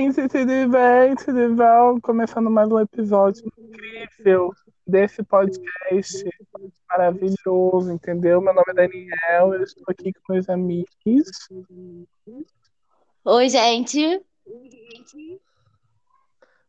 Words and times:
Gente, 0.00 0.28
tudo 0.28 0.68
bem? 0.70 1.14
Tudo 1.14 1.54
bom? 1.54 2.00
Começando 2.00 2.50
mais 2.50 2.72
um 2.72 2.80
episódio 2.80 3.44
incrível 3.46 4.50
desse 4.86 5.22
podcast 5.22 6.24
maravilhoso, 6.88 7.92
entendeu? 7.92 8.40
Meu 8.40 8.54
nome 8.54 8.64
é 8.70 8.72
Daniel, 8.72 9.52
eu 9.52 9.62
estou 9.62 9.84
aqui 9.88 10.10
com 10.14 10.32
meus 10.32 10.48
amigos. 10.48 11.50
Oi, 13.26 13.48
gente. 13.50 14.24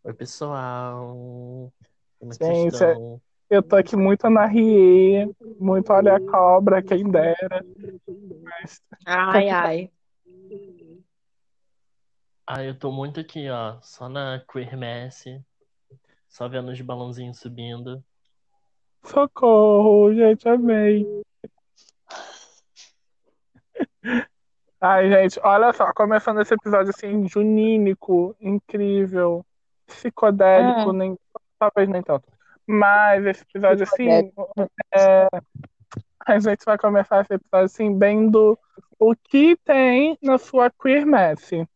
Oi, 0.04 0.14
pessoal. 0.14 1.72
Como 2.20 2.34
é 2.34 2.38
que 2.38 2.44
Gente, 2.44 2.72
vocês 2.72 2.92
estão? 2.92 3.22
eu 3.50 3.64
tô 3.64 3.78
aqui 3.78 3.96
muito 3.96 4.30
na 4.30 4.46
Rie, 4.46 5.34
muito 5.58 5.94
olha 5.94 6.18
a 6.18 6.20
cobra, 6.20 6.84
quem 6.84 7.10
dera. 7.10 7.66
Mas 8.44 8.82
Ai, 9.06 9.50
ai. 9.50 9.92
Ah, 12.46 12.64
eu 12.64 12.78
tô 12.78 12.92
muito 12.92 13.20
aqui, 13.20 13.50
ó, 13.50 13.80
só 13.82 14.10
na 14.10 14.44
quermesse, 14.52 15.44
só 16.28 16.48
vendo 16.50 16.72
os 16.72 16.82
balãozinhos 16.82 17.40
subindo. 17.40 18.04
socorro, 19.04 20.14
gente, 20.14 20.48
amei. 20.48 21.06
Ai, 24.80 25.10
gente, 25.12 25.40
olha 25.44 25.72
só, 25.74 25.94
começando 25.94 26.42
esse 26.42 26.54
episódio 26.54 26.90
assim, 26.90 27.28
junínico, 27.28 28.36
incrível, 28.40 29.46
psicodélico, 29.86 30.90
Hum. 30.90 30.94
nem, 30.94 31.20
talvez 31.60 31.88
nem 31.88 32.02
tanto. 32.02 32.28
Mas 32.66 33.26
esse 33.26 33.44
episódio 33.44 33.84
assim, 33.84 34.32
é, 34.94 35.28
a 36.26 36.40
gente 36.40 36.66
vai 36.66 36.78
começar 36.78 37.22
esse 37.22 37.34
episódio 37.34 37.66
assim, 37.66 37.96
bem 37.96 38.30
do 38.30 38.58
o 38.98 39.16
que 39.16 39.56
tem 39.58 40.18
na 40.22 40.38
sua 40.38 40.72
queermesse. 40.72 41.68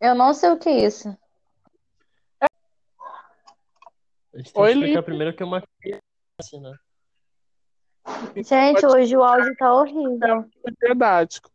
Eu 0.00 0.14
não 0.14 0.34
sei 0.34 0.50
o 0.50 0.58
que 0.58 0.68
é 0.68 0.86
isso. 0.86 1.16
A 4.34 4.38
gente 4.38 4.52
tem 4.52 4.62
Oi, 4.62 4.68
que 4.68 4.78
explicar 4.78 4.98
Lipe. 4.98 5.02
primeiro 5.02 5.34
que 5.36 5.42
é 5.42 5.46
uma 5.46 5.62
quermesse, 5.80 6.60
né? 6.60 6.76
Gente, 8.36 8.86
hoje 8.86 9.16
o 9.16 9.22
áudio 9.22 9.56
tá 9.56 9.72
horrível. 9.72 10.48
Didático. 10.80 11.50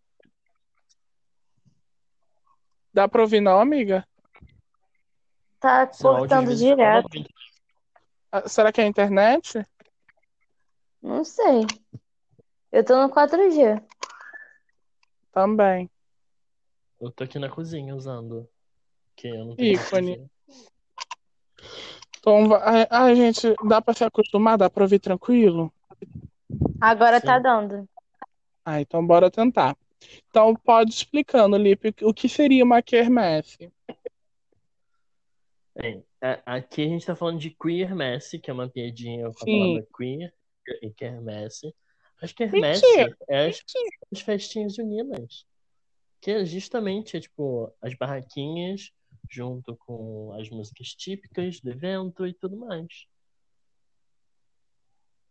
Dá 2.93 3.07
pra 3.07 3.21
ouvir 3.21 3.39
não, 3.39 3.59
amiga? 3.59 4.05
Tá 5.59 5.91
Seu 5.93 6.09
áudio 6.09 6.23
às 6.23 6.29
cortando 6.29 6.47
vezes 6.47 6.63
fica 6.63 6.75
direto. 6.75 7.29
Ah, 8.31 8.49
Será 8.49 8.71
que 8.71 8.81
é 8.81 8.83
a 8.83 8.87
internet? 8.87 9.65
Não 11.01 11.23
sei. 11.23 11.67
Eu 12.71 12.83
tô 12.83 12.99
no 13.01 13.09
4G. 13.13 13.81
Também. 15.31 15.89
Eu 17.01 17.09
tô 17.11 17.23
aqui 17.23 17.39
na 17.39 17.49
cozinha 17.49 17.95
usando, 17.95 18.47
que 19.15 19.27
eu 19.27 19.43
não 19.45 19.55
tenho 19.55 19.73
Ícone. 19.73 20.29
Então, 22.19 22.49
ai, 22.91 23.15
gente, 23.15 23.55
dá 23.67 23.81
pra 23.81 23.95
se 23.95 24.03
acostumar? 24.03 24.55
Dá 24.55 24.69
pra 24.69 24.83
ouvir 24.83 24.99
tranquilo? 24.99 25.73
Agora 26.79 27.19
tá 27.19 27.37
Sim. 27.37 27.43
dando. 27.43 27.89
Ah, 28.63 28.79
então 28.79 29.05
bora 29.05 29.31
tentar. 29.31 29.75
Então, 30.29 30.55
pode 30.55 30.91
explicando, 30.91 31.57
Lipe, 31.57 31.95
o 32.03 32.13
que 32.13 32.29
seria 32.29 32.63
uma 32.63 32.83
quermesse? 32.83 33.71
Bem, 35.75 36.05
a- 36.21 36.57
aqui 36.57 36.83
a 36.83 36.87
gente 36.87 37.05
tá 37.05 37.15
falando 37.15 37.39
de 37.39 37.49
queermesse, 37.49 38.37
que 38.37 38.51
é 38.51 38.53
uma 38.53 38.69
piadinha 38.69 39.23
com 39.23 39.29
a 39.31 39.45
Sim. 39.45 39.59
palavra 39.59 39.87
queer 39.97 40.33
e 40.83 40.91
quermesse. 40.91 41.73
As 42.21 42.31
quermesse 42.31 42.85
Mentira. 42.85 43.17
é 43.27 43.47
as, 43.47 43.63
as 44.13 44.21
festinhas 44.21 44.75
juninas. 44.75 45.45
Que 46.21 46.31
é 46.31 46.45
justamente, 46.45 47.19
tipo, 47.19 47.73
as 47.81 47.95
barraquinhas 47.95 48.91
junto 49.29 49.75
com 49.77 50.33
as 50.39 50.49
músicas 50.49 50.89
típicas 50.89 51.59
do 51.59 51.69
evento 51.71 52.27
e 52.27 52.33
tudo 52.33 52.57
mais. 52.57 53.05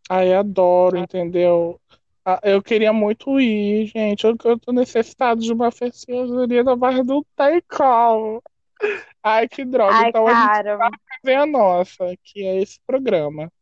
Ai, 0.08 0.34
adoro, 0.34 0.98
entendeu? 0.98 1.80
Ah, 2.24 2.40
eu 2.42 2.60
queria 2.62 2.92
muito 2.92 3.38
ir, 3.40 3.86
gente. 3.86 4.24
Eu, 4.24 4.36
eu 4.44 4.58
tô 4.58 4.72
necessitado 4.72 5.40
de 5.40 5.52
uma 5.52 5.70
festinha 5.70 6.26
junina, 6.26 6.74
mas 6.74 7.06
não 7.06 7.24
tem 7.36 7.62
como. 7.68 8.42
Ai, 9.22 9.48
que 9.48 9.64
droga. 9.64 9.94
Ai, 9.94 10.08
Então 10.08 10.26
a 10.26 10.34
gente 10.34 10.46
cara, 10.46 10.76
vai 10.76 10.90
fazer 11.22 11.34
a 11.36 11.46
nossa, 11.46 12.16
que 12.24 12.44
é 12.44 12.60
esse 12.60 12.80
programa. 12.86 13.52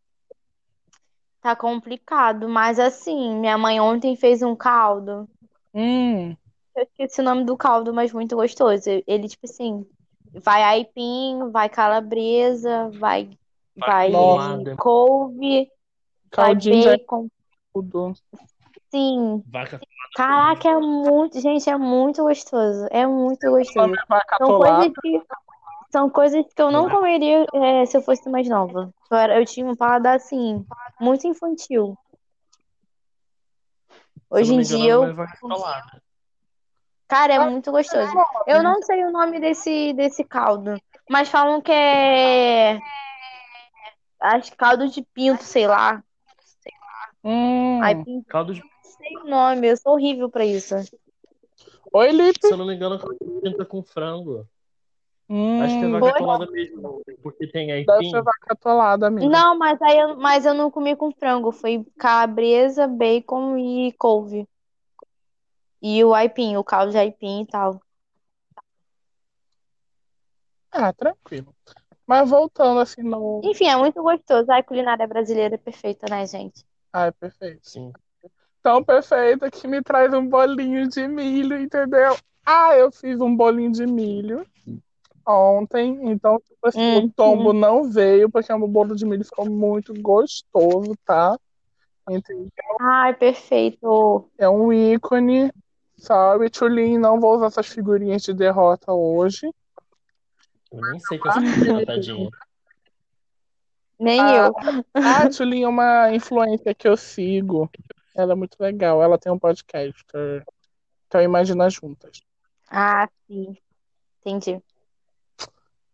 tá 1.42 1.54
complicado. 1.54 2.48
Mas 2.48 2.78
assim, 2.78 3.34
minha 3.38 3.58
mãe 3.58 3.80
ontem 3.80 4.16
fez 4.16 4.42
um 4.42 4.56
caldo. 4.56 5.28
Hum, 5.74 6.36
Eu 6.78 6.84
esqueci 6.84 7.20
o 7.20 7.24
nome 7.24 7.44
do 7.44 7.56
caldo, 7.56 7.92
mas 7.92 8.12
muito 8.12 8.36
gostoso. 8.36 8.84
Ele, 9.04 9.28
tipo 9.28 9.46
assim, 9.46 9.84
vai 10.32 10.62
aipim, 10.62 11.50
vai 11.50 11.68
calabresa, 11.68 12.88
vai, 13.00 13.28
vai 13.76 14.12
Nossa. 14.12 14.76
couve, 14.76 15.64
vai 16.36 16.52
caldinho 16.52 16.80
de 16.80 16.88
bacon. 16.98 17.28
tudo. 17.74 18.12
Sim. 18.92 19.42
Vaca 19.48 19.80
Caraca, 20.14 20.68
é 20.68 20.78
muito, 20.78 21.40
gente, 21.40 21.68
é 21.68 21.76
muito 21.76 22.22
gostoso. 22.22 22.86
É 22.92 23.04
muito 23.04 23.50
gostoso. 23.50 23.94
É 23.96 24.38
São 24.38 24.56
coisas 24.56 24.92
que, 25.02 25.22
são 25.90 26.10
coisas 26.10 26.46
que 26.54 26.62
eu 26.62 26.70
não 26.70 26.88
comeria 26.88 27.44
é, 27.54 27.86
se 27.86 27.96
eu 27.96 28.02
fosse 28.02 28.28
mais 28.30 28.48
nova. 28.48 28.94
Eu, 29.10 29.16
era- 29.16 29.40
eu 29.40 29.44
tinha 29.44 29.66
um 29.66 29.74
paladar, 29.74 30.14
assim, 30.14 30.64
muito 31.00 31.26
infantil. 31.26 31.98
Hoje 34.30 34.54
em 34.54 34.60
dia, 34.62 34.92
eu, 34.92 35.12
Vai 35.12 35.26
falar. 35.40 36.00
Cara, 37.08 37.34
é 37.34 37.38
muito 37.38 37.70
gostoso. 37.72 38.12
Eu 38.46 38.62
não 38.62 38.82
sei 38.82 39.04
o 39.04 39.10
nome 39.10 39.40
desse, 39.40 39.92
desse 39.94 40.22
caldo, 40.24 40.80
mas 41.08 41.28
falam 41.28 41.60
que 41.60 41.72
é. 41.72 42.78
Acho 44.20 44.50
que 44.50 44.56
caldo 44.56 44.88
de 44.88 45.02
pinto, 45.14 45.42
sei 45.42 45.66
lá. 45.66 46.02
Hum. 47.24 47.82
Aipim, 47.82 48.22
Caldo 48.22 48.54
de. 48.54 48.60
não 48.60 48.68
sei 48.82 49.16
o 49.16 49.24
nome, 49.28 49.68
eu 49.68 49.76
sou 49.76 49.92
horrível 49.92 50.30
pra 50.30 50.44
isso. 50.44 50.74
Oi, 51.92 52.10
Lipe. 52.12 52.46
Se 52.46 52.52
eu 52.52 52.56
não 52.56 52.66
me 52.66 52.74
engano, 52.74 52.98
caldo 52.98 53.16
de 53.20 53.40
pinta 53.40 53.64
com 53.64 53.82
frango. 53.82 54.46
Acho 55.60 55.78
que 55.78 55.84
é 55.84 55.88
Hum, 55.88 55.92
vaca 55.92 56.06
Oi? 56.06 56.10
atolada 56.10 56.50
mesmo, 56.50 57.02
porque 57.22 57.46
tem 57.48 57.68
deve 57.68 57.92
aipim. 57.92 58.10
ser 58.10 58.22
vaca 58.22 58.52
atolada, 58.52 59.06
amiga. 59.06 59.28
Não, 59.28 59.58
mas 59.58 59.80
aí 59.82 59.98
eu, 59.98 60.16
mas 60.16 60.46
eu 60.46 60.54
não 60.54 60.70
comi 60.70 60.94
com 60.96 61.12
frango. 61.12 61.52
Foi 61.52 61.84
calabresa, 61.98 62.86
bacon 62.86 63.56
e 63.58 63.92
couve. 63.92 64.46
E 65.82 66.04
o 66.04 66.14
aipim, 66.14 66.56
o 66.56 66.64
caldo 66.64 66.92
de 66.92 66.98
aipim 66.98 67.42
e 67.42 67.46
tal. 67.46 67.80
Ah, 70.70 70.92
tranquilo. 70.92 71.54
Mas 72.06 72.28
voltando 72.30 72.80
assim 72.80 73.02
no. 73.02 73.40
Enfim, 73.42 73.66
é 73.68 73.76
muito 73.76 74.02
gostoso. 74.02 74.50
A 74.50 74.62
culinária 74.62 75.06
brasileira 75.06 75.54
é 75.54 75.58
perfeita, 75.58 76.06
né, 76.10 76.26
gente? 76.26 76.64
Ai, 76.92 77.12
perfeito. 77.12 77.68
Sim. 77.68 77.92
Tão 78.62 78.82
perfeita 78.82 79.50
que 79.50 79.66
me 79.68 79.82
traz 79.82 80.12
um 80.12 80.26
bolinho 80.26 80.88
de 80.88 81.06
milho, 81.06 81.58
entendeu? 81.58 82.16
Ah, 82.44 82.76
eu 82.76 82.90
fiz 82.90 83.20
um 83.20 83.34
bolinho 83.34 83.72
de 83.72 83.86
milho 83.86 84.44
ontem, 85.26 85.98
então 86.10 86.40
tipo 86.40 86.66
assim, 86.66 86.80
Hum, 86.80 87.04
o 87.04 87.12
tombo 87.12 87.52
não 87.52 87.84
veio, 87.84 88.30
porque 88.30 88.50
o 88.52 88.66
bolo 88.66 88.96
de 88.96 89.04
milho 89.04 89.24
ficou 89.24 89.48
muito 89.48 89.92
gostoso, 90.00 90.96
tá? 91.04 91.38
Entendeu? 92.08 92.50
Ai, 92.80 93.14
perfeito. 93.14 94.28
É 94.36 94.48
um 94.48 94.72
ícone. 94.72 95.52
Sabe, 95.98 96.48
Tchulin, 96.48 96.96
não 96.96 97.20
vou 97.20 97.36
usar 97.36 97.46
essas 97.46 97.66
figurinhas 97.66 98.22
de 98.22 98.32
derrota 98.32 98.92
hoje. 98.92 99.52
Eu 100.70 100.80
nem 100.80 101.00
sei 101.00 101.18
que 101.18 101.28
essa 101.28 101.40
figura, 101.40 101.84
tadinha. 101.84 102.30
Nem 103.98 104.20
Ah, 104.20 104.36
eu. 104.36 104.54
A 104.94 105.28
Tchulin 105.28 105.64
é 105.64 105.68
uma 105.68 106.14
influência 106.14 106.72
que 106.72 106.86
eu 106.86 106.96
sigo. 106.96 107.68
Ela 108.14 108.32
é 108.32 108.36
muito 108.36 108.56
legal. 108.60 109.02
Ela 109.02 109.18
tem 109.18 109.32
um 109.32 109.38
podcast. 109.38 110.04
Então 111.06 111.20
imagina 111.20 111.68
juntas. 111.68 112.20
Ah, 112.70 113.08
sim. 113.26 113.56
Entendi. 114.20 114.62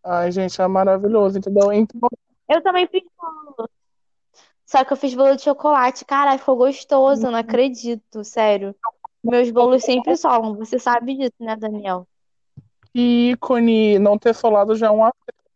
Ai, 0.02 0.30
gente, 0.30 0.60
é 0.60 0.66
maravilhoso, 0.66 1.38
entendeu? 1.38 1.72
Então, 1.72 2.00
Eu 2.48 2.62
também 2.62 2.86
fiz 2.88 3.02
bolo. 3.16 3.68
Só 4.66 4.84
que 4.84 4.92
eu 4.92 4.96
fiz 4.96 5.14
bolo 5.14 5.36
de 5.36 5.42
chocolate. 5.42 6.04
Caralho, 6.04 6.38
ficou 6.38 6.56
gostoso, 6.56 7.26
eu 7.26 7.30
não 7.30 7.38
acredito, 7.38 8.22
sério. 8.22 8.74
Meus 9.24 9.50
bolos 9.50 9.82
sempre 9.82 10.16
solam. 10.16 10.56
Você 10.56 10.78
sabe 10.78 11.16
disso, 11.16 11.32
né, 11.40 11.56
Daniel? 11.56 12.06
que 12.92 13.30
ícone, 13.32 13.98
não 13.98 14.16
ter 14.16 14.32
solado 14.34 14.76
já 14.76 14.86
é 14.86 14.90
um 14.90 15.08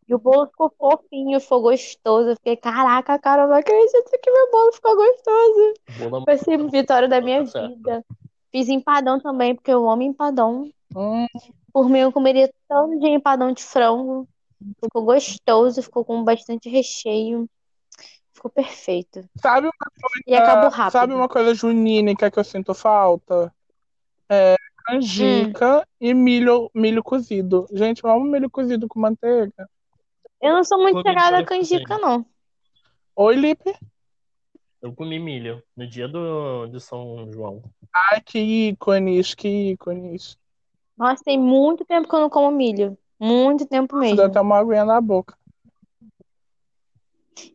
E 0.08 0.14
o 0.14 0.18
bolo 0.18 0.46
ficou 0.46 0.72
fofinho, 0.76 1.38
ficou 1.40 1.62
gostoso. 1.62 2.30
Eu 2.30 2.36
fiquei, 2.36 2.56
caraca, 2.56 3.18
cara, 3.18 3.42
eu 3.42 3.48
não 3.48 3.54
acredito 3.54 4.10
que 4.20 4.30
meu 4.30 4.50
bolo 4.50 4.72
ficou 4.72 4.96
gostoso. 4.96 5.74
Bola 5.98 6.24
Vai 6.24 6.36
ser 6.38 6.60
a 6.60 6.66
vitória 6.66 7.06
da 7.08 7.20
minha 7.20 7.44
Tá 7.44 7.50
certo. 7.50 7.76
vida. 7.76 8.04
Fiz 8.50 8.68
empadão 8.68 9.20
também, 9.20 9.54
porque 9.54 9.70
eu 9.70 9.88
amo 9.88 10.02
empadão. 10.02 10.68
Hum, 10.96 11.26
Por 11.72 11.88
mim, 11.88 11.98
eu 12.00 12.10
comeria 12.10 12.50
todo 12.68 12.98
dia 12.98 13.10
empadão 13.10 13.52
de 13.52 13.62
frango. 13.62 14.26
Ficou 14.82 15.04
gostoso, 15.04 15.82
ficou 15.82 16.04
com 16.04 16.24
bastante 16.24 16.68
recheio. 16.68 17.48
Ficou 18.32 18.50
perfeito. 18.50 19.24
sabe, 19.40 19.66
uma, 19.66 19.72
E 20.26 20.34
acabou 20.34 20.70
rápido. 20.70 20.92
sabe 20.92 21.12
uma 21.12 21.28
coisa 21.28 21.54
junínica 21.54 22.30
que 22.30 22.38
eu 22.38 22.44
sinto 22.44 22.74
falta? 22.74 23.52
É 24.30 24.56
canjica 24.86 25.86
e 26.00 26.14
milho, 26.14 26.70
milho 26.75 27.02
cozido. 27.02 27.66
Gente, 27.72 28.02
eu 28.02 28.10
amo 28.10 28.25
milho 28.25 28.50
cozido 28.50 28.88
com 28.88 29.00
manteiga. 29.00 29.69
Eu 30.40 30.54
não 30.54 30.64
sou 30.64 30.80
muito 30.80 31.02
chegada 31.02 31.38
a 31.38 31.44
canjica, 31.44 31.98
não. 31.98 32.25
Oi, 33.16 33.34
Lipe. 33.36 33.75
Eu 34.80 34.94
comi 34.94 35.19
milho 35.19 35.62
no 35.76 35.86
dia 35.86 36.06
do, 36.06 36.66
de 36.69 36.80
São 36.80 37.28
João. 37.32 37.62
Ai, 37.92 38.20
que 38.20 38.38
ícones, 38.38 39.34
que 39.34 39.72
ícones. 39.72 40.38
Nossa, 40.96 41.22
tem 41.25 41.38
muito 41.38 41.84
tempo 41.84 42.08
que 42.08 42.14
eu 42.14 42.20
não 42.20 42.30
como 42.30 42.50
milho. 42.50 42.96
Muito 43.19 43.66
tempo 43.66 43.96
Dá 43.96 44.00
mesmo. 44.00 44.22
até 44.22 44.40
uma 44.40 44.58
aguinha 44.58 44.84
na 44.84 45.00
boca. 45.00 45.36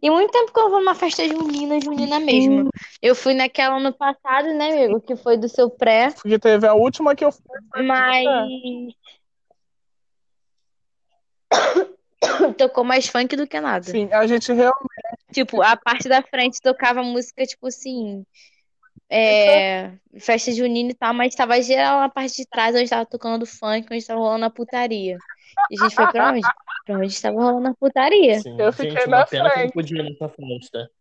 E 0.01 0.09
muito 0.09 0.31
tempo 0.31 0.51
que 0.53 0.59
eu 0.59 0.69
vou 0.69 0.79
numa 0.79 0.95
festa 0.95 1.27
junina, 1.27 1.79
junina 1.79 2.19
mesmo. 2.19 2.69
Eu 3.01 3.15
fui 3.15 3.33
naquela 3.33 3.77
ano 3.77 3.93
passado, 3.93 4.53
né, 4.53 4.71
amigo? 4.71 5.01
Que 5.01 5.15
foi 5.15 5.37
do 5.37 5.47
seu 5.47 5.69
pré. 5.69 6.11
Porque 6.11 6.39
teve 6.39 6.67
a 6.67 6.73
última 6.73 7.15
que 7.15 7.25
eu 7.25 7.31
fui. 7.31 7.83
Mas. 7.83 8.25
Tocou 12.57 12.83
mais 12.83 13.07
funk 13.07 13.35
do 13.35 13.47
que 13.47 13.59
nada. 13.59 13.85
Sim, 13.85 14.09
a 14.11 14.25
gente 14.25 14.51
realmente. 14.51 14.83
Tipo, 15.31 15.61
a 15.61 15.75
parte 15.75 16.07
da 16.07 16.21
frente 16.21 16.61
tocava 16.61 17.03
música, 17.03 17.45
tipo 17.45 17.67
assim. 17.67 18.25
É, 19.09 19.91
festa 20.17 20.51
junina 20.51 20.91
e 20.91 20.95
tal, 20.95 21.13
mas 21.13 21.35
tava 21.35 21.61
geral 21.61 21.99
na 21.99 22.09
parte 22.09 22.37
de 22.37 22.47
trás, 22.47 22.75
onde 22.75 22.89
tava 22.89 23.05
tocando 23.05 23.45
funk, 23.45 23.87
onde 23.91 24.05
tava 24.05 24.19
rolando 24.19 24.45
a 24.45 24.49
putaria. 24.49 25.17
E 25.71 25.75
a 25.79 25.83
gente 25.83 25.95
foi 25.95 26.11
pra 26.11 26.29
onde? 26.31 26.41
Pra 26.85 26.95
onde 26.97 27.21
tava 27.21 27.41
rolando 27.41 27.67
a 27.69 27.73
putaria. 27.75 28.39
Sim, 28.41 28.59
Eu 28.59 28.71
fiquei 28.73 28.91
gente, 28.91 29.07
na 29.07 29.17
uma 29.19 29.25
pena 29.25 29.43
que 29.43 29.49
eu 29.49 29.53
frente. 29.53 29.65
não 29.65 29.71
podia 29.71 29.99
ir 29.99 30.03
nessa 30.03 30.29
festa. 30.29 30.91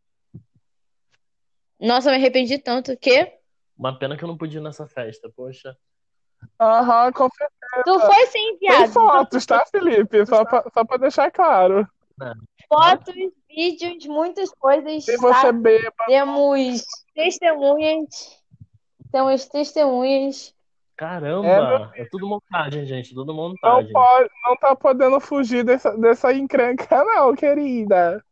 Nossa, 1.81 2.08
eu 2.08 2.12
me 2.12 2.19
arrependi 2.19 2.58
tanto. 2.58 2.93
O 2.93 2.96
quê? 2.96 3.38
Uma 3.76 3.99
pena 3.99 4.16
que 4.16 4.22
eu 4.22 4.28
não 4.28 4.37
podia 4.37 4.60
ir 4.60 4.62
nessa 4.62 4.87
festa, 4.87 5.31
poxa. 5.34 5.76
Aham, 6.60 7.12
com 7.12 7.28
certeza. 7.31 7.82
Tu 7.84 8.00
foi 8.00 8.26
sim, 8.26 8.58
Tem 8.58 8.69
viado. 8.70 8.93
fotos, 8.93 9.46
tá, 9.46 9.64
Felipe? 9.66 10.25
Só 10.26 10.44
pra, 10.44 10.64
só 10.72 10.84
pra 10.84 10.96
deixar 10.98 11.31
claro. 11.31 11.87
Fotos, 12.69 13.14
vídeos, 13.48 14.06
muitas 14.06 14.50
coisas. 14.50 15.05
Se 15.05 15.16
tá? 15.16 15.20
você 15.20 15.52
beba, 15.52 15.93
Temos 16.06 16.84
testemunhas. 17.14 18.40
Temos 19.10 19.46
testemunhas. 19.46 20.55
Caramba! 20.96 21.90
É, 21.94 22.04
tudo 22.04 22.28
montagem, 22.28 22.86
gente. 22.86 23.14
Tudo 23.14 23.32
não, 23.32 23.48
montagem. 23.48 23.92
pode, 23.92 24.30
não 24.46 24.56
tá 24.56 24.76
podendo 24.76 25.18
fugir 25.20 25.64
dessa, 25.64 25.96
dessa 25.96 26.32
encrenca, 26.32 26.86
não, 27.04 27.34
querida. 27.34 28.24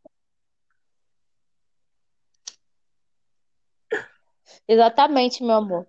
Exatamente, 4.67 5.43
meu 5.43 5.55
amor. 5.55 5.87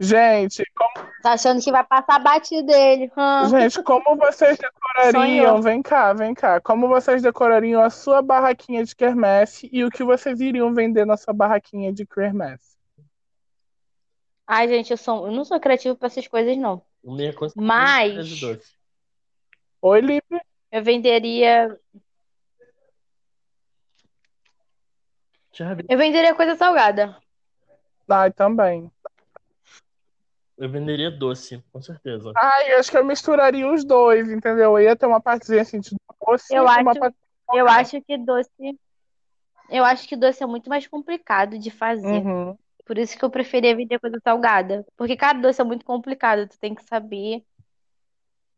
Gente, 0.00 0.64
como, 0.74 1.06
Tá 1.22 1.34
achando 1.34 1.62
que 1.62 1.70
vai 1.70 1.84
passar 1.84 2.18
batido 2.18 2.66
dele. 2.66 3.08
hã? 3.16 3.48
gente, 3.48 3.80
como 3.84 4.16
vocês 4.16 4.58
decorariam? 4.58 5.12
Sonhou. 5.12 5.62
Vem 5.62 5.80
cá, 5.80 6.12
vem 6.12 6.34
cá. 6.34 6.60
Como 6.60 6.88
vocês 6.88 7.22
decorariam 7.22 7.80
a 7.80 7.90
sua 7.90 8.20
barraquinha 8.20 8.84
de 8.84 8.96
quermesse 8.96 9.70
e 9.72 9.84
o 9.84 9.90
que 9.90 10.02
vocês 10.02 10.40
iriam 10.40 10.74
vender 10.74 11.06
na 11.06 11.16
sua 11.16 11.32
barraquinha 11.32 11.92
de 11.92 12.04
quermesse? 12.04 12.71
Ai, 14.54 14.68
gente, 14.68 14.90
eu, 14.90 14.98
sou, 14.98 15.24
eu 15.28 15.32
não 15.32 15.46
sou 15.46 15.58
criativo 15.58 15.96
pra 15.96 16.08
essas 16.08 16.28
coisas, 16.28 16.54
não. 16.58 16.82
Meu 17.02 17.26
é 17.26 17.34
Mas-. 17.56 18.42
Oi, 19.80 20.00
Lipe. 20.02 20.40
Eu 20.70 20.84
venderia. 20.84 21.80
Eu 25.88 25.96
venderia 25.96 26.34
coisa 26.34 26.54
salgada. 26.54 27.16
Ai, 28.06 28.30
também. 28.30 28.92
Eu 30.58 30.68
venderia 30.68 31.10
doce, 31.10 31.64
com 31.72 31.80
certeza. 31.80 32.30
Ai, 32.36 32.74
eu 32.74 32.78
acho 32.78 32.90
que 32.90 32.98
eu 32.98 33.04
misturaria 33.06 33.66
os 33.72 33.82
dois, 33.86 34.30
entendeu? 34.30 34.78
Eu 34.78 34.80
ia 34.80 34.94
ter 34.94 35.06
uma 35.06 35.20
partezinha 35.20 35.62
assim 35.62 35.80
de 35.80 35.96
doce 36.26 36.54
Eu 36.54 36.64
e 36.64 36.66
uma 36.66 36.90
acho- 36.90 37.00
parte... 37.00 37.16
Eu 37.54 37.66
acho 37.68 38.02
que 38.02 38.18
doce. 38.18 38.78
Eu 39.70 39.82
acho 39.82 40.06
que 40.06 40.14
doce 40.14 40.42
é 40.42 40.46
muito 40.46 40.68
mais 40.68 40.86
complicado 40.86 41.58
de 41.58 41.70
fazer. 41.70 42.22
Uhum. 42.22 42.58
Por 42.84 42.98
isso 42.98 43.16
que 43.16 43.24
eu 43.24 43.30
preferia 43.30 43.76
vender 43.76 43.98
coisa 43.98 44.18
salgada. 44.22 44.84
Porque 44.96 45.16
cada 45.16 45.40
doce 45.40 45.60
é 45.60 45.64
muito 45.64 45.84
complicado. 45.84 46.48
Tu 46.48 46.58
tem 46.58 46.74
que 46.74 46.82
saber 46.84 47.44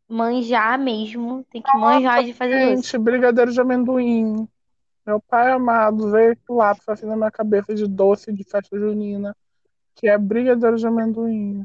manjar 0.07 0.79
mesmo. 0.79 1.45
Tem 1.51 1.61
que 1.61 1.77
manjar 1.77 2.23
de 2.23 2.33
fazer 2.33 2.75
doce. 2.75 2.75
Gente, 2.75 2.97
brigadeiro 2.97 3.51
de 3.51 3.61
amendoim. 3.61 4.47
Meu 5.05 5.19
pai 5.19 5.51
amado 5.51 6.09
veio 6.09 6.31
esse 6.31 6.41
lápis 6.49 6.89
assim 6.89 7.05
na 7.05 7.15
minha 7.15 7.29
cabeça 7.29 7.75
de 7.75 7.87
doce 7.87 8.33
de 8.33 8.43
festa 8.43 8.77
junina, 8.77 9.37
que 9.93 10.07
é 10.07 10.17
brigadeiro 10.17 10.77
de 10.77 10.87
amendoim. 10.87 11.63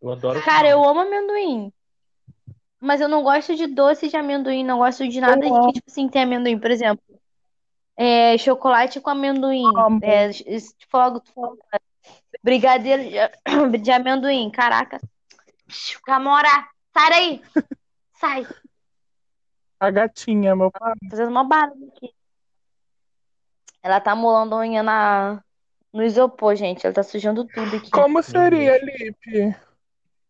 Eu 0.00 0.12
adoro. 0.12 0.40
Cara, 0.42 0.68
eu 0.68 0.84
amo 0.84 1.00
amendoim. 1.00 1.72
Mas 2.80 3.00
eu 3.00 3.08
não 3.08 3.24
gosto 3.24 3.56
de 3.56 3.66
doce 3.66 4.08
de 4.08 4.16
amendoim. 4.16 4.62
Não 4.62 4.78
gosto 4.78 5.08
de 5.08 5.20
nada 5.20 5.40
que, 5.40 5.72
tipo 5.72 5.90
assim, 5.90 6.08
tem 6.08 6.22
amendoim. 6.22 6.56
Por 6.56 6.70
exemplo, 6.70 7.02
é, 7.98 8.38
chocolate 8.38 9.00
com 9.00 9.10
amendoim. 9.10 9.64
É, 10.02 10.30
falou, 10.88 11.20
tu 11.20 11.32
falou, 11.32 11.58
brigadeiro 12.44 13.02
de, 13.02 13.78
de 13.82 13.90
amendoim. 13.90 14.48
Caraca. 14.50 15.00
Camora, 16.06 16.68
sai 16.96 17.10
daí. 17.10 17.42
Sai. 18.14 18.46
A 19.80 19.90
gatinha, 19.90 20.54
meu 20.54 20.70
pai. 20.70 20.94
Fazendo 21.10 21.30
uma 21.30 21.42
barulho 21.42 21.88
aqui. 21.88 22.14
Ela 23.82 24.00
tá 24.00 24.14
molando 24.14 24.54
a 24.54 24.58
unha 24.58 24.82
na, 24.82 25.42
no 25.92 26.02
isopor, 26.04 26.54
gente. 26.54 26.86
Ela 26.86 26.94
tá 26.94 27.02
sujando 27.02 27.44
tudo 27.46 27.76
aqui. 27.76 27.90
Como 27.90 28.22
seria. 28.22 28.78
Lipe, 28.84 29.56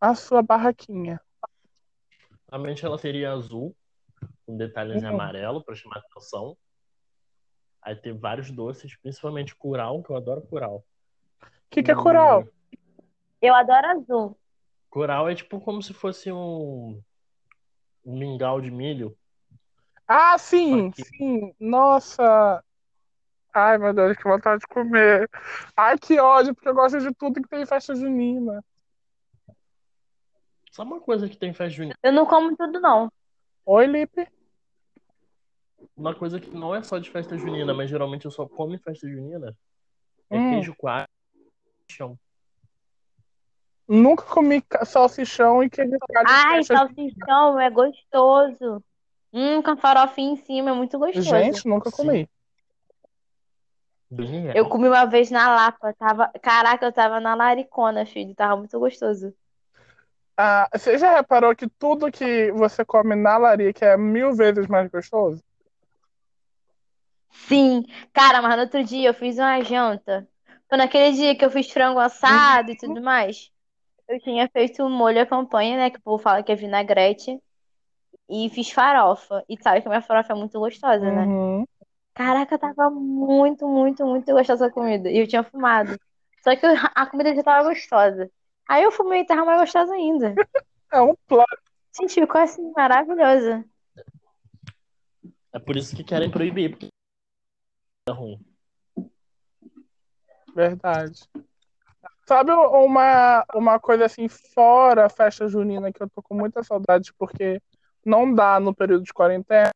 a 0.00 0.14
sua 0.14 0.42
barraquinha? 0.42 1.20
A 2.50 2.58
mente 2.58 2.84
ela 2.84 2.96
seria 2.96 3.32
azul, 3.32 3.76
com 4.46 4.56
detalhes 4.56 5.02
em 5.02 5.06
Uhum. 5.06 5.14
amarelo 5.14 5.62
pra 5.62 5.74
chamar 5.74 5.98
atenção. 5.98 6.56
Aí 7.88 7.96
ter 7.96 8.12
vários 8.12 8.50
doces, 8.50 8.94
principalmente 8.96 9.56
curau, 9.56 10.02
que 10.02 10.10
eu 10.10 10.16
adoro 10.16 10.42
curau. 10.42 10.84
O 11.40 11.46
que, 11.70 11.82
que 11.82 11.90
é 11.90 11.94
curau? 11.94 12.46
Eu 13.40 13.54
adoro 13.54 13.86
azul. 13.86 14.38
Curau 14.90 15.26
é 15.26 15.34
tipo 15.34 15.58
como 15.58 15.82
se 15.82 15.94
fosse 15.94 16.30
um, 16.30 17.02
um 18.04 18.18
mingau 18.18 18.60
de 18.60 18.70
milho. 18.70 19.16
Ah, 20.06 20.36
sim, 20.36 20.88
Aqui. 20.88 21.02
sim. 21.02 21.54
Nossa. 21.58 22.62
Ai, 23.54 23.78
meu 23.78 23.94
Deus, 23.94 24.18
que 24.18 24.24
vontade 24.24 24.60
de 24.60 24.66
comer. 24.66 25.26
Ai, 25.74 25.96
que 25.96 26.20
ódio, 26.20 26.54
porque 26.54 26.68
eu 26.68 26.74
gosto 26.74 27.00
de 27.00 27.14
tudo 27.14 27.40
que 27.40 27.48
tem 27.48 27.62
em 27.62 27.66
festa 27.66 27.94
junina. 27.94 28.62
Sabe 30.70 30.90
uma 30.90 31.00
coisa 31.00 31.26
que 31.26 31.38
tem 31.38 31.52
em 31.52 31.54
festa 31.54 31.74
junina? 31.74 31.94
Eu 32.02 32.12
não 32.12 32.26
como 32.26 32.54
tudo, 32.54 32.80
não. 32.80 33.10
Oi, 33.64 33.86
Lipe. 33.86 34.28
Uma 35.96 36.14
coisa 36.14 36.40
que 36.40 36.50
não 36.50 36.74
é 36.74 36.82
só 36.82 36.98
de 36.98 37.10
festa 37.10 37.36
junina, 37.36 37.74
mas 37.74 37.90
geralmente 37.90 38.24
eu 38.24 38.30
só 38.30 38.46
como 38.46 38.74
em 38.74 38.78
festa 38.78 39.08
junina, 39.08 39.56
é 40.30 40.38
Hum. 40.38 40.48
queijo 40.48 40.74
coalho 40.76 41.08
chão. 41.90 42.18
Nunca 43.86 44.22
comi 44.24 44.62
salsichão 44.84 45.62
e 45.62 45.70
queijo 45.70 45.96
coalho 46.00 46.28
Ai, 46.28 46.62
salsichão 46.62 47.60
é 47.60 47.70
gostoso. 47.70 48.84
Hum, 49.32 49.62
com 49.62 49.70
a 49.70 49.76
farofinha 49.76 50.32
em 50.32 50.36
cima, 50.36 50.70
é 50.70 50.72
muito 50.72 50.98
gostoso. 50.98 51.28
Gente, 51.28 51.66
nunca 51.66 51.90
Sim. 51.90 51.96
comi. 51.96 52.30
Bem 54.10 54.26
real. 54.26 54.56
Eu 54.56 54.68
comi 54.68 54.88
uma 54.88 55.04
vez 55.04 55.30
na 55.30 55.54
Lapa, 55.54 55.92
tava... 55.94 56.30
Caraca, 56.40 56.86
eu 56.86 56.92
tava 56.92 57.20
na 57.20 57.34
laricona, 57.34 58.06
filho, 58.06 58.34
tava 58.34 58.56
muito 58.56 58.78
gostoso. 58.78 59.34
Ah, 60.36 60.68
você 60.72 60.96
já 60.96 61.16
reparou 61.16 61.54
que 61.54 61.68
tudo 61.68 62.12
que 62.12 62.52
você 62.52 62.84
come 62.84 63.14
na 63.14 63.36
larica 63.36 63.84
é 63.84 63.96
mil 63.96 64.32
vezes 64.34 64.66
mais 64.66 64.88
gostoso? 64.90 65.42
Sim, 67.30 67.84
cara, 68.12 68.42
mas 68.42 68.56
no 68.56 68.62
outro 68.62 68.84
dia 68.84 69.08
eu 69.08 69.14
fiz 69.14 69.38
uma 69.38 69.60
janta. 69.62 70.28
Foi 70.68 70.76
naquele 70.76 71.12
dia 71.12 71.34
que 71.34 71.44
eu 71.44 71.50
fiz 71.50 71.70
frango 71.70 71.98
assado 71.98 72.70
e 72.70 72.76
tudo 72.76 73.00
mais. 73.00 73.50
Eu 74.06 74.20
tinha 74.20 74.48
feito 74.48 74.82
um 74.82 74.90
molho 74.90 75.20
à 75.20 75.26
campanha, 75.26 75.76
né? 75.76 75.90
Que 75.90 75.98
o 75.98 76.02
povo 76.02 76.22
fala 76.22 76.42
que 76.42 76.52
é 76.52 76.54
vinagrete. 76.54 77.38
E 78.28 78.50
fiz 78.50 78.70
farofa. 78.70 79.44
E 79.48 79.56
sabe 79.62 79.80
que 79.80 79.88
a 79.88 79.90
minha 79.90 80.02
farofa 80.02 80.32
é 80.32 80.36
muito 80.36 80.58
gostosa, 80.58 81.10
né? 81.10 81.24
Uhum. 81.24 81.66
Caraca, 82.14 82.58
tava 82.58 82.90
muito, 82.90 83.66
muito, 83.66 84.04
muito 84.04 84.32
gostosa 84.32 84.66
a 84.66 84.70
comida. 84.70 85.10
E 85.10 85.18
eu 85.18 85.26
tinha 85.26 85.42
fumado. 85.42 85.98
Só 86.42 86.54
que 86.54 86.66
a 86.66 87.06
comida 87.06 87.34
já 87.34 87.42
tava 87.42 87.68
gostosa. 87.68 88.30
Aí 88.68 88.82
eu 88.82 88.92
fumei 88.92 89.22
e 89.22 89.26
tava 89.26 89.44
mais 89.44 89.60
gostosa 89.60 89.92
ainda. 89.94 90.34
É 90.90 91.02
um 91.02 91.14
plano. 91.26 91.44
Gente, 92.00 92.14
ficou 92.14 92.40
assim, 92.40 92.72
maravilhosa. 92.74 93.62
É 95.52 95.58
por 95.58 95.76
isso 95.76 95.94
que 95.94 96.02
querem 96.02 96.30
proibir, 96.30 96.70
porque 96.70 96.88
ruim. 98.12 98.40
Verdade. 100.54 101.28
Sabe 102.26 102.52
uma, 102.52 103.44
uma 103.54 103.80
coisa 103.80 104.04
assim, 104.04 104.28
fora 104.28 105.06
a 105.06 105.08
festa 105.08 105.48
junina, 105.48 105.92
que 105.92 106.02
eu 106.02 106.10
tô 106.10 106.22
com 106.22 106.34
muita 106.34 106.62
saudade, 106.62 107.12
porque 107.14 107.60
não 108.04 108.34
dá 108.34 108.60
no 108.60 108.74
período 108.74 109.04
de 109.04 109.12
quarentena? 109.12 109.70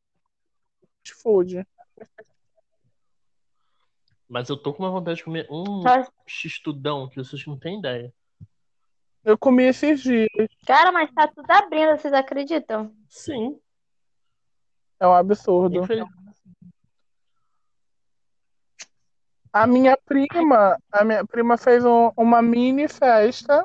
Fast 1.04 1.22
food. 1.22 1.66
Mas 4.28 4.48
eu 4.48 4.56
tô 4.56 4.72
com 4.72 4.82
uma 4.82 4.90
vontade 4.90 5.18
de 5.18 5.24
comer 5.24 5.46
um 5.50 5.82
x-tudão 6.26 7.08
que 7.08 7.16
vocês 7.16 7.46
não 7.46 7.58
têm 7.58 7.78
ideia. 7.78 8.12
Eu 9.24 9.38
comi 9.38 9.64
esses 9.64 10.02
dias. 10.02 10.28
Cara, 10.66 10.90
mas 10.90 11.12
tá 11.12 11.28
tudo 11.28 11.50
abrindo, 11.50 11.96
vocês 11.96 12.12
acreditam? 12.12 12.94
Sim. 13.08 13.58
É 14.98 15.06
um 15.06 15.14
absurdo. 15.14 15.82
Infeliz- 15.82 16.21
A 19.52 19.66
minha 19.66 19.96
prima, 19.96 20.78
a 20.90 21.04
minha 21.04 21.26
prima 21.26 21.56
fez 21.58 21.84
um- 21.84 22.10
uma 22.16 22.40
mini 22.40 22.88
festa, 22.88 23.64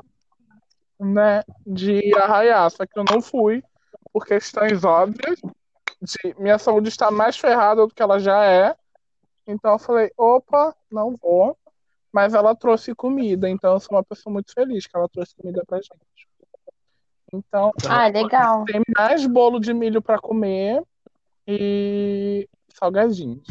né, 1.00 1.42
de 1.66 2.14
arraiá, 2.16 2.68
só 2.68 2.84
que 2.84 2.98
eu 2.98 3.04
não 3.10 3.22
fui 3.22 3.62
por 4.12 4.26
questões 4.26 4.84
óbvias. 4.84 5.40
De, 6.02 6.34
minha 6.38 6.58
saúde 6.58 6.88
está 6.88 7.10
mais 7.10 7.36
ferrada 7.38 7.86
do 7.86 7.94
que 7.94 8.02
ela 8.02 8.18
já 8.18 8.44
é. 8.44 8.76
Então 9.46 9.72
eu 9.72 9.78
falei, 9.78 10.10
opa, 10.16 10.74
não 10.90 11.16
vou. 11.16 11.56
Mas 12.12 12.34
ela 12.34 12.54
trouxe 12.54 12.94
comida, 12.94 13.48
então 13.48 13.74
eu 13.74 13.80
sou 13.80 13.96
uma 13.96 14.04
pessoa 14.04 14.32
muito 14.32 14.52
feliz 14.52 14.86
que 14.86 14.96
ela 14.96 15.08
trouxe 15.08 15.34
comida 15.36 15.62
pra 15.66 15.78
gente. 15.78 16.28
Então, 17.32 17.72
Ah, 17.88 18.08
legal. 18.08 18.64
tem 18.64 18.80
mais 18.96 19.26
bolo 19.26 19.60
de 19.60 19.74
milho 19.74 20.00
pra 20.00 20.18
comer 20.18 20.82
e 21.46 22.48
salgadinhos. 22.74 23.46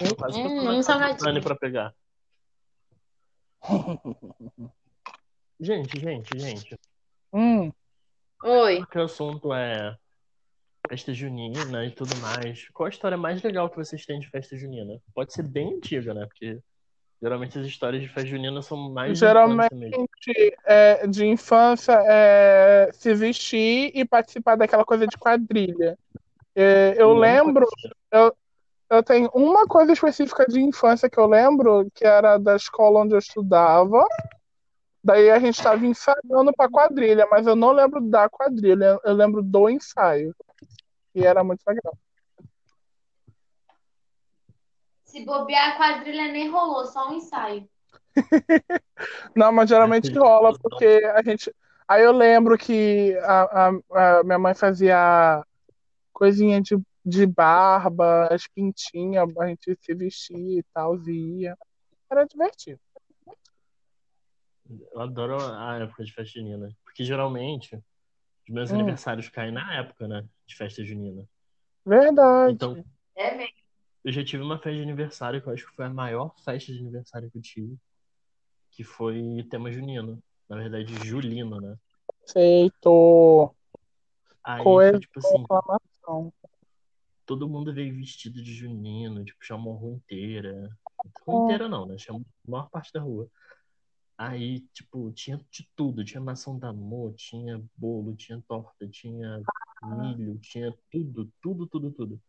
Eu 0.00 0.16
quase 0.16 0.42
tô 0.42 0.48
Hum, 0.48 0.78
um 0.78 0.82
salgadinho. 0.82 1.42
Pra 1.42 1.54
pegar. 1.56 1.94
Gente, 5.62 6.00
gente, 6.00 6.38
gente. 6.38 6.74
Hum, 7.30 7.70
Oi. 8.42 8.82
Que 8.90 8.98
o 8.98 9.02
assunto 9.02 9.52
é 9.52 9.94
festa 10.88 11.12
junina 11.12 11.84
e 11.84 11.90
tudo 11.90 12.16
mais. 12.16 12.66
Qual 12.70 12.86
a 12.86 12.88
história 12.88 13.18
mais 13.18 13.42
legal 13.42 13.68
que 13.68 13.76
vocês 13.76 14.06
têm 14.06 14.18
de 14.18 14.26
festa 14.30 14.56
junina? 14.56 14.98
Pode 15.14 15.34
ser 15.34 15.42
bem 15.42 15.74
antiga, 15.74 16.14
né? 16.14 16.24
Porque 16.24 16.58
geralmente 17.20 17.58
as 17.58 17.66
histórias 17.66 18.00
de 18.02 18.08
festa 18.08 18.26
junina 18.30 18.62
são 18.62 18.90
mais 18.90 19.12
de 19.12 19.18
Geralmente- 19.18 19.68
é, 20.64 21.06
de 21.06 21.26
infância 21.26 21.92
é 22.08 22.88
se 22.94 23.12
vestir 23.14 23.92
e 23.94 24.02
participar 24.06 24.56
daquela 24.56 24.86
coisa 24.86 25.06
de 25.06 25.18
quadrilha. 25.18 25.98
É, 26.56 26.94
eu 26.96 27.08
Não 27.08 27.18
lembro, 27.18 27.66
conhecia. 28.10 28.32
Eu 28.90 29.02
tenho 29.02 29.30
uma 29.32 29.66
coisa 29.66 29.92
específica 29.92 30.44
de 30.46 30.60
infância 30.60 31.08
que 31.08 31.18
eu 31.18 31.26
lembro, 31.26 31.88
que 31.94 32.04
era 32.04 32.36
da 32.38 32.56
escola 32.56 33.00
onde 33.00 33.14
eu 33.14 33.18
estudava. 33.18 34.04
Daí 35.02 35.30
a 35.30 35.38
gente 35.38 35.56
estava 35.56 35.84
ensaiando 35.86 36.52
para 36.56 36.70
quadrilha, 36.70 37.26
mas 37.30 37.46
eu 37.46 37.56
não 37.56 37.72
lembro 37.72 38.00
da 38.00 38.28
quadrilha, 38.28 38.98
eu 39.04 39.14
lembro 39.14 39.42
do 39.42 39.70
ensaio. 39.70 40.34
E 41.14 41.24
era 41.24 41.42
muito 41.42 41.62
legal. 41.66 41.96
Se 45.04 45.24
bobear, 45.24 45.70
a 45.72 45.76
quadrilha 45.76 46.30
nem 46.30 46.50
rolou, 46.50 46.84
só 46.86 47.08
um 47.10 47.14
ensaio. 47.14 47.68
Não, 49.34 49.50
mas 49.52 49.68
geralmente 49.68 50.12
rola, 50.16 50.52
porque 50.58 51.02
a 51.14 51.22
gente. 51.22 51.54
Aí 51.88 52.02
eu 52.04 52.12
lembro 52.12 52.56
que 52.56 53.16
a, 53.22 53.68
a- 53.68 54.18
a 54.18 54.22
minha 54.24 54.38
mãe 54.38 54.54
fazia 54.54 55.42
coisinha 56.12 56.60
de, 56.60 56.76
de 57.10 57.26
barba, 57.26 58.28
as 58.32 58.46
pintinhas, 58.46 59.28
a 59.36 59.46
gente 59.48 59.76
se 59.82 59.94
vestia 59.94 60.60
e 60.60 60.62
tal, 60.72 60.96
ia. 61.08 61.56
Era 62.10 62.24
divertido. 62.24 62.80
Eu 64.92 65.00
adoro 65.00 65.36
a 65.36 65.78
época 65.78 66.04
de 66.04 66.12
festa 66.12 66.38
junina. 66.38 66.70
Porque 66.84 67.04
geralmente 67.04 67.74
os 67.76 68.54
meus 68.54 68.70
Hum. 68.70 68.76
aniversários 68.76 69.28
caem 69.28 69.52
na 69.52 69.74
época, 69.74 70.06
né? 70.06 70.24
De 70.46 70.56
festa 70.56 70.84
junina. 70.84 71.24
Verdade. 71.84 72.54
Então, 72.54 72.84
É 73.16 73.34
mesmo. 73.36 73.54
eu 74.04 74.12
já 74.12 74.24
tive 74.24 74.42
uma 74.42 74.56
festa 74.58 74.72
de 74.76 74.82
aniversário 74.82 75.42
que 75.42 75.48
eu 75.48 75.52
acho 75.52 75.66
que 75.68 75.74
foi 75.74 75.86
a 75.86 75.90
maior 75.90 76.34
festa 76.44 76.72
de 76.72 76.78
aniversário 76.78 77.30
que 77.30 77.38
eu 77.38 77.42
tive. 77.42 77.76
Que 78.70 78.84
foi 78.84 79.44
tema 79.50 79.72
junino. 79.72 80.22
Na 80.48 80.56
verdade, 80.56 80.94
julino, 81.04 81.60
né? 81.60 81.76
Aceitou. 82.24 83.54
Aí 84.42 84.62
Coisa 84.64 84.90
foi 84.92 85.00
tipo 85.00 85.18
assim, 85.18 85.38
Reclamação. 85.38 86.32
Todo 87.30 87.48
mundo 87.48 87.72
veio 87.72 87.94
vestido 87.94 88.42
de 88.42 88.52
junino, 88.52 89.24
tipo, 89.24 89.38
chamou 89.44 89.76
a 89.76 89.78
rua 89.78 89.94
inteira. 89.94 90.76
Rua 91.24 91.44
inteira 91.44 91.68
não, 91.68 91.86
né? 91.86 91.96
Chamou 91.96 92.22
a 92.48 92.50
maior 92.50 92.68
parte 92.68 92.92
da 92.92 93.00
rua. 93.00 93.30
Aí, 94.18 94.62
tipo, 94.72 95.12
tinha 95.12 95.40
de 95.48 95.68
tudo. 95.76 96.04
Tinha 96.04 96.20
maçã 96.20 96.58
da 96.58 96.70
amor, 96.70 97.14
tinha 97.14 97.62
bolo, 97.76 98.16
tinha 98.16 98.42
torta, 98.48 98.88
tinha 98.88 99.40
milho, 99.80 100.36
tinha 100.40 100.76
tudo, 100.90 101.30
tudo, 101.40 101.68
tudo, 101.68 101.92
tudo. 101.92 102.20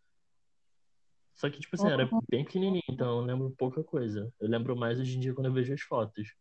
Só 1.36 1.50
que, 1.50 1.60
tipo 1.60 1.76
assim, 1.76 1.88
era 1.88 2.08
bem 2.30 2.46
pequenininho, 2.46 2.84
então 2.88 3.18
eu 3.22 3.26
lembro 3.26 3.50
pouca 3.58 3.84
coisa. 3.84 4.32
Eu 4.40 4.48
lembro 4.48 4.76
mais 4.76 5.00
hoje 5.00 5.18
em 5.18 5.20
dia 5.20 5.34
quando 5.34 5.48
eu 5.48 5.54
vejo 5.54 5.74
as 5.74 5.82
fotos. 5.82 6.32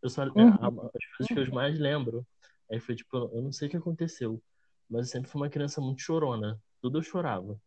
Eu 0.00 0.08
só, 0.08 0.22
Uhum. 0.24 0.34
a- 0.34 0.90
as 0.94 1.06
coisas 1.28 1.28
que 1.28 1.38
eu 1.38 1.54
mais 1.54 1.78
lembro, 1.78 2.26
aí 2.72 2.80
foi 2.80 2.96
tipo, 2.96 3.14
eu 3.14 3.42
não 3.42 3.52
sei 3.52 3.68
o 3.68 3.70
que 3.70 3.76
aconteceu, 3.76 4.42
mas 4.88 5.06
eu 5.08 5.12
sempre 5.12 5.30
fui 5.30 5.42
uma 5.42 5.50
criança 5.50 5.82
muito 5.82 6.00
chorona. 6.00 6.58
Tudo 6.80 6.96
eu 6.96 7.02
chorava. 7.02 7.60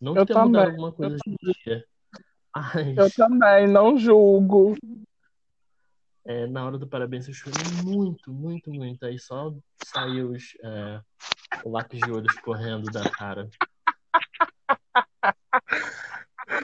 Não 0.00 0.12
que 0.12 0.20
Eu 0.20 0.26
tenha 0.26 0.44
mudado 0.44 0.62
também, 0.64 0.70
alguma 0.70 0.92
coisa 0.92 1.14
hoje 1.14 1.22
em 1.26 1.36
dia. 1.64 1.84
Mas 2.54 2.96
Eu 2.96 3.10
também, 3.12 3.66
não 3.66 3.98
julgo. 3.98 4.76
é, 6.24 6.46
na 6.46 6.64
hora 6.64 6.78
do 6.78 6.86
parabéns 6.86 7.28
eu 7.28 7.34
chorei 7.34 7.62
muito, 7.84 8.32
muito, 8.32 8.72
muito. 8.72 9.04
Aí 9.04 9.18
só 9.18 9.54
saiu 9.84 10.30
os, 10.32 10.56
é, 10.62 11.00
o 11.64 11.70
lápis 11.70 12.00
de 12.00 12.10
olho 12.10 12.26
escorrendo 12.26 12.90
da 12.90 13.08
cara. 13.10 13.48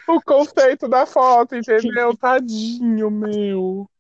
O 0.09 0.21
conceito 0.23 0.89
da 0.89 1.05
foto, 1.05 1.57
entendeu? 1.57 2.17
Tadinho, 2.17 3.11
meu. 3.11 3.91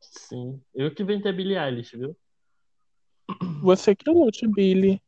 Sim. 0.00 0.60
Eu 0.74 0.92
que 0.92 1.02
inventei 1.02 1.30
a 1.30 1.34
Billie 1.34 1.56
Eilish, 1.56 1.96
viu? 1.96 2.16
Você 3.62 3.94
que 3.94 4.10
lute, 4.10 4.46
Billy. 4.48 5.00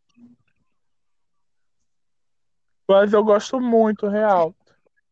Mas 2.89 3.13
eu 3.13 3.23
gosto 3.25 3.61
muito, 3.61 4.07
real. 4.09 4.55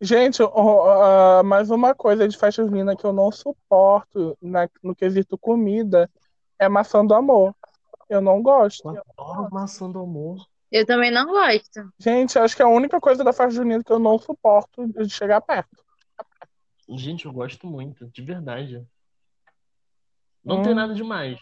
Gente, 0.01 0.43
ó, 0.43 1.43
mais 1.43 1.71
uma 1.71 1.95
coisa 1.95 2.27
de 2.27 2.37
festa 2.37 2.65
junina 2.65 2.97
que 2.97 3.05
eu 3.05 3.13
não 3.13 3.31
suporto 3.31 4.37
na- 4.41 4.69
no 4.83 4.95
quesito 4.95 5.37
comida 5.37 6.11
é 6.59 6.69
maçã 6.69 7.05
do 7.05 7.15
amor. 7.15 7.55
Eu 8.09 8.21
não 8.21 8.43
gosto. 8.43 8.89
Eu 8.89 9.03
adoro 9.19 9.49
maçã 9.53 9.91
do 9.91 10.01
amor. 10.01 10.39
Eu 10.73 10.87
também 10.87 11.11
não 11.11 11.27
gosto. 11.27 11.93
Gente, 11.99 12.39
acho 12.39 12.57
que 12.57 12.63
é 12.63 12.65
a 12.65 12.69
única 12.69 13.01
coisa 13.01 13.23
da 13.23 13.33
festa 13.33 13.51
junina 13.55 13.85
que 13.85 13.93
eu 13.93 13.99
não 13.99 14.19
suporto 14.19 14.87
de 14.89 15.09
chegar 15.11 15.41
perto. 15.41 15.85
Gente, 16.89 17.27
eu 17.27 17.33
gosto 17.33 17.67
muito, 17.67 18.07
de 18.09 18.23
verdade. 18.23 18.85
Não 20.45 20.59
Hum. 20.59 20.63
tem 20.63 20.75
nada 20.75 20.95
demais. 20.95 21.39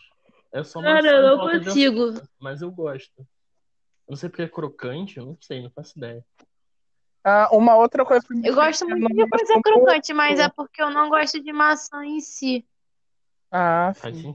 É 0.53 0.63
só 0.65 0.83
Cara, 0.83 0.95
maçã 0.97 1.09
eu 1.09 1.37
não 1.37 1.49
consigo. 1.65 2.23
mas 2.39 2.61
eu 2.61 2.71
gosto. 2.71 3.27
Eu 4.09 4.13
não 4.13 4.17
sei 4.17 4.31
porque 4.31 4.43
é 4.43 4.49
crocante, 4.49 5.19
eu 5.19 5.27
não 5.27 5.39
sei, 5.39 5.63
não 5.63 5.71
faço 5.71 5.99
ideia. 5.99 6.25
Ah, 7.23 7.51
uma 7.53 7.77
outra 7.77 8.07
coisa 8.07 8.27
que 8.27 8.49
Eu 8.49 8.55
gosto 8.55 8.89
eu 8.89 8.97
muito 8.97 9.15
de 9.15 9.29
coisa 9.29 9.61
crocante, 9.63 10.15
mas 10.15 10.41
é 10.41 10.49
porque 10.49 10.83
eu 10.83 10.91
não 10.91 11.11
gosto 11.11 11.43
de 11.43 11.53
maçã 11.53 12.03
em 12.07 12.19
si. 12.21 12.67
Ah, 13.51 13.93
sim. 13.95 14.35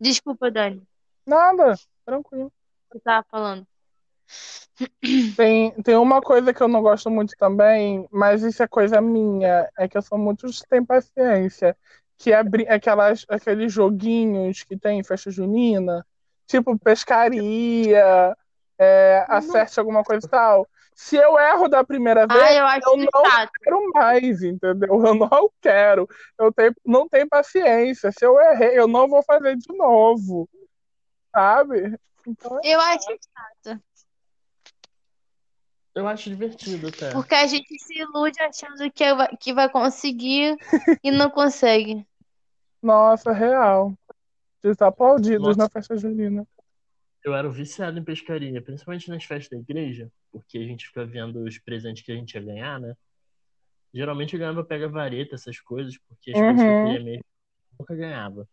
Desculpa, 0.00 0.50
Dani, 0.50 0.82
Nada, 1.24 1.74
tranquilo. 2.04 2.52
você 2.90 2.98
tava 3.00 3.24
falando. 3.30 3.64
Tem, 5.36 5.70
tem 5.82 5.96
uma 5.96 6.20
coisa 6.20 6.52
que 6.52 6.60
eu 6.60 6.66
não 6.66 6.82
gosto 6.82 7.08
muito 7.08 7.34
também, 7.38 8.08
mas 8.10 8.42
isso 8.42 8.64
é 8.64 8.66
coisa 8.66 9.00
minha, 9.00 9.70
é 9.78 9.86
que 9.86 9.96
eu 9.96 10.02
sou 10.02 10.18
muito 10.18 10.52
sem 10.52 10.84
paciência, 10.84 11.76
que 12.18 12.32
é 12.32 12.42
aquelas, 12.68 13.24
aqueles 13.28 13.72
joguinhos 13.72 14.64
que 14.64 14.76
tem 14.76 14.98
em 14.98 15.04
festa 15.04 15.30
junina, 15.30 16.04
tipo 16.48 16.76
pescaria, 16.76 18.36
é, 18.78 19.24
acerte 19.28 19.78
alguma 19.78 20.02
coisa 20.02 20.26
e 20.26 20.30
tal. 20.30 20.68
Se 20.96 21.16
eu 21.16 21.38
erro 21.38 21.68
da 21.68 21.82
primeira 21.82 22.26
vez, 22.26 22.40
Ah, 22.40 22.52
eu 22.54 22.66
acho 22.66 22.88
eu 22.88 22.96
não 22.96 23.26
chato. 23.30 23.50
quero 23.62 23.92
mais, 23.92 24.42
entendeu? 24.42 25.04
Eu 25.04 25.14
não 25.14 25.50
quero. 25.60 26.08
Eu 26.38 26.52
tenho, 26.52 26.74
não 26.84 27.08
tenho 27.08 27.28
paciência. 27.28 28.12
Se 28.12 28.24
eu 28.24 28.38
errei, 28.40 28.78
eu 28.78 28.86
não 28.86 29.08
vou 29.08 29.22
fazer 29.22 29.56
de 29.56 29.76
novo, 29.76 30.48
sabe? 31.34 31.98
Então, 32.26 32.60
Eu 32.62 32.80
acho 32.80 33.06
chato. 33.06 33.80
Eu 35.94 36.08
acho 36.08 36.28
divertido 36.28 36.88
até. 36.88 37.10
Porque 37.12 37.34
a 37.34 37.46
gente 37.46 37.78
se 37.78 37.98
ilude 37.98 38.40
achando 38.42 38.90
que 38.90 39.14
vai, 39.14 39.28
que 39.36 39.52
vai 39.54 39.68
conseguir 39.68 40.56
e 41.02 41.10
não 41.10 41.30
consegue. 41.30 42.04
nossa, 42.82 43.32
real. 43.32 43.92
Desaplaudidos 44.62 45.56
Nossa. 45.56 45.58
na 45.58 45.68
festa 45.68 45.96
junina. 45.96 46.46
Eu 47.24 47.34
era 47.34 47.48
viciado 47.48 47.98
em 47.98 48.04
pescaria, 48.04 48.60
principalmente 48.60 49.08
nas 49.08 49.24
festas 49.24 49.48
da 49.50 49.56
igreja, 49.62 50.12
porque 50.30 50.58
a 50.58 50.62
gente 50.62 50.86
fica 50.86 51.06
vendo 51.06 51.42
os 51.42 51.58
presentes 51.58 52.02
que 52.04 52.12
a 52.12 52.14
gente 52.14 52.34
ia 52.34 52.42
ganhar, 52.42 52.78
né? 52.78 52.94
Geralmente 53.94 54.34
eu 54.34 54.40
ganhava 54.40 54.62
pega-vareta, 54.62 55.34
essas 55.34 55.58
coisas, 55.58 55.96
porque 56.06 56.32
as 56.32 56.38
coisas 56.38 56.62
que 56.62 56.68
eu 56.68 56.74
Uhum. 56.74 56.80
queria 56.82 57.04
mesmo 57.04 57.24
eu 57.24 57.76
nunca 57.80 57.94
ganhava. 57.94 58.46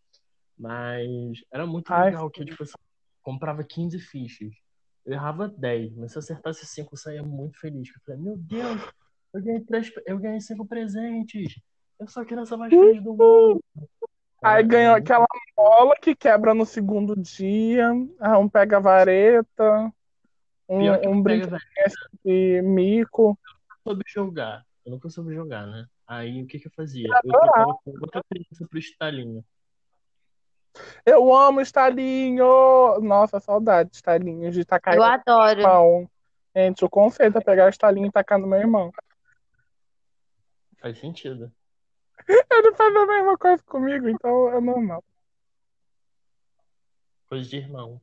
Mas 0.58 1.44
era 1.52 1.66
muito 1.66 1.92
Ai, 1.92 2.06
legal, 2.06 2.30
que 2.30 2.44
tipo, 2.44 2.62
eu 2.62 2.68
comprava 3.22 3.62
15 3.62 3.98
fichas. 3.98 4.54
Eu 5.04 5.12
errava 5.12 5.48
10, 5.48 5.94
mas 5.96 6.12
se 6.12 6.18
eu 6.18 6.20
acertasse 6.20 6.64
5, 6.64 6.94
eu 6.94 6.98
saía 6.98 7.22
muito 7.22 7.58
feliz. 7.58 7.88
Eu 7.88 8.00
falei, 8.06 8.20
meu 8.20 8.36
Deus, 8.38 8.80
eu 9.34 9.42
ganhei, 9.42 9.60
três, 9.60 9.92
eu 10.06 10.18
ganhei 10.18 10.40
5 10.40 10.64
presentes. 10.66 11.60
Eu 11.98 12.06
sou 12.08 12.22
a 12.22 12.26
criança 12.26 12.56
mais 12.56 12.72
feliz 12.72 13.02
do 13.02 13.12
mundo. 13.14 13.60
Aí 14.42 14.62
ganhou 14.64 14.96
aquela 14.96 15.26
bola 15.56 15.94
que 16.00 16.14
quebra 16.16 16.52
no 16.52 16.66
segundo 16.66 17.14
dia. 17.16 17.88
Ah, 18.18 18.38
um 18.38 18.48
pega 18.48 18.80
vareta. 18.80 19.92
Um, 20.68 21.10
um 21.10 21.22
brinquedo 21.22 21.56
de 22.24 22.60
mico. 22.62 23.38
soube 23.84 24.02
jogar. 24.08 24.64
Eu 24.84 24.92
nunca 24.92 25.08
soube 25.08 25.34
jogar, 25.34 25.66
né? 25.66 25.86
Aí 26.06 26.42
o 26.42 26.46
que 26.46 26.58
que 26.58 26.66
eu 26.66 26.72
fazia? 26.72 27.08
Eu 27.24 27.30
trocava 27.38 27.74
com 27.84 27.90
outra 28.00 28.22
criança 28.28 28.66
pro 28.68 28.78
estalinho. 28.78 29.44
Eu 31.04 31.32
amo 31.34 31.60
estalinho! 31.60 32.98
Nossa, 33.00 33.38
saudade 33.38 33.90
de 33.90 33.96
estalinhos, 33.96 34.54
de 34.54 34.64
tacar 34.64 34.94
Eu 34.94 35.02
adoro. 35.02 35.60
irmão. 35.60 36.10
Gente, 36.54 36.84
o 36.84 36.90
conceito 36.90 37.38
é 37.38 37.40
pegar 37.40 37.66
o 37.66 37.70
estalinho 37.70 38.06
e 38.06 38.12
tacar 38.12 38.38
no 38.38 38.46
meu 38.46 38.58
irmão. 38.58 38.92
Faz 40.80 40.98
sentido. 40.98 41.52
Ele 42.50 42.74
faz 42.74 42.96
a 42.96 43.06
mesma 43.06 43.38
coisa 43.38 43.62
comigo, 43.64 44.08
então 44.08 44.48
é 44.52 44.60
normal. 44.60 45.04
Coisa 47.28 47.48
de 47.48 47.56
irmão. 47.56 48.00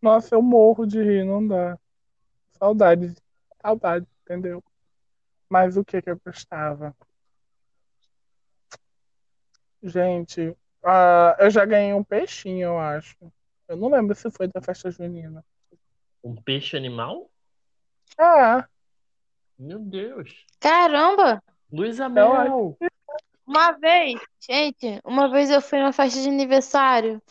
Nossa, 0.00 0.34
eu 0.34 0.42
morro 0.42 0.86
de 0.86 1.02
rir, 1.02 1.24
não 1.24 1.46
dá. 1.46 1.78
Saudade. 2.52 3.14
Saudade, 3.60 4.06
entendeu? 4.22 4.62
Mas 5.48 5.76
o 5.76 5.84
que 5.84 6.00
que 6.00 6.10
eu 6.10 6.20
gostava? 6.24 6.94
Gente, 9.82 10.56
ah, 10.82 11.36
eu 11.38 11.50
já 11.50 11.64
ganhei 11.64 11.92
um 11.94 12.04
peixinho, 12.04 12.66
eu 12.66 12.78
acho. 12.78 13.16
Eu 13.66 13.76
não 13.76 13.90
lembro 13.90 14.14
se 14.14 14.30
foi 14.30 14.48
da 14.48 14.60
festa 14.60 14.90
junina. 14.90 15.44
Um 16.22 16.34
peixe 16.34 16.76
animal? 16.76 17.30
Ah, 18.18 18.68
Meu 19.58 19.78
Deus. 19.78 20.46
Caramba! 20.60 21.42
Luiz 21.72 21.98
Eu 21.98 22.06
Amel. 22.06 22.78
Uma 23.46 23.72
vez, 23.72 24.20
gente, 24.38 25.00
uma 25.04 25.28
vez 25.28 25.50
eu 25.50 25.60
fui 25.60 25.78
numa 25.78 25.92
festa 25.92 26.20
de 26.20 26.28
aniversário 26.28 27.22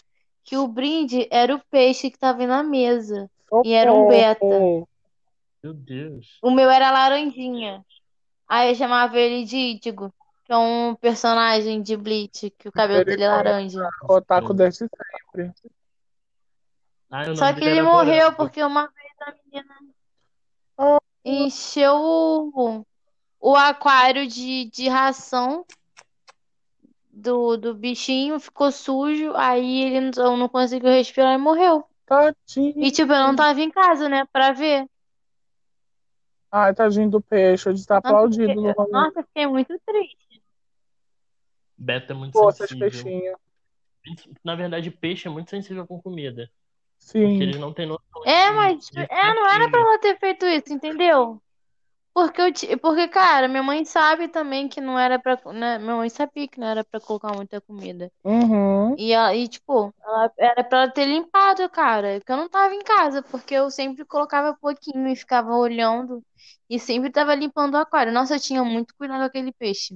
que 0.44 0.58
o 0.58 0.68
brinde 0.68 1.28
era 1.30 1.54
o 1.54 1.62
peixe 1.70 2.10
que 2.10 2.18
tava 2.18 2.46
na 2.48 2.64
mesa. 2.64 3.30
E 3.64 3.74
era 3.74 3.94
um 3.94 4.08
beta. 4.08 4.46
Meu 5.64 5.74
Deus. 5.74 6.38
O 6.42 6.50
meu 6.50 6.70
era 6.70 6.92
laranjinha. 6.92 7.86
Aí 8.48 8.70
eu 8.70 8.76
chamava 8.76 9.18
ele 9.18 9.46
de 9.46 9.58
Ítigo, 9.58 10.14
que 10.46 10.54
é 10.54 10.58
um 10.58 10.96
personagem 10.96 11.82
de 11.82 11.98
Bleach, 11.98 12.50
que 12.58 12.70
o 12.70 12.72
cabelo 12.72 13.04
dele 13.04 13.24
é 13.24 13.28
laranja. 13.28 13.88
Otaku 14.08 14.54
desde 14.54 14.80
sempre. 14.80 15.54
Ah, 17.10 17.30
o 17.30 17.36
Só 17.36 17.54
que 17.54 17.64
ele 17.64 17.82
morreu 17.82 18.34
porque 18.34 18.64
uma 18.64 18.88
vez 18.88 19.12
a 19.22 19.34
menina 19.34 19.76
Oh. 20.80 21.00
encheu 21.26 21.96
o, 21.96 22.86
o 23.50 23.56
aquário 23.56 24.28
de, 24.28 24.66
de 24.72 24.90
ração 24.90 25.66
do, 27.10 27.56
do 27.56 27.74
bichinho, 27.74 28.40
ficou 28.40 28.72
sujo, 28.72 29.32
aí 29.36 29.84
ele 29.84 30.12
não, 30.16 30.36
não 30.36 30.50
conseguiu 30.50 30.90
respirar 30.90 31.34
e 31.34 31.38
morreu. 31.38 31.84
Tadinho. 32.06 32.84
E 32.84 32.92
tipo, 32.92 33.12
eu 33.14 33.20
não 33.24 33.36
tava 33.36 33.60
em 33.62 33.72
casa, 33.72 34.10
né, 34.10 34.26
pra 34.34 34.52
ver. 34.52 34.86
Ai, 36.52 36.74
tadinho 36.74 37.10
do 37.10 37.22
peixe, 37.22 37.72
de 37.74 37.80
estar 37.80 37.96
Nossa, 37.96 38.08
aplaudido 38.10 38.48
fiquei- 38.48 38.56
no 38.56 38.72
rolê. 38.72 38.92
Nossa, 38.92 39.24
fiquei 39.24 39.48
muito 39.48 39.80
triste. 39.86 40.42
Beta 41.78 42.14
é 42.14 42.16
muito 42.16 42.34
Pô, 42.34 42.52
sensível. 42.52 42.80
peixinhos. 42.90 43.38
Na 44.44 44.56
verdade, 44.56 44.90
peixe 44.92 45.28
é 45.28 45.32
muito 45.32 45.50
sensível 45.50 45.86
com 45.86 46.02
comida. 46.02 46.50
Porque 46.98 47.18
Sim. 47.20 47.42
eles 47.42 47.58
não 47.58 47.74
têm 47.74 47.86
noção 47.86 48.24
É, 48.26 48.50
de- 48.50 48.56
mas 48.56 48.86
de 48.90 49.00
é, 49.00 49.34
não 49.34 49.48
era 49.48 49.70
pra 49.70 49.80
ela 49.80 50.00
ter 50.00 50.18
feito 50.18 50.46
isso, 50.46 50.74
entendeu? 50.74 51.42
Porque, 52.18 52.42
eu, 52.42 52.80
porque, 52.80 53.08
cara, 53.08 53.48
minha 53.48 53.62
mãe 53.62 53.86
sabe 53.86 54.28
também 54.28 54.68
que 54.68 54.82
não 54.82 54.98
era 54.98 55.20
pra. 55.20 55.38
Né, 55.54 55.78
minha 55.78 55.96
mãe 55.98 56.10
sabia 56.10 56.48
que 56.48 56.60
não 56.60 56.66
era 56.68 56.84
pra 56.84 57.00
colocar 57.00 57.36
muita 57.36 57.62
comida. 57.62 58.12
Uhum. 58.24 58.96
E, 58.98 59.14
ela- 59.14 59.36
e 59.36 59.48
tipo, 59.48 59.94
ela, 60.04 60.32
era 60.40 60.64
pra 60.64 60.82
ela 60.84 60.92
ter 60.92 61.06
limpado, 61.06 61.70
cara. 61.70 62.20
Porque 62.20 62.32
eu 62.32 62.38
não 62.38 62.50
tava 62.50 62.74
em 62.74 62.82
casa, 62.84 63.22
porque 63.22 63.54
eu 63.54 63.70
sempre 63.70 64.04
colocava 64.04 64.58
pouquinho 64.60 65.08
e 65.08 65.16
ficava 65.16 65.54
olhando. 65.56 66.24
E 66.68 66.80
sempre 66.80 67.12
tava 67.12 67.36
limpando 67.36 67.76
o 67.76 67.78
aquário. 67.78 68.12
Nossa, 68.12 68.36
eu 68.36 68.40
tinha 68.40 68.64
muito 68.64 68.96
cuidado 68.98 69.20
com 69.20 69.26
aquele 69.26 69.52
peixe. 69.54 69.96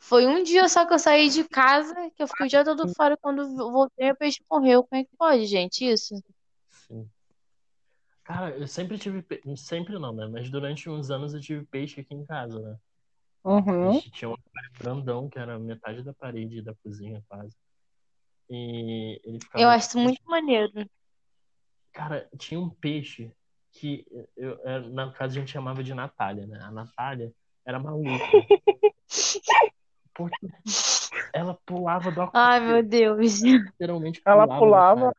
Foi 0.00 0.26
um 0.26 0.42
dia 0.42 0.68
só 0.68 0.86
que 0.86 0.94
eu 0.94 0.98
saí 0.98 1.28
de 1.30 1.44
casa, 1.44 1.94
que 2.16 2.22
eu 2.22 2.28
fiquei 2.28 2.46
o 2.46 2.48
dia 2.48 2.64
todo 2.64 2.88
fora. 2.88 3.16
Quando 3.18 3.54
voltei, 3.56 4.10
o 4.10 4.16
peixe 4.16 4.40
morreu. 4.50 4.84
Como 4.84 5.00
é 5.02 5.04
que 5.04 5.10
pode, 5.18 5.46
gente, 5.46 5.84
isso? 5.86 6.14
Cara, 8.24 8.50
eu 8.50 8.66
sempre 8.68 8.98
tive. 8.98 9.22
pe- 9.22 9.42
Sempre 9.56 9.98
não, 9.98 10.12
né? 10.14 10.26
Mas 10.28 10.50
durante 10.50 10.88
uns 10.88 11.10
anos 11.10 11.34
eu 11.34 11.40
tive 11.40 11.64
peixe 11.66 12.00
aqui 12.00 12.14
em 12.14 12.24
casa, 12.24 12.58
né? 12.60 12.76
A 13.44 13.48
Uhum. 13.50 13.92
gente 13.94 14.10
tinha 14.12 14.30
um 14.30 14.36
grandão, 14.78 15.28
que 15.28 15.38
era 15.38 15.58
metade 15.58 16.02
da 16.02 16.14
parede 16.14 16.62
da 16.62 16.74
cozinha, 16.76 17.22
quase. 17.28 17.56
E 18.48 19.20
ele 19.24 19.40
ficava. 19.40 19.64
Eu 19.64 19.68
acho 19.68 19.86
isso 19.88 19.98
muito 19.98 20.20
maneiro. 20.26 20.88
Cara, 21.92 22.28
tinha 22.38 22.60
um 22.60 22.70
peixe 22.70 23.32
que 23.72 24.06
eu, 24.36 24.58
é, 24.64 24.80
na 24.90 25.10
casa 25.12 25.36
a 25.36 25.40
gente 25.40 25.50
chamava 25.50 25.82
de 25.82 25.92
Natália, 25.94 26.46
né? 26.46 26.60
A 26.62 26.70
Natália 26.70 27.32
era 27.64 27.78
maluca. 27.80 28.24
Porque 30.14 30.46
ela 31.32 31.58
pulava 31.66 32.10
do 32.10 32.20
Ai, 32.20 32.28
aquário, 32.28 32.66
meu 32.68 32.82
Deus. 32.82 33.40
literalmente 33.42 34.22
Ela 34.24 34.46
pulava 34.46 34.54
do 34.54 34.64
pulava. 34.64 35.16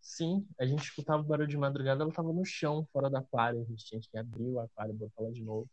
Sim, 0.00 0.46
a 0.58 0.64
gente 0.66 0.82
escutava 0.82 1.22
o 1.22 1.24
barulho 1.24 1.48
de 1.48 1.56
madrugada, 1.56 2.02
ela 2.02 2.12
tava 2.12 2.32
no 2.32 2.44
chão, 2.44 2.86
fora 2.92 3.08
do 3.10 3.16
aquário. 3.16 3.60
A 3.60 3.64
gente 3.64 3.84
tinha 3.84 4.00
que 4.00 4.16
abrir 4.18 4.48
o 4.50 4.60
aquário 4.60 4.92
e 4.92 4.96
botar 4.96 5.22
ela 5.22 5.32
de 5.32 5.42
novo. 5.42 5.68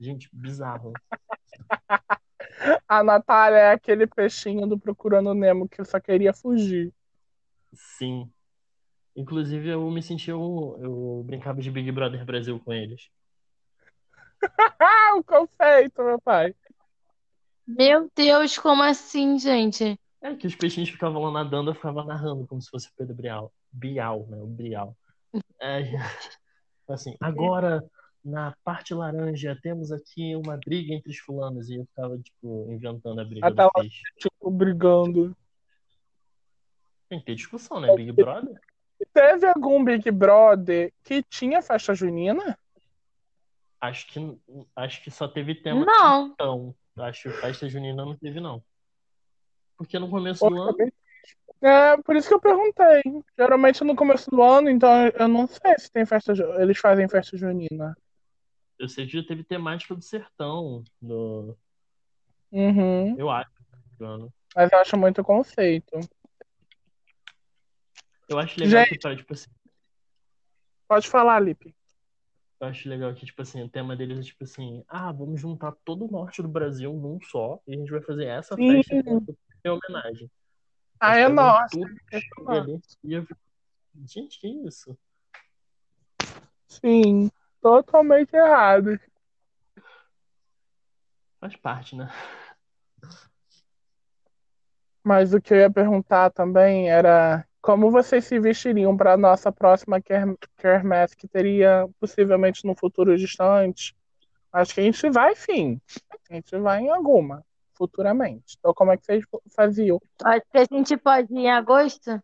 Gente, 0.00 0.28
bizarro. 0.32 0.92
A 2.88 3.02
Natália 3.04 3.58
é 3.58 3.72
aquele 3.72 4.06
peixinho 4.06 4.66
do 4.66 4.78
Procurando 4.78 5.34
Nemo 5.34 5.68
que 5.68 5.84
só 5.84 6.00
queria 6.00 6.32
fugir. 6.32 6.92
Sim. 7.74 8.30
Inclusive, 9.14 9.68
eu 9.68 9.90
me 9.90 10.02
sentia. 10.02 10.36
um- 10.36 10.76
Eu 10.82 11.22
brincava 11.24 11.60
de 11.60 11.70
Big 11.70 11.90
Brother 11.92 12.24
Brasil 12.24 12.58
com 12.60 12.72
eles. 12.72 13.08
O 15.16 15.24
conceito, 15.24 16.02
meu 16.02 16.20
pai. 16.20 16.54
Meu 17.66 18.10
Deus, 18.14 18.56
como 18.56 18.82
assim, 18.82 19.38
gente? 19.38 19.98
É 20.20 20.34
que 20.34 20.46
os 20.46 20.54
peixinhos 20.56 20.90
ficavam 20.90 21.22
lá 21.22 21.30
nadando, 21.30 21.70
eu 21.70 21.74
ficava 21.74 22.04
narrando 22.04 22.46
como 22.46 22.60
se 22.60 22.68
fosse 22.70 22.88
o 22.88 22.92
Pedro 22.96 23.14
Bial. 23.14 23.52
Bial, 23.72 24.26
né? 24.28 24.36
O 24.38 24.46
Bial. 24.46 24.96
É, 25.60 25.80
assim, 26.88 27.14
agora 27.20 27.84
na 28.24 28.54
parte 28.64 28.92
laranja 28.92 29.56
temos 29.62 29.92
aqui 29.92 30.34
uma 30.34 30.56
briga 30.56 30.92
entre 30.92 31.10
os 31.10 31.18
fulanos. 31.18 31.68
E 31.70 31.76
eu 31.76 31.84
ficava, 31.86 32.18
tipo, 32.18 32.66
inventando 32.70 33.20
a 33.20 33.24
briga 33.24 33.46
Até 33.46 33.54
do 33.54 33.60
ela- 33.62 33.70
peixe. 33.74 34.02
Tipo, 34.18 34.50
brigando. 34.50 35.36
Tem 37.08 37.20
que 37.20 37.26
ter 37.26 37.34
discussão, 37.36 37.80
né? 37.80 37.94
Big 37.94 38.12
Brother? 38.12 38.60
Teve 39.14 39.46
algum 39.46 39.82
Big 39.84 40.10
Brother 40.10 40.92
que 41.04 41.22
tinha 41.22 41.62
festa 41.62 41.94
junina? 41.94 42.58
Acho 43.80 44.08
que, 44.08 44.38
acho 44.74 45.02
que 45.04 45.10
só 45.10 45.28
teve 45.28 45.54
tema 45.54 45.84
Não. 45.86 46.26
então. 46.32 46.74
Acho 46.98 47.30
que 47.30 47.36
festa 47.36 47.68
junina 47.68 48.04
não 48.04 48.16
teve, 48.16 48.40
não. 48.40 48.62
Porque 49.78 49.98
no 49.98 50.10
começo 50.10 50.46
do 50.46 50.60
ano. 50.60 50.76
É, 51.62 51.96
por 52.02 52.14
isso 52.16 52.28
que 52.28 52.34
eu 52.34 52.40
perguntei. 52.40 53.02
Geralmente 53.38 53.82
no 53.84 53.96
começo 53.96 54.30
do 54.30 54.42
ano, 54.42 54.68
então 54.68 54.90
eu 55.06 55.28
não 55.28 55.46
sei 55.46 55.74
se 55.78 55.90
tem 55.90 56.04
festa. 56.04 56.32
Eles 56.60 56.78
fazem 56.78 57.08
festa 57.08 57.36
junina. 57.38 57.96
Eu 58.78 58.88
sei 58.88 59.06
que 59.06 59.12
já 59.20 59.24
teve 59.26 59.42
temática 59.44 59.94
do 59.94 60.02
sertão. 60.02 60.82
No, 61.00 61.56
Uhum. 62.50 63.16
eu 63.18 63.30
acho. 63.30 63.50
do. 63.98 64.32
Mas 64.54 64.72
eu 64.72 64.78
acho 64.78 64.96
muito 64.96 65.22
conceito. 65.22 65.98
Eu 68.28 68.38
acho 68.38 68.58
legal 68.60 68.80
Gente. 68.80 68.90
que, 68.90 68.98
pra, 68.98 69.16
tipo 69.16 69.32
assim, 69.32 69.50
Pode 70.86 71.08
falar, 71.08 71.38
Lipe. 71.40 71.74
eu 72.60 72.66
acho 72.68 72.88
legal 72.88 73.12
que, 73.14 73.26
tipo 73.26 73.42
assim, 73.42 73.62
o 73.62 73.68
tema 73.68 73.94
deles 73.94 74.18
é 74.18 74.22
tipo 74.22 74.44
assim, 74.44 74.82
ah, 74.88 75.12
vamos 75.12 75.40
juntar 75.40 75.72
todo 75.84 76.06
o 76.06 76.10
norte 76.10 76.40
do 76.40 76.48
Brasil 76.48 76.92
num 76.94 77.18
só, 77.20 77.60
e 77.66 77.74
a 77.74 77.78
gente 77.78 77.90
vai 77.90 78.00
fazer 78.00 78.24
essa 78.26 78.54
Sim. 78.56 78.82
festa 78.82 78.94
em 79.68 79.78
homenagem. 79.78 80.30
Ah, 81.00 81.16
é 81.16 81.28
pegam 81.28 81.34
nossa. 81.34 81.78
gente, 84.06 84.40
que 84.40 84.48
isso? 84.48 84.98
Sim, 86.66 87.30
totalmente 87.60 88.34
errado. 88.34 88.98
Faz 91.40 91.56
parte, 91.56 91.96
né? 91.96 92.10
Mas 95.04 95.32
o 95.32 95.40
que 95.40 95.54
eu 95.54 95.58
ia 95.58 95.70
perguntar 95.70 96.30
também 96.30 96.90
era 96.90 97.46
como 97.62 97.90
vocês 97.90 98.24
se 98.24 98.38
vestiriam 98.38 98.96
para 98.96 99.14
a 99.14 99.16
nossa 99.16 99.50
próxima 99.52 100.00
quermesse 100.56 101.16
que 101.16 101.28
teria 101.28 101.88
possivelmente 102.00 102.66
no 102.66 102.74
futuro 102.74 103.16
distante. 103.16 103.96
Acho 104.52 104.74
que 104.74 104.80
a 104.80 104.84
gente 104.84 105.10
vai, 105.10 105.34
sim. 105.34 105.80
A 106.10 106.34
gente 106.34 106.56
vai 106.58 106.82
em 106.82 106.90
alguma, 106.90 107.44
futuramente. 107.78 108.56
Então, 108.58 108.74
como 108.74 108.90
é 108.90 108.96
que 108.96 109.06
vocês 109.06 109.24
faziam? 109.54 110.00
Acho 110.24 110.42
que 110.50 110.58
a 110.58 110.64
gente 110.64 110.96
pode 110.96 111.32
ir 111.32 111.38
em 111.38 111.50
agosto. 111.50 112.20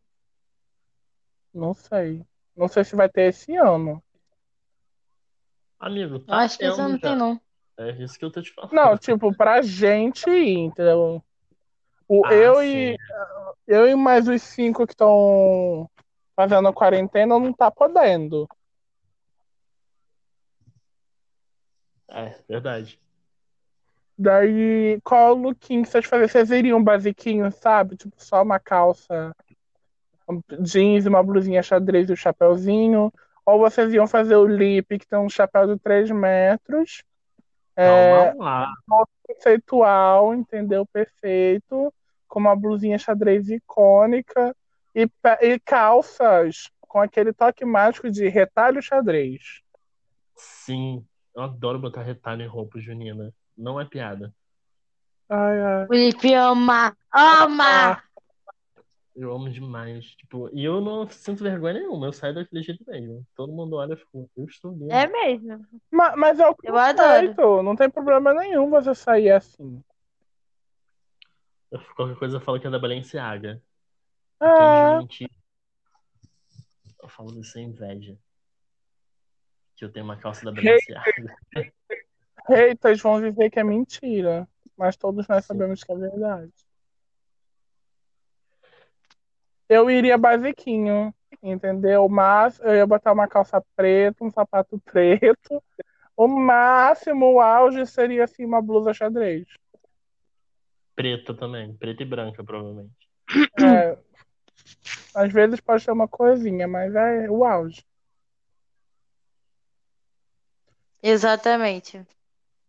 Não 1.55 1.73
sei. 1.73 2.27
Não 2.57 2.67
sei 2.67 2.83
se 2.83 2.97
vai 2.97 3.09
ter 3.09 3.29
esse 3.29 3.55
ano. 3.55 4.03
Amigo, 5.79 6.19
tá 6.19 6.39
acho 6.39 6.59
que 6.59 6.65
esse 6.65 6.81
ano 6.81 6.89
não 6.91 6.99
tem, 6.99 7.17
não. 7.17 7.41
É 7.77 7.91
isso 8.03 8.19
que 8.19 8.25
eu 8.25 8.31
tô 8.31 8.43
te 8.43 8.53
falando. 8.53 8.73
Não, 8.73 8.99
tipo, 8.99 9.35
pra 9.37 9.63
gente 9.63 10.29
ir, 10.29 10.59
entendeu? 10.59 11.23
O, 12.09 12.27
Ah, 12.27 12.35
eu, 12.35 12.57
sim. 12.57 12.67
e, 12.67 12.97
eu 13.67 13.89
e 13.89 13.95
mais 13.95 14.29
os 14.29 14.43
cinco 14.43 14.87
que 14.87 14.93
estão 14.93 15.89
fazendo 16.37 16.69
a 16.69 16.73
quarentena 16.73 17.39
não 17.39 17.53
tá 17.53 17.71
podendo. 17.71 18.49
É, 22.09 22.43
verdade. 22.49 23.01
Daí, 24.17 25.01
qual 25.03 25.37
o 25.37 25.43
lookinho 25.43 25.83
que 25.83 25.89
vocês 25.89 26.07
fazem? 26.07 26.29
Vocês 26.29 26.51
iriam 26.51 26.83
basiquinho, 26.83 27.51
sabe? 27.51 27.97
Tipo, 27.97 28.15
só 28.17 28.43
uma 28.43 28.61
calça 28.61 29.35
um 30.29 30.41
jeans, 30.61 31.07
uma 31.07 31.23
blusinha 31.23 31.63
xadrez 31.63 32.09
e 32.09 32.13
o 32.13 32.17
chapéuzinho. 32.17 33.13
Ou 33.45 33.59
vocês 33.59 33.93
iam 33.93 34.07
fazer 34.07 34.37
o 34.37 34.47
lip, 34.47 34.99
que 34.99 35.07
tem 35.07 35.19
um 35.19 35.29
chapéu 35.29 35.67
de 35.67 35.79
3 35.79 36.11
metros. 36.11 37.05
É, 37.77 38.33
conceitual, 39.27 40.35
entendeu? 40.35 40.87
Perfeito. 40.87 41.93
Com 42.27 42.41
uma 42.41 42.57
blusinha 42.57 42.99
xadrez 42.99 43.51
icônica. 43.51 44.57
E, 44.95 45.09
e 45.43 45.59
calças 45.61 46.71
com 46.81 47.01
aquele 47.01 47.33
toque 47.33 47.65
mágico 47.65 48.09
de 48.09 48.29
retalho 48.29 48.81
xadrez. 48.81 49.61
Sim, 50.37 51.05
eu 51.35 51.43
adoro 51.43 51.79
botar 51.79 52.03
retalho 52.03 52.43
em 52.43 52.47
roupa 52.47 52.79
junina. 52.79 53.33
Não 53.57 53.81
é 53.81 53.85
piada. 53.85 54.33
Ai, 55.29 55.61
ai. 55.61 55.87
Felipe 55.87 56.35
ama! 56.35 56.97
Ama! 57.13 58.03
Eu 59.17 59.33
amo 59.33 59.49
demais. 59.49 60.05
Tipo, 60.17 60.51
e 60.53 60.65
eu 60.65 60.81
não 60.81 61.09
sinto 61.09 61.45
vergonha 61.45 61.75
nenhuma. 61.75 62.07
Eu 62.07 62.13
saio 62.13 62.35
daquele 62.35 62.63
jeito 62.65 62.85
mesmo. 62.87 63.25
Todo 63.37 63.53
mundo 63.53 63.77
olha 63.77 63.95
e 63.95 63.97
fica, 63.97 64.11
eu 64.37 64.45
estou 64.45 64.73
lindo. 64.73 64.91
É 64.91 65.07
mesmo. 65.07 65.65
Ma- 65.91 66.17
Mas 66.17 66.41
é 66.41 66.49
o 66.49 66.57
Eu 66.65 66.77
adoro. 66.77 67.21
conceito. 67.29 67.63
Não 67.63 67.77
tem 67.77 67.89
problema 67.89 68.35
nenhum 68.35 68.69
você 68.69 68.93
sair 68.95 69.31
assim. 69.31 69.81
Eu- 71.71 71.81
Qualquer 71.95 72.17
coisa 72.19 72.37
eu 72.37 72.41
falo 72.41 72.59
que 72.61 72.67
é 72.67 72.71
da 72.71 72.79
Balenciaga. 72.79 73.63
Aquele 74.41 74.99
mentira. 74.99 75.31
Eu 77.01 77.09
falo 77.09 77.39
isso 77.41 77.53
sem 77.53 77.67
inveja. 77.69 78.19
Que 79.77 79.85
eu 79.85 79.93
tenho 79.93 80.05
uma 80.05 80.17
calça 80.17 80.45
da 80.45 80.51
Balenciaga. 80.51 81.05
haters 82.47 83.01
vão 83.01 83.21
dizer 83.21 83.51
que 83.51 83.59
é 83.59 83.65
mentira. 83.65 84.49
Mas 84.77 84.97
todos 84.97 85.27
nós 85.29 85.45
sabemos 85.45 85.83
que 85.85 85.93
é 85.93 85.97
verdade. 85.97 86.53
Eu 89.69 89.91
iria 89.91 90.19
basiquinho, 90.19 91.15
entendeu? 91.43 92.09
Mas 92.09 92.59
eu 92.61 92.75
ia 92.75 92.87
botar 92.87 93.13
uma 93.13 93.29
calça 93.29 93.63
preta, 93.77 94.25
um 94.25 94.31
sapato 94.31 94.79
preto. 94.81 95.63
O 96.17 96.29
máximo, 96.29 97.35
o 97.35 97.41
auge 97.41 97.87
seria 97.87 98.25
assim 98.25 98.45
uma 98.45 98.63
blusa 98.63 98.93
xadrez. 98.93 99.47
Preta 100.95 101.35
também. 101.35 101.75
Preta 101.75 102.03
e 102.03 102.07
branca, 102.07 102.45
provavelmente. 102.45 102.93
É, 103.61 103.99
às 105.15 105.33
vezes 105.33 105.61
pode 105.61 105.83
ser 105.83 105.91
uma 105.91 106.07
coisinha, 106.07 106.69
mas 106.69 106.95
é 106.95 107.29
o 107.31 107.45
auge. 107.45 107.85
Exatamente. 111.03 112.07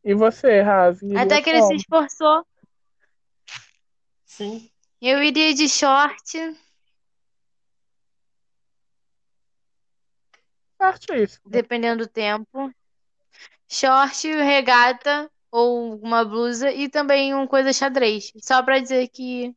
E 0.06 0.14
você, 0.14 0.62
iria 1.02 1.22
Até 1.24 1.42
que 1.42 1.50
ele 1.50 1.62
se 1.64 1.68
como? 1.68 1.80
esforçou. 1.80 2.46
Sim. 4.24 4.70
Eu 5.02 5.24
iria 5.24 5.52
de 5.56 5.68
short. 5.68 6.56
Certíssimo. 10.80 11.50
dependendo 11.50 12.06
do 12.06 12.08
tempo. 12.08 12.72
Short, 13.68 14.28
regata 14.28 15.32
ou 15.50 15.96
uma 15.98 16.24
blusa 16.24 16.72
e 16.72 16.88
também 16.88 17.34
uma 17.34 17.48
coisa 17.48 17.74
xadrez. 17.74 18.32
Só 18.38 18.62
pra 18.62 18.78
dizer 18.78 19.08
que 19.08 19.56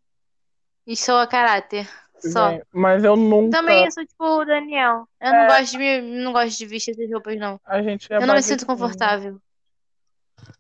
estou 0.87 1.19
a 1.19 1.27
caráter. 1.27 1.87
Só. 2.21 2.49
Bem, 2.49 2.63
Mas 2.73 3.05
eu 3.05 3.17
nunca. 3.17 3.59
Também 3.59 3.85
eu 3.85 3.91
sou 3.91 4.07
tipo 4.07 4.25
o 4.25 4.45
Daniel. 4.47 5.07
Eu 5.21 5.33
não 5.35 5.47
gosto 5.47 5.73
de 5.73 5.79
me, 5.79 6.01
não 6.01 6.33
gosto 6.33 6.57
de 6.57 6.65
vestir 6.65 6.93
essas 6.93 7.11
roupas, 7.11 7.37
não. 7.39 7.61
A 7.67 7.83
gente 7.83 8.11
é 8.11 8.17
Eu 8.17 8.27
não 8.27 8.35
me 8.35 8.43
sinto 8.43 8.65
confortável. 8.65 9.39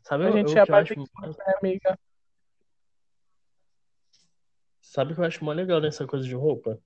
Sabe 0.02 0.24
A 0.24 0.30
o, 0.30 0.32
gente 0.32 0.54
o 0.54 0.58
é 0.58 0.64
que 0.66 0.70
eu 0.72 0.76
acho, 0.76 0.94
né, 0.98 1.54
amiga? 1.60 1.98
sabe 4.80 5.12
o 5.12 5.14
que 5.14 5.20
eu 5.20 5.24
acho 5.24 5.44
mó 5.44 5.52
legal 5.52 5.80
nessa 5.80 6.06
coisa 6.06 6.26
de 6.26 6.34
roupa? 6.34 6.78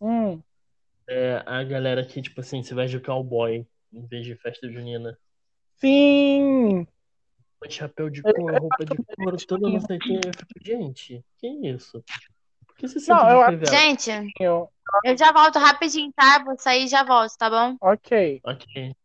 Hum, 0.00 0.42
É 1.08 1.42
a 1.46 1.62
galera 1.62 2.04
que, 2.04 2.20
tipo 2.22 2.40
assim, 2.40 2.62
se 2.62 2.74
veste 2.74 2.98
de 2.98 3.04
cowboy 3.04 3.66
em 3.92 4.06
vez 4.06 4.24
de 4.24 4.34
festa 4.36 4.70
junina. 4.70 5.18
sim! 5.76 6.86
Com 7.60 7.70
chapéu 7.70 8.10
de 8.10 8.22
couro, 8.22 8.58
roupa 8.58 8.84
de 8.84 8.96
couro, 9.16 9.36
toda 9.46 9.68
não 9.68 9.80
sei 9.80 9.96
o 9.96 10.00
que. 10.00 10.12
Eu 10.14 10.32
fico, 10.34 10.64
gente, 10.64 11.24
que 11.38 11.46
isso? 11.48 12.04
Por 12.66 12.76
que 12.76 12.88
você 12.88 13.00
se 13.00 13.10
Não, 13.10 13.30
eu? 13.30 13.66
Gente, 13.66 14.10
Eu- 14.40 14.70
eu 15.04 15.16
já 15.16 15.32
volto 15.32 15.58
rapidinho, 15.58 16.12
tá? 16.12 16.42
Vou 16.44 16.58
sair 16.58 16.84
e 16.84 16.88
já 16.88 17.04
volto, 17.04 17.36
tá 17.38 17.48
bom? 17.48 17.76
Ok. 17.80 18.40
Ok. 18.44 18.96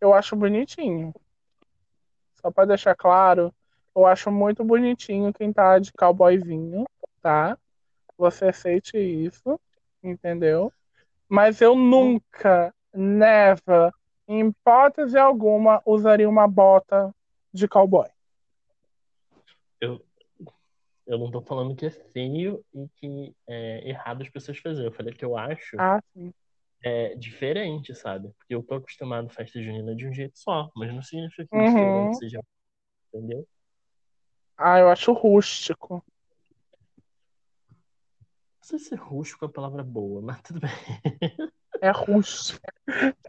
Eu 0.00 0.14
acho 0.14 0.36
bonitinho. 0.36 1.14
Só 2.40 2.50
pra 2.50 2.64
deixar 2.64 2.94
claro, 2.94 3.52
eu 3.94 4.06
acho 4.06 4.30
muito 4.30 4.64
bonitinho 4.64 5.32
quem 5.32 5.52
tá 5.52 5.78
de 5.78 5.92
cowboyzinho, 5.92 6.84
tá? 7.20 7.58
Você 8.16 8.46
aceite 8.46 8.96
isso, 8.96 9.58
entendeu? 10.02 10.72
Mas 11.28 11.60
eu 11.60 11.74
nunca, 11.74 12.72
never, 12.94 13.92
em 14.26 14.48
hipótese 14.48 15.18
alguma, 15.18 15.82
usaria 15.84 16.28
uma 16.28 16.46
bota 16.46 17.14
de 17.52 17.66
cowboy. 17.66 18.08
Eu, 19.80 20.04
eu 21.06 21.18
não 21.18 21.30
tô 21.30 21.40
falando 21.40 21.74
que 21.74 21.86
é 21.86 21.90
feio 21.90 22.64
e 22.72 22.88
que 22.96 23.34
é 23.46 23.88
errado 23.88 24.22
as 24.22 24.28
pessoas 24.28 24.58
fazerem. 24.58 24.86
Eu 24.86 24.92
falei 24.92 25.12
que 25.12 25.24
eu 25.24 25.36
acho 25.36 25.76
Ah, 25.78 26.00
sim. 26.12 26.32
É 26.82 27.14
diferente, 27.16 27.94
sabe? 27.94 28.30
Porque 28.38 28.54
eu 28.54 28.62
tô 28.62 28.74
acostumado 28.76 29.26
a 29.26 29.30
festa 29.30 29.60
junina 29.62 29.94
de 29.94 30.06
um 30.06 30.12
jeito 30.12 30.38
só, 30.38 30.70
mas 30.76 30.92
não 30.94 31.02
significa 31.02 31.44
que 31.50 31.56
Uhum. 31.56 31.64
diferente 31.64 32.16
seja. 32.16 32.40
Entendeu? 33.12 33.46
Ah, 34.56 34.78
eu 34.78 34.88
acho 34.90 35.12
rústico. 35.12 36.04
Não 38.60 38.62
sei 38.62 38.78
se 38.78 38.94
rústico 38.94 39.44
é 39.44 39.48
a 39.48 39.50
palavra 39.50 39.82
boa, 39.82 40.20
mas 40.20 40.40
tudo 40.42 40.60
bem. 40.60 40.70
É 41.80 41.90
rústico. 41.92 42.58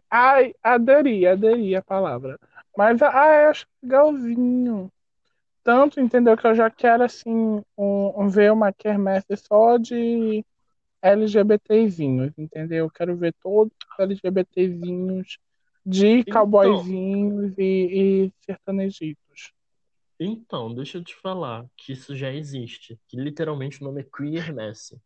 Ai, 0.10 0.56
aderi, 0.64 1.28
aderi 1.28 1.76
a 1.76 1.84
palavra. 1.84 2.40
Mas, 2.76 3.00
ah, 3.04 3.44
eu 3.44 3.50
acho 3.52 3.68
legalzinho. 3.84 4.92
Tanto, 5.64 6.00
entendeu, 6.00 6.36
que 6.36 6.48
eu 6.48 6.56
já 6.56 6.68
quero, 6.68 7.04
assim, 7.04 7.64
um, 7.78 8.24
um- 8.24 8.28
ver 8.28 8.52
uma 8.52 8.74
quermesse 8.74 9.38
só 9.38 9.78
de 9.78 10.44
LGBTzinhos, 11.02 12.38
entendeu? 12.38 12.86
Eu 12.86 12.92
quero 12.92 13.16
ver 13.16 13.34
todos 13.42 13.74
os 13.74 14.00
LGBTzinhos 14.00 15.38
de 15.86 16.08
Então. 16.20 16.34
cowboyzinhos 16.34 17.54
e, 17.58 17.64
e 18.28 18.34
sertanejitos. 18.46 19.54
Então, 20.20 20.74
deixa 20.74 20.98
eu 20.98 21.04
te 21.04 21.16
falar 21.16 21.66
que 21.78 21.94
isso 21.94 22.16
já 22.16 22.32
existe. 22.32 23.00
Que 23.08 23.16
literalmente 23.16 23.82
o 23.82 23.86
nome 23.86 24.02
é 24.02 24.04
Queer 24.04 24.54
Messe. 24.54 25.00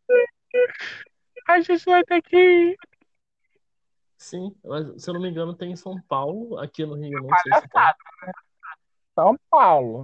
A 1.47 1.61
gente 1.61 1.85
vai 1.85 2.03
ter 2.03 2.21
que 2.21 2.35
ir. 2.35 2.77
Sim, 4.17 4.55
mas 4.63 5.03
se 5.03 5.09
eu 5.09 5.13
não 5.13 5.21
me 5.21 5.29
engano, 5.29 5.53
tem 5.53 5.71
em 5.71 5.75
São 5.75 6.01
Paulo, 6.07 6.57
aqui 6.57 6.85
no 6.85 6.95
Rio, 6.95 7.21
não 7.21 7.37
sei 7.39 7.53
se 7.53 7.67
tem. 7.67 7.81
São 9.13 9.37
Paulo. 9.49 10.03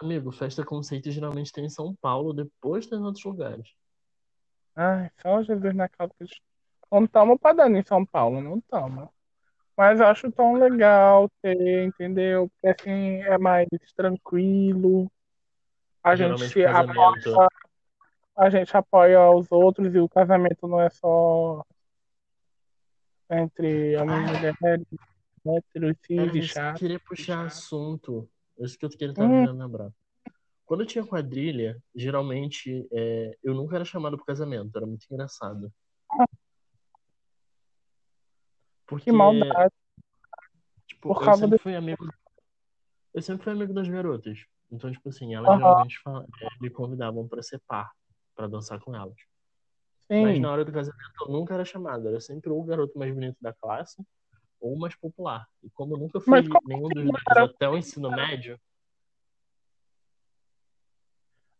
Amigo, 0.00 0.32
festa 0.32 0.64
conceito 0.64 1.10
geralmente 1.10 1.52
tem 1.52 1.66
em 1.66 1.68
São 1.68 1.94
Paulo, 1.96 2.32
depois 2.32 2.86
tem 2.86 2.98
em 2.98 3.02
outros 3.02 3.24
lugares. 3.24 3.74
Ai, 4.74 5.10
só 5.20 5.42
Jesus 5.42 5.74
na 5.74 5.88
causa. 5.88 6.12
que- 6.18 6.26
Não 6.90 7.04
estamos 7.04 7.38
dano 7.54 7.76
em 7.76 7.82
São 7.82 8.04
Paulo, 8.04 8.40
não 8.40 8.58
estamos. 8.58 9.08
Mas 9.76 9.98
eu 10.00 10.06
acho 10.06 10.30
tão 10.30 10.54
legal 10.54 11.30
ter, 11.40 11.84
entendeu? 11.86 12.50
Porque 12.50 12.66
assim 12.68 13.22
é 13.22 13.38
mais 13.38 13.66
tranquilo. 13.96 15.10
A 16.02 16.14
Geralmente 16.14 16.52
gente 16.52 16.62
casamento. 16.64 17.30
apoia, 17.40 17.48
a 18.36 18.50
gente 18.50 18.76
apoia 18.76 19.30
os 19.30 19.50
outros 19.50 19.94
e 19.94 19.98
o 19.98 20.08
casamento 20.08 20.66
não 20.68 20.80
é 20.80 20.90
só 20.90 21.64
entre 23.30 23.96
homem 23.96 24.18
e 24.18 24.26
mulher, 24.26 24.54
héteros, 25.46 25.96
cis 26.06 26.34
É, 26.34 26.36
e 26.36 26.42
chato. 26.42 26.74
eu 26.74 26.78
queria 26.80 27.00
puxar 27.00 27.46
assunto. 27.46 28.28
Isso 28.58 28.78
que 28.78 28.84
eu 28.84 28.90
queria 28.90 29.10
estar 29.12 29.24
Hum. 29.24 29.28
querendo 29.30 29.58
lembrar. 29.58 29.90
Quando 30.72 30.84
eu 30.84 30.86
tinha 30.86 31.04
quadrilha, 31.04 31.78
geralmente 31.94 32.88
é, 32.90 33.36
eu 33.44 33.52
nunca 33.52 33.74
era 33.76 33.84
chamado 33.84 34.16
pro 34.16 34.24
casamento, 34.24 34.74
era 34.74 34.86
muito 34.86 35.04
engraçado. 35.12 35.70
Porque, 38.86 39.04
Que 39.04 39.12
maldade. 39.12 39.70
tipo, 40.86 41.14
Por 41.14 41.28
eu 41.28 41.34
sempre 41.34 41.58
de- 41.58 41.62
fui 41.62 41.76
amigo. 41.76 42.08
Eu 43.12 43.20
sempre 43.20 43.44
fui 43.44 43.52
amigo 43.52 43.74
das 43.74 43.86
garotas. 43.86 44.38
Então, 44.70 44.90
tipo 44.90 45.10
assim, 45.10 45.34
elas 45.34 45.50
Aham. 45.50 45.58
geralmente 45.58 46.00
é, 46.40 46.48
me 46.58 46.70
convidavam 46.70 47.28
pra 47.28 47.42
ser 47.42 47.60
par, 47.68 47.92
pra 48.34 48.46
dançar 48.48 48.80
com 48.80 48.96
elas. 48.96 49.20
Mas 50.08 50.36
Sim. 50.36 50.40
na 50.40 50.52
hora 50.52 50.64
do 50.64 50.72
casamento 50.72 51.12
eu 51.20 51.28
nunca 51.30 51.52
era 51.52 51.66
chamado, 51.66 52.08
era 52.08 52.18
sempre 52.18 52.48
ou 52.48 52.58
o 52.62 52.64
garoto 52.64 52.98
mais 52.98 53.12
bonito 53.12 53.36
da 53.42 53.52
classe 53.52 54.02
ou 54.58 54.72
o 54.72 54.78
mais 54.80 54.96
popular. 54.96 55.46
E 55.62 55.68
como 55.68 55.92
eu 55.92 55.98
nunca 55.98 56.18
fui 56.18 56.30
Mas 56.30 56.46
nenhum 56.64 56.88
dos 56.88 57.04
dois 57.04 57.50
até 57.50 57.68
o 57.68 57.76
ensino 57.76 58.10
médio, 58.10 58.58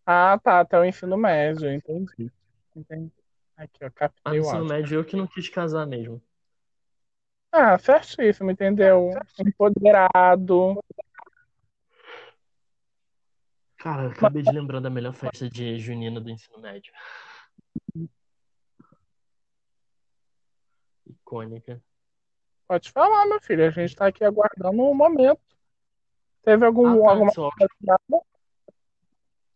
Ah, 0.05 0.39
tá, 0.43 0.61
até 0.61 0.79
o 0.79 0.85
ensino 0.85 1.17
médio, 1.17 1.71
entendi. 1.73 2.31
Entendi. 2.75 3.13
Aqui, 3.57 3.85
ó, 3.85 3.87
Ah, 3.87 3.91
captei 3.91 4.41
o 4.41 4.43
ensino 4.43 4.65
médio 4.65 4.97
eu 4.97 5.05
que 5.05 5.17
não 5.17 5.27
quis 5.27 5.49
casar 5.49 5.87
mesmo. 5.87 6.21
Ah, 7.53 7.79
certíssimo, 7.79 8.51
entendeu? 8.51 9.11
Empoderado. 9.39 10.83
Cara, 13.77 14.05
eu 14.05 14.11
acabei 14.11 14.43
de 14.43 14.53
lembrar 14.53 14.81
da 14.81 14.89
melhor 14.89 15.13
festa 15.13 15.49
de 15.51 15.79
junina 15.79 16.21
do 16.21 16.31
ensino 16.31 16.59
médio. 16.59 16.93
Icônica. 21.07 21.83
Pode 22.67 22.91
falar, 22.91 23.27
meu 23.27 23.41
filho. 23.41 23.67
A 23.67 23.71
gente 23.71 23.95
tá 23.95 24.07
aqui 24.07 24.25
aguardando 24.25 24.83
um 24.83 24.95
momento. 24.95 25.41
Teve 26.45 26.65
algum, 26.65 26.87
Ah, 26.87 27.05
tá, 27.05 27.11
alguma 27.11 27.33
coisa? 27.33 28.23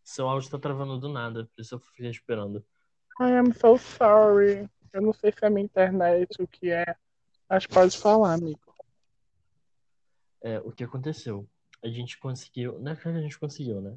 Seu 0.07 0.29
áudio 0.29 0.51
tá 0.51 0.59
travando 0.59 0.99
do 0.99 1.09
nada, 1.09 1.45
por 1.45 1.61
isso 1.61 1.75
eu 1.75 1.81
fiquei 1.81 2.09
esperando. 2.09 2.65
I 3.21 3.33
am 3.33 3.53
so 3.53 3.77
sorry. 3.77 4.71
Eu 4.93 5.03
não 5.03 5.13
sei 5.13 5.33
se 5.33 5.45
é 5.45 5.51
minha 5.51 5.65
internet, 5.65 6.31
o 6.41 6.47
que 6.47 6.71
é. 6.71 6.95
Mas 7.49 7.67
pode 7.67 7.99
falar, 7.99 8.35
amigo. 8.35 8.61
É, 10.43 10.61
o 10.61 10.71
que 10.71 10.85
aconteceu? 10.85 11.47
A 11.83 11.89
gente 11.89 12.19
conseguiu. 12.19 12.79
Não 12.79 12.93
é 12.93 12.97
que 12.97 13.09
a 13.09 13.21
gente 13.21 13.39
conseguiu, 13.39 13.81
né? 13.81 13.97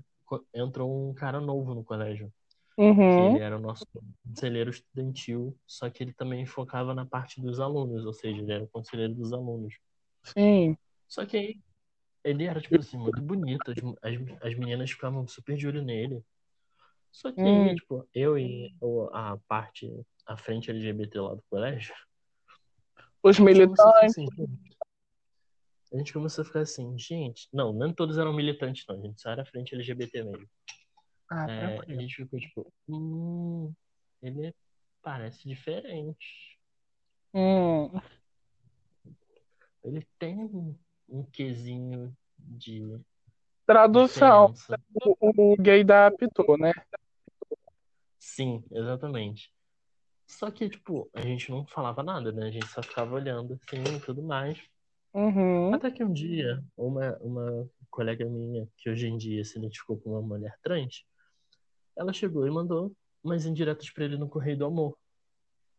Entrou 0.53 1.09
um 1.09 1.13
cara 1.13 1.39
novo 1.39 1.75
no 1.75 1.83
colégio. 1.83 2.33
Uhum. 2.77 3.35
ele 3.35 3.43
era 3.43 3.57
o 3.57 3.61
nosso 3.61 3.85
conselheiro 4.25 4.69
estudantil, 4.69 5.53
só 5.67 5.89
que 5.89 6.01
ele 6.01 6.13
também 6.13 6.45
focava 6.45 6.95
na 6.95 7.05
parte 7.05 7.41
dos 7.41 7.59
alunos, 7.59 8.05
ou 8.05 8.13
seja, 8.13 8.41
ele 8.41 8.53
era 8.53 8.63
o 8.63 8.69
conselheiro 8.69 9.13
dos 9.13 9.33
alunos. 9.33 9.75
Sim. 10.23 10.77
Só 11.05 11.25
que 11.25 11.35
aí 11.35 11.59
ele 12.23 12.45
era, 12.45 12.59
tipo 12.61 12.77
assim, 12.77 12.97
muito 12.97 13.21
bonito, 13.21 13.71
as, 13.71 13.77
as, 13.77 14.43
as 14.43 14.55
meninas 14.57 14.91
ficavam 14.91 15.27
super 15.27 15.55
de 15.55 15.67
olho 15.67 15.81
nele. 15.83 16.23
Só 17.11 17.31
que 17.31 17.41
Hum. 17.41 17.75
tipo, 17.75 18.07
eu 18.13 18.37
e 18.37 18.73
a 19.13 19.37
parte, 19.47 19.89
a 20.25 20.37
frente 20.37 20.69
LGBT 20.69 21.19
lá 21.19 21.35
do 21.35 21.43
colégio, 21.49 21.93
Os 23.23 23.39
militantes. 23.39 24.17
assim. 24.17 24.27
A 25.91 25.97
gente 25.97 26.13
começou 26.13 26.43
a 26.43 26.45
ficar 26.45 26.59
assim, 26.61 26.95
gente. 26.99 27.49
Não, 27.51 27.73
nem 27.73 27.91
todos 27.91 28.17
eram 28.19 28.31
militantes, 28.31 28.85
não. 28.87 28.95
A 28.95 29.01
gente 29.01 29.19
só 29.19 29.31
era 29.31 29.43
frente 29.43 29.73
LGBT 29.73 30.23
mesmo. 30.23 30.47
Ah, 31.31 31.49
É, 31.49 31.79
a 31.79 31.95
gente 31.99 32.15
ficou 32.15 32.39
tipo, 32.39 32.73
hum, 32.87 33.73
ele 34.21 34.53
parece 35.01 35.47
diferente. 35.47 36.59
Hum. 37.33 37.89
Ele 39.83 40.05
tem 40.19 40.77
um, 41.11 41.23
quesinho 41.23 42.15
de 42.37 42.99
Tradução. 43.65 44.53
O, 45.21 45.53
o 45.53 45.55
gay 45.57 45.83
da 45.83 46.07
apitou, 46.07 46.57
né? 46.57 46.73
Sim, 48.17 48.63
exatamente. 48.71 49.53
Só 50.25 50.49
que, 50.49 50.69
tipo, 50.69 51.09
a 51.13 51.21
gente 51.21 51.51
não 51.51 51.65
falava 51.65 52.01
nada, 52.01 52.31
né? 52.31 52.47
A 52.47 52.51
gente 52.51 52.67
só 52.67 52.81
ficava 52.81 53.13
olhando 53.13 53.53
assim 53.53 53.83
e 53.95 53.99
tudo 53.99 54.23
mais. 54.23 54.59
Uhum. 55.13 55.73
Até 55.73 55.91
que 55.91 56.03
um 56.03 56.11
dia, 56.11 56.63
uma, 56.77 57.17
uma 57.17 57.69
colega 57.89 58.25
minha, 58.25 58.67
que 58.77 58.89
hoje 58.89 59.07
em 59.07 59.17
dia 59.17 59.43
se 59.43 59.57
identificou 59.57 59.99
como 59.99 60.15
uma 60.15 60.27
mulher 60.27 60.57
trans, 60.61 61.03
ela 61.95 62.13
chegou 62.13 62.47
e 62.47 62.51
mandou 62.51 62.91
umas 63.23 63.45
indiretas 63.45 63.89
pra 63.89 64.05
ele 64.05 64.17
no 64.17 64.29
Correio 64.29 64.57
do 64.57 64.65
Amor, 64.65 64.97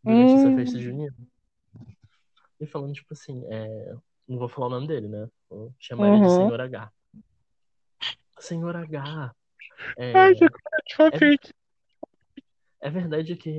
durante 0.02 0.34
essa 0.34 0.54
festa 0.54 0.78
Hum. 0.78 0.80
junina. 0.80 1.16
E 2.60 2.66
falando, 2.66 2.92
tipo 2.92 3.12
assim, 3.12 3.42
é... 3.50 3.94
não 4.30 4.38
vou 4.38 4.48
falar 4.48 4.68
o 4.68 4.70
nome 4.70 4.86
dele, 4.86 5.08
né? 5.08 5.28
Vou 5.48 5.74
chamar 5.78 6.08
ele 6.08 6.20
de 6.20 6.28
Uhum. 6.28 6.36
Senhor 6.36 6.60
H. 6.60 6.92
Senhor 8.38 8.76
H, 8.76 9.34
é, 9.96 10.14
Ai, 10.14 10.32
é, 12.80 12.88
é 12.88 12.90
verdade 12.90 13.36
que, 13.36 13.50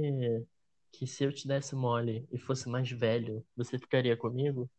que 0.92 1.06
se 1.06 1.24
eu 1.24 1.32
te 1.32 1.48
desse 1.48 1.76
mole 1.76 2.28
e 2.32 2.40
fosse 2.40 2.70
mais 2.70 2.90
velho, 2.90 3.46
você 3.56 3.78
ficaria 3.78 4.16
comigo? 4.16 4.70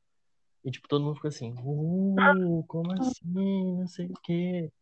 E, 0.64 0.70
tipo, 0.70 0.88
todo 0.88 1.04
mundo 1.04 1.16
ficou 1.16 1.28
assim, 1.28 1.52
uh, 1.52 2.64
como 2.66 2.90
assim? 2.92 3.76
Não 3.76 3.86
sei 3.86 4.06
o 4.06 4.14
quê. 4.22 4.72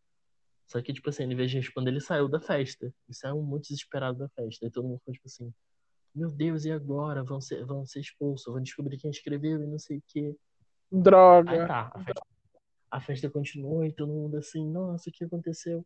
Só 0.67 0.81
que, 0.81 0.93
tipo 0.93 1.09
assim, 1.09 1.23
em 1.23 1.35
vez 1.35 1.51
de 1.51 1.57
responder, 1.57 1.91
ele 1.91 1.99
saiu 1.99 2.29
da 2.29 2.39
festa. 2.39 2.85
Ele 2.85 3.13
saiu 3.13 3.41
muito 3.41 3.63
desesperado 3.63 4.17
da 4.17 4.29
festa. 4.29 4.65
E 4.65 4.71
todo 4.71 4.87
mundo 4.87 4.99
ficou, 4.99 5.13
tipo 5.13 5.27
assim, 5.27 5.53
meu 6.13 6.31
Deus, 6.31 6.65
e 6.65 6.71
agora? 6.71 7.23
Vão 7.23 7.41
ser, 7.41 7.65
vão 7.65 7.85
ser 7.85 7.99
expulsos, 7.99 8.51
vão 8.51 8.61
descobrir 8.61 8.97
quem 8.97 9.11
escreveu 9.11 9.61
e 9.63 9.67
não 9.67 9.79
sei 9.79 9.97
o 9.97 10.03
quê. 10.07 10.35
Aí 10.91 11.01
Droga. 11.01 11.67
tá, 11.67 11.91
a 11.93 12.03
festa, 12.03 12.27
a 12.91 13.01
festa 13.01 13.29
continuou 13.29 13.85
e 13.85 13.93
todo 13.93 14.11
mundo 14.11 14.37
assim, 14.37 14.69
nossa, 14.69 15.09
o 15.09 15.13
que 15.13 15.23
aconteceu? 15.23 15.85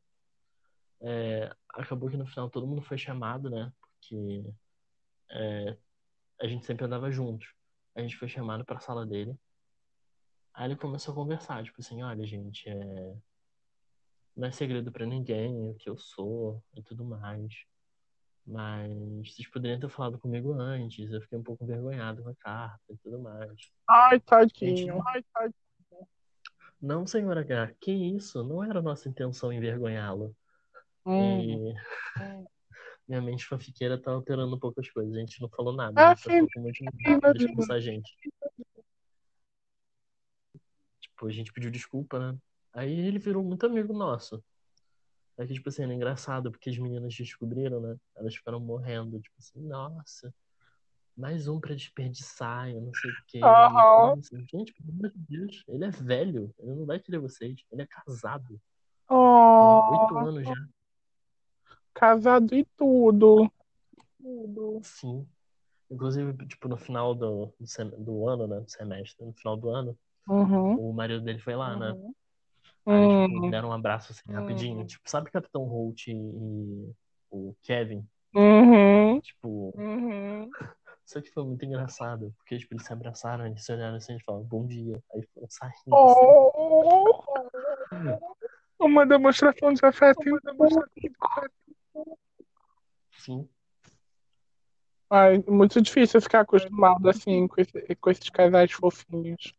É, 1.02 1.56
acabou 1.70 2.10
que 2.10 2.18
no 2.18 2.26
final 2.26 2.50
todo 2.50 2.66
mundo 2.66 2.82
foi 2.82 2.98
chamado, 2.98 3.50
né? 3.50 3.72
Porque 3.82 4.44
é, 5.30 5.78
a 6.42 6.48
gente 6.48 6.66
sempre 6.66 6.86
andava 6.86 7.12
juntos. 7.12 7.54
A 7.94 8.02
gente 8.02 8.18
foi 8.18 8.28
chamado 8.28 8.66
pra 8.66 8.80
sala 8.80 9.06
dele. 9.06 9.38
Aí 10.54 10.66
ele 10.66 10.76
começou 10.76 11.12
a 11.12 11.16
conversar, 11.16 11.64
tipo 11.64 11.80
assim, 11.82 12.02
olha, 12.02 12.26
gente, 12.26 12.68
é... 12.70 13.16
não 14.36 14.48
é 14.48 14.52
segredo 14.52 14.92
pra 14.92 15.06
ninguém 15.06 15.70
o 15.70 15.76
que 15.76 15.90
eu 15.90 15.98
sou 15.98 16.64
e 16.74 16.82
tudo 16.82 17.04
mais. 17.04 17.54
Mas 18.46 18.94
vocês 19.34 19.48
poderiam 19.50 19.80
ter 19.80 19.90
falado 19.90 20.20
comigo 20.20 20.54
antes. 20.54 21.12
Eu 21.12 21.22
fiquei 21.22 21.38
um 21.38 21.44
pouco 21.44 21.64
envergonhado 21.64 22.22
com 22.22 22.30
a 22.30 22.36
carta 22.36 22.84
e 22.92 22.98
tudo 22.98 23.20
mais. 23.20 23.52
Ai, 23.90 24.10
A 24.10 24.12
gente 24.14 24.26
tadinho. 24.26 25.04
não. 26.80 27.08
Senhor 27.08 27.36
H, 27.38 27.74
que 27.82 27.92
isso? 27.92 28.44
Não 28.44 28.64
era 28.64 28.82
nossa 28.82 29.10
intenção 29.10 29.52
envergonhá-lo. 29.52 30.36
Hum. 31.06 31.42
E 31.42 31.76
minha 33.08 33.22
mente 33.22 33.46
fanfiqueira 33.46 34.00
tá 34.00 34.12
alterando 34.12 34.56
um 34.56 34.60
pouco 34.60 34.80
as 34.80 34.90
coisas. 34.92 35.16
A 35.16 35.20
gente 35.20 35.42
não 35.42 35.50
falou 35.50 35.74
nada, 35.76 36.12
Ah, 36.12 36.16
só 36.16 36.30
sim, 36.30 36.46
ficou 36.46 36.50
com 36.54 36.60
muito 36.62 36.84
de 37.66 37.72
a 37.74 37.80
gente. 37.80 38.16
Tipo, 41.00 41.28
a 41.28 41.32
gente 41.32 41.52
pediu 41.52 41.72
desculpa, 41.72 42.20
né? 42.20 42.38
Aí 42.74 42.92
ele 42.92 43.18
virou 43.18 43.44
muito 43.44 43.66
amigo 43.66 43.94
nosso. 43.94 44.44
Aí 45.38 45.48
que, 45.48 45.54
tipo 45.54 45.70
assim, 45.70 45.84
era 45.84 45.94
engraçado, 45.94 46.50
porque 46.52 46.70
as 46.70 46.78
meninas 46.78 47.14
descobriram, 47.14 47.82
né? 47.82 47.98
Elas 48.16 48.36
ficaram 48.36 48.60
morrendo, 48.60 49.20
tipo 49.20 49.36
assim, 49.38 49.60
nossa, 49.60 50.34
mais 51.16 51.48
um 51.48 51.60
pra 51.60 51.74
desperdiçar, 51.76 52.70
eu 52.70 52.82
não 52.82 52.94
sei 52.94 53.12
o 53.12 53.18
quê. 53.28 53.40
Falando 53.96 54.20
assim, 54.20 54.46
gente, 54.50 54.74
pelo 54.74 54.90
amor 54.92 55.12
de 55.12 55.20
Deus, 55.20 55.64
ele 55.68 55.84
é 55.86 55.90
velho, 55.90 56.54
ele 56.60 56.74
não 56.74 56.86
vai 56.86 57.00
querer 57.00 57.20
vocês, 57.20 57.64
ele 57.72 57.82
é 57.82 57.88
casado, 57.88 58.48
tem 58.48 60.00
oito 60.00 60.16
Oh, 60.16 60.20
anos 60.20 60.48
já. 60.48 60.56
casado 61.94 62.54
e 62.56 62.66
tudo. 62.78 63.52
Sim. 64.84 65.28
Inclusive, 65.90 66.34
tipo, 66.48 66.68
no 66.68 66.78
final 66.78 67.14
do, 67.14 67.54
do, 67.60 67.68
sem- 67.68 67.90
do 67.90 68.28
ano, 68.28 68.48
né? 68.48 68.60
Do 68.60 68.70
semestre, 68.70 69.26
no 69.26 69.34
final 69.34 69.56
do 69.58 69.70
ano, 69.70 69.98
Uhum. 70.28 70.90
o 70.90 70.94
marido 70.94 71.24
dele 71.24 71.40
foi 71.40 71.56
lá, 71.56 71.76
né? 71.78 71.96
Aí, 72.88 73.08
tipo, 73.08 73.46
Hum. 73.46 73.50
deram 73.50 73.70
um 73.70 73.74
abraço 73.74 74.12
assim 74.12 74.32
rapidinho. 74.32 74.86
Tipo, 74.86 75.10
sabe 75.10 75.32
Capitão 75.32 75.64
Holt 75.64 76.08
e 76.08 76.14
o 77.32 77.56
Kevin? 77.64 78.08
Uhum. 78.34 79.20
Tipo, 79.22 79.74
Uhum. 79.78 80.50
só 81.06 81.22
que 81.22 81.32
foi 81.32 81.44
muito 81.46 81.66
engraçado, 81.66 82.34
porque, 82.38 82.58
tipo, 82.58 82.74
eles 82.74 82.86
se 82.86 82.94
abraçaram, 82.94 83.46
eles 83.48 83.64
se 83.66 83.72
olharam 83.74 83.96
assim 83.96 84.16
e 84.18 84.24
falaram, 84.24 84.46
bom 84.46 84.66
dia. 84.68 85.02
Aí 85.14 85.22
foram 85.34 85.48
saindo 85.50 85.96
assim. 85.96 86.26
Oh, 88.78 88.86
uma 88.86 89.06
demonstração 89.06 89.74
de 89.74 89.86
afeto 89.86 90.18
público. 90.24 90.86
Sim. 93.18 93.48
Ai, 95.10 95.44
muito 95.48 95.82
difícil 95.82 96.20
ficar 96.22 96.42
acostumado 96.42 97.08
assim 97.10 97.48
com, 97.48 97.62
esse- 97.62 97.96
com 97.96 98.10
esses 98.10 98.30
casais 98.30 98.72
fofinhos. 98.72 99.54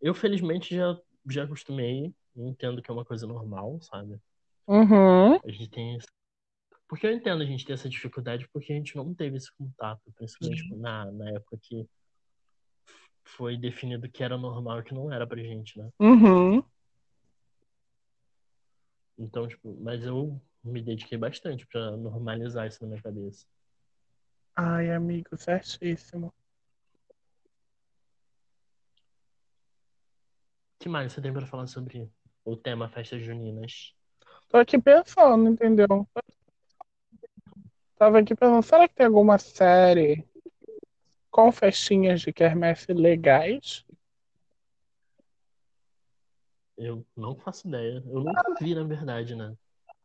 Eu, 0.00 0.14
felizmente, 0.14 0.74
já, 0.74 0.98
já 1.28 1.44
acostumei. 1.44 2.14
Entendo 2.36 2.82
que 2.82 2.90
é 2.90 2.94
uma 2.94 3.04
coisa 3.04 3.26
normal, 3.26 3.80
sabe? 3.80 4.20
Uhum. 4.66 5.36
A 5.36 5.50
gente 5.50 5.70
tem 5.70 5.96
esse... 5.96 6.06
Porque 6.88 7.06
eu 7.06 7.12
entendo 7.12 7.42
a 7.42 7.46
gente 7.46 7.64
ter 7.64 7.72
essa 7.72 7.88
dificuldade 7.88 8.48
porque 8.52 8.72
a 8.72 8.76
gente 8.76 8.94
não 8.94 9.14
teve 9.14 9.36
esse 9.38 9.50
contato, 9.56 10.02
principalmente 10.14 10.62
tipo, 10.62 10.76
na, 10.76 11.10
na 11.10 11.30
época 11.30 11.58
que 11.60 11.88
foi 13.24 13.56
definido 13.56 14.08
que 14.08 14.22
era 14.22 14.36
normal 14.36 14.80
e 14.80 14.82
que 14.84 14.94
não 14.94 15.12
era 15.12 15.26
pra 15.26 15.42
gente, 15.42 15.78
né? 15.78 15.90
Uhum. 15.98 16.62
Então, 19.18 19.48
tipo, 19.48 19.76
mas 19.80 20.04
eu 20.04 20.40
me 20.62 20.82
dediquei 20.82 21.16
bastante 21.16 21.66
pra 21.66 21.96
normalizar 21.96 22.68
isso 22.68 22.82
na 22.82 22.88
minha 22.88 23.02
cabeça. 23.02 23.46
Ai, 24.54 24.90
amigo, 24.90 25.36
certíssimo. 25.36 26.32
Que 30.86 30.88
mais 30.88 31.12
você 31.12 31.20
tem 31.20 31.32
pra 31.32 31.44
falar 31.44 31.66
sobre 31.66 32.08
o 32.44 32.56
tema 32.56 32.88
festas 32.88 33.20
juninas? 33.20 33.92
Tô 34.48 34.56
aqui 34.56 34.80
pensando, 34.80 35.48
entendeu? 35.48 36.06
Tava 37.98 38.20
aqui 38.20 38.36
pensando, 38.36 38.62
será 38.62 38.86
que 38.86 38.94
tem 38.94 39.06
alguma 39.06 39.36
série 39.36 40.24
com 41.28 41.50
festinhas 41.50 42.20
de 42.20 42.32
quermesse 42.32 42.92
legais? 42.92 43.84
Eu 46.78 47.04
não 47.16 47.34
faço 47.34 47.66
ideia. 47.66 48.00
Eu 48.06 48.20
nunca 48.20 48.54
vi, 48.60 48.72
na 48.72 48.84
verdade, 48.84 49.34
né? 49.34 49.56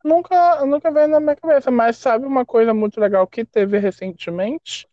Nunca, 0.04 0.66
nunca 0.66 0.90
veio 0.90 1.06
na 1.06 1.20
minha 1.20 1.36
cabeça, 1.36 1.70
mas 1.70 1.96
sabe 1.96 2.26
uma 2.26 2.44
coisa 2.44 2.74
muito 2.74 2.98
legal 2.98 3.24
que 3.28 3.44
teve 3.44 3.78
recentemente? 3.78 4.88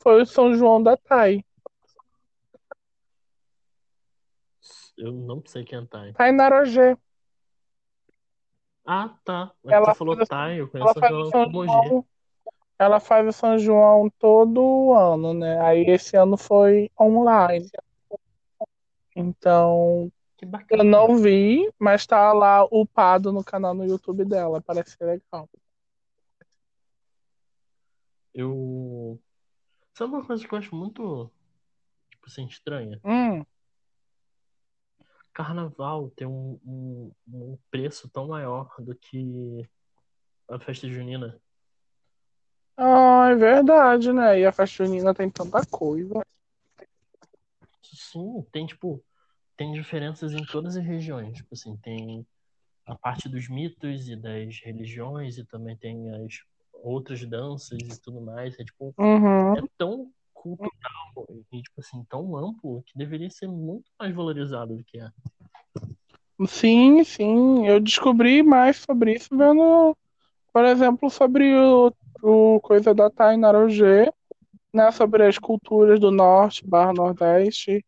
Foi 0.00 0.20
o 0.20 0.26
São 0.26 0.54
João 0.54 0.82
da 0.82 0.98
Thay. 0.98 1.42
Eu 5.00 5.12
não 5.12 5.42
sei 5.46 5.64
quem 5.64 5.78
é 5.78 5.84
Thay. 5.86 6.12
Thay 6.12 6.30
Narogê. 6.30 6.94
Ah, 8.84 9.16
tá. 9.24 9.50
Mas 9.64 9.74
Ela 9.74 9.94
falou 9.94 10.14
faz- 10.16 10.28
Thay, 10.28 10.60
eu 10.60 10.70
Ela 10.74 10.92
conheço 10.94 10.98
o 11.36 11.62
aquela. 11.62 12.04
Ela 12.78 13.00
faz 13.00 13.26
o 13.26 13.32
São 13.32 13.58
João 13.58 14.10
todo 14.18 14.92
ano, 14.92 15.32
né? 15.32 15.58
Aí 15.60 15.84
esse 15.88 16.16
ano 16.16 16.36
foi 16.36 16.90
online. 17.00 17.66
Então, 19.16 20.12
Que 20.36 20.46
eu 20.70 20.84
não 20.84 21.16
vi, 21.16 21.70
mas 21.78 22.06
tá 22.06 22.32
lá 22.32 22.64
upado 22.70 23.32
no 23.32 23.42
canal 23.42 23.74
no 23.74 23.84
YouTube 23.86 24.24
dela. 24.24 24.60
Parece 24.60 24.96
ser 24.96 25.04
legal. 25.04 25.48
Eu. 28.34 29.18
Sabe 29.94 30.14
uma 30.14 30.24
coisa 30.24 30.46
que 30.46 30.54
eu 30.54 30.58
acho 30.58 30.74
muito, 30.74 31.30
tipo 32.10 32.26
assim, 32.26 32.46
estranha? 32.46 33.00
Hum, 33.04 33.44
Carnaval 35.42 36.10
tem 36.10 36.26
um, 36.26 36.60
um, 36.66 37.12
um 37.26 37.58
preço 37.70 38.10
tão 38.10 38.28
maior 38.28 38.68
do 38.78 38.94
que 38.94 39.66
a 40.50 40.60
festa 40.60 40.86
junina. 40.86 41.40
ah, 42.76 43.30
é 43.30 43.34
verdade, 43.34 44.12
né? 44.12 44.38
E 44.38 44.44
a 44.44 44.52
festa 44.52 44.84
junina 44.84 45.14
tem 45.14 45.30
tanta 45.30 45.64
coisa. 45.64 46.22
Sim, 47.82 48.44
tem 48.52 48.66
tipo, 48.66 49.02
tem 49.56 49.72
diferenças 49.72 50.34
em 50.34 50.44
todas 50.44 50.76
as 50.76 50.84
regiões. 50.84 51.38
Tipo 51.38 51.54
assim, 51.54 51.74
tem 51.78 52.26
a 52.86 52.94
parte 52.94 53.26
dos 53.26 53.48
mitos 53.48 54.10
e 54.10 54.16
das 54.16 54.60
religiões 54.62 55.38
e 55.38 55.46
também 55.46 55.74
tem 55.74 56.14
as 56.16 56.34
outras 56.74 57.24
danças 57.24 57.80
e 57.80 57.98
tudo 58.02 58.20
mais. 58.20 58.58
É 58.60 58.64
tipo, 58.64 58.94
Uhum. 58.98 59.56
é 59.56 59.62
tão 59.78 60.12
cultural 60.40 61.28
e 61.52 61.60
tipo 61.60 61.80
assim, 61.80 62.02
tão 62.08 62.36
amplo 62.36 62.82
que 62.86 62.96
deveria 62.96 63.28
ser 63.28 63.46
muito 63.46 63.84
mais 63.98 64.14
valorizado 64.14 64.74
do 64.74 64.82
que 64.82 64.98
é. 64.98 65.10
Sim, 66.46 67.04
sim. 67.04 67.66
Eu 67.66 67.78
descobri 67.78 68.42
mais 68.42 68.78
sobre 68.78 69.14
isso 69.14 69.28
vendo, 69.36 69.94
por 70.52 70.64
exemplo, 70.64 71.10
sobre 71.10 71.54
o, 71.54 71.92
o 72.22 72.60
coisa 72.60 72.94
da 72.94 73.10
Thay 73.10 73.36
Narogê, 73.36 74.10
né? 74.72 74.90
Sobre 74.90 75.26
as 75.26 75.38
culturas 75.38 76.00
do 76.00 76.10
norte 76.10 76.66
barra 76.66 76.94
nordeste 76.94 77.84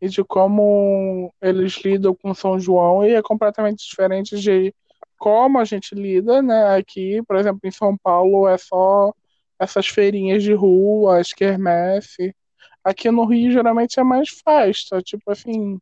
e 0.00 0.08
de 0.08 0.22
como 0.22 1.32
eles 1.40 1.82
lidam 1.82 2.14
com 2.14 2.34
São 2.34 2.60
João 2.60 3.06
e 3.06 3.14
é 3.14 3.22
completamente 3.22 3.88
diferente 3.88 4.38
de 4.38 4.74
como 5.18 5.58
a 5.58 5.64
gente 5.64 5.94
lida, 5.94 6.42
né? 6.42 6.76
Aqui, 6.76 7.22
por 7.26 7.36
exemplo, 7.36 7.60
em 7.64 7.70
São 7.70 7.96
Paulo 7.96 8.46
é 8.46 8.58
só 8.58 9.14
essas 9.58 9.86
feirinhas 9.86 10.42
de 10.42 10.52
rua, 10.52 11.20
as 11.20 11.32
quermesse. 11.32 12.34
Aqui 12.82 13.10
no 13.10 13.24
Rio 13.24 13.50
geralmente 13.50 13.98
é 13.98 14.04
mais 14.04 14.28
festa, 14.28 15.00
tipo 15.00 15.30
assim, 15.30 15.78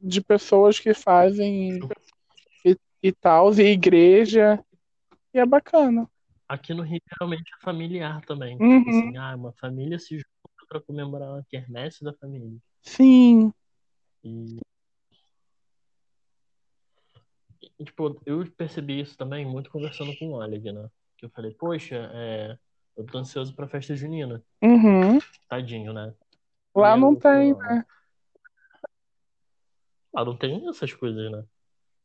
de 0.00 0.20
pessoas 0.20 0.80
que 0.80 0.92
fazem 0.92 1.78
e, 2.64 2.76
e 3.02 3.12
tal, 3.12 3.52
e 3.54 3.62
igreja. 3.62 4.62
E 5.32 5.38
é 5.38 5.46
bacana. 5.46 6.08
Aqui 6.48 6.74
no 6.74 6.82
Rio 6.82 7.00
realmente 7.18 7.48
é 7.48 7.64
familiar 7.64 8.20
também. 8.26 8.56
Uhum. 8.60 8.78
Tipo 8.80 8.90
assim, 8.90 9.16
ah, 9.16 9.36
uma 9.36 9.52
família 9.52 9.98
se 9.98 10.16
junta 10.16 10.66
para 10.68 10.80
comemorar 10.80 11.38
a 11.38 11.44
quermesse 11.44 12.02
da 12.02 12.12
família. 12.14 12.58
Sim. 12.82 13.52
E... 14.24 14.58
e, 17.78 17.84
tipo, 17.84 18.20
eu 18.26 18.44
percebi 18.56 19.00
isso 19.00 19.16
também 19.16 19.46
muito 19.46 19.70
conversando 19.70 20.16
com 20.18 20.30
o 20.30 20.32
Oleg, 20.32 20.72
né? 20.72 20.90
Que 21.22 21.26
eu 21.26 21.30
falei, 21.30 21.52
poxa, 21.52 22.10
é... 22.12 22.58
eu 22.96 23.06
tô 23.06 23.16
ansioso 23.16 23.54
pra 23.54 23.68
festa 23.68 23.94
junina. 23.94 24.42
Uhum. 24.60 25.20
Tadinho, 25.48 25.92
né? 25.92 26.12
Lá 26.74 26.96
E 26.96 27.00
não 27.00 27.10
eu 27.12 27.16
tem, 27.20 27.54
falei, 27.54 27.76
né? 27.76 27.86
Ah, 30.16 30.24
não 30.24 30.36
tem 30.36 30.68
essas 30.68 30.92
coisas, 30.92 31.30
né? 31.30 31.44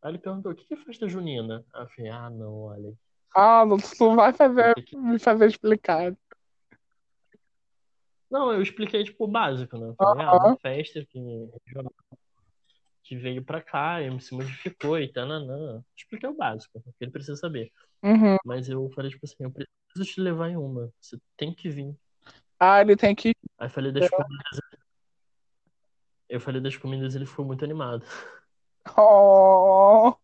Aí 0.04 0.12
ele 0.12 0.20
perguntou, 0.20 0.52
o 0.52 0.56
que 0.56 0.72
é 0.72 0.78
festa 0.78 1.10
junina? 1.10 1.66
Aí 1.74 1.82
eu 1.82 1.90
falei, 1.90 2.12
ah, 2.12 2.30
não, 2.30 2.54
Oleg. 2.66 2.96
Ah, 3.36 3.66
não, 3.66 3.78
tu 3.78 4.16
vai 4.16 4.32
fazer, 4.34 4.76
que- 4.86 4.96
me 4.96 5.18
fazer 5.18 5.48
explicar. 5.48 6.16
Não, 8.30 8.54
eu 8.54 8.62
expliquei, 8.62 9.04
tipo, 9.04 9.24
o 9.24 9.28
básico, 9.28 9.80
né? 9.80 9.88
Eu 9.88 9.96
falei, 9.96 10.24
ah, 10.26 10.38
uma 10.38 10.58
festa 10.60 11.04
que, 11.04 11.50
que 13.02 13.16
veio 13.18 13.44
pra 13.44 13.64
cá 13.64 14.00
e 14.00 14.22
se 14.22 14.36
modificou 14.36 15.00
e 15.00 15.12
tananã. 15.12 15.84
Expliquei 15.98 16.30
o 16.30 16.36
básico, 16.38 16.80
que 16.84 17.04
ele 17.04 17.12
precisa 17.12 17.36
saber. 17.36 17.74
Uhum. 18.04 18.38
Mas 18.46 18.70
eu 18.70 18.90
falei, 18.92 19.12
tipo 19.12 19.26
assim, 19.26 19.36
eu 19.40 19.52
preciso 19.52 20.14
te 20.14 20.22
levar 20.22 20.50
em 20.50 20.58
uma. 20.58 20.92
Você 21.00 21.18
tem 21.36 21.54
que 21.54 21.70
vir. 21.70 21.96
Ah, 22.60 22.82
ele 22.82 22.96
tem 22.96 23.16
que. 23.16 23.34
Aí 23.58 23.70
falei 23.70 23.92
das 23.92 24.10
comidas. 24.10 24.60
Eu 26.30 26.42
falei 26.42 26.62
das 26.62 26.76
comidas 26.76 27.16
ele 27.16 27.26
ficou 27.26 27.46
muito 27.46 27.64
animado. 27.64 28.06
Oh, 28.98 30.16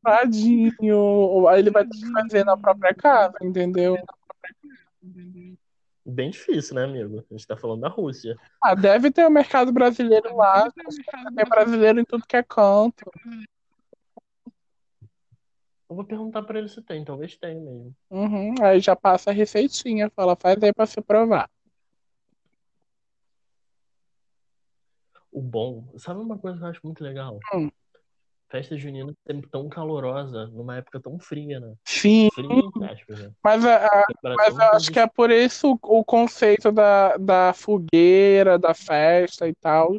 tadinho. 0.00 1.48
Aí 1.48 1.58
ele 1.58 1.70
vai 1.70 1.84
ter 1.84 1.96
que 1.96 2.12
fazer 2.12 2.44
na 2.44 2.56
própria 2.56 2.94
casa, 2.94 3.36
entendeu? 3.42 3.98
Bem 6.06 6.30
difícil, 6.30 6.74
né, 6.76 6.84
amigo? 6.84 7.24
A 7.28 7.34
gente 7.34 7.46
tá 7.46 7.56
falando 7.56 7.80
da 7.80 7.88
Rússia. 7.88 8.36
Ah, 8.62 8.74
deve 8.74 9.10
ter 9.10 9.26
o 9.26 9.30
mercado 9.30 9.72
brasileiro 9.72 10.36
lá. 10.36 10.70
Tem 11.34 11.44
brasileiro 11.48 11.98
em 12.00 12.04
tudo 12.04 12.26
que 12.26 12.36
é 12.36 12.42
canto. 12.42 13.10
Eu 15.88 15.96
vou 15.96 16.04
perguntar 16.04 16.42
pra 16.42 16.58
ele 16.58 16.68
se 16.68 16.80
tem, 16.82 17.04
talvez 17.04 17.36
tenha 17.36 17.60
mesmo. 17.60 17.94
Uhum. 18.10 18.54
Aí 18.62 18.80
já 18.80 18.96
passa 18.96 19.30
a 19.30 19.32
receitinha, 19.34 20.10
fala, 20.10 20.34
faz 20.36 20.62
aí 20.62 20.72
pra 20.72 20.86
você 20.86 21.00
provar. 21.00 21.50
O 25.30 25.42
bom, 25.42 25.84
sabe 25.98 26.20
uma 26.20 26.38
coisa 26.38 26.58
que 26.58 26.64
eu 26.64 26.68
acho 26.68 26.80
muito 26.84 27.02
legal? 27.02 27.38
Hum. 27.52 27.70
Festa 28.48 28.76
junina 28.76 29.12
sempre 29.26 29.50
tão 29.50 29.68
calorosa, 29.68 30.46
numa 30.46 30.76
época 30.76 31.00
tão 31.00 31.18
fria, 31.18 31.58
né? 31.58 31.74
Sim, 31.84 32.28
Fria, 32.32 32.62
aspas, 32.90 33.18
né? 33.18 33.32
mas, 33.42 33.64
a, 33.64 33.86
a- 33.86 34.06
mas 34.22 34.56
eu 34.56 34.64
acho 34.72 34.92
que 34.92 34.98
é 35.00 35.06
por 35.08 35.30
isso 35.30 35.72
o, 35.82 35.98
o 36.00 36.04
conceito 36.04 36.70
da, 36.70 37.16
da 37.16 37.52
fogueira, 37.52 38.58
da 38.58 38.72
festa 38.72 39.48
e 39.48 39.54
tal, 39.54 39.96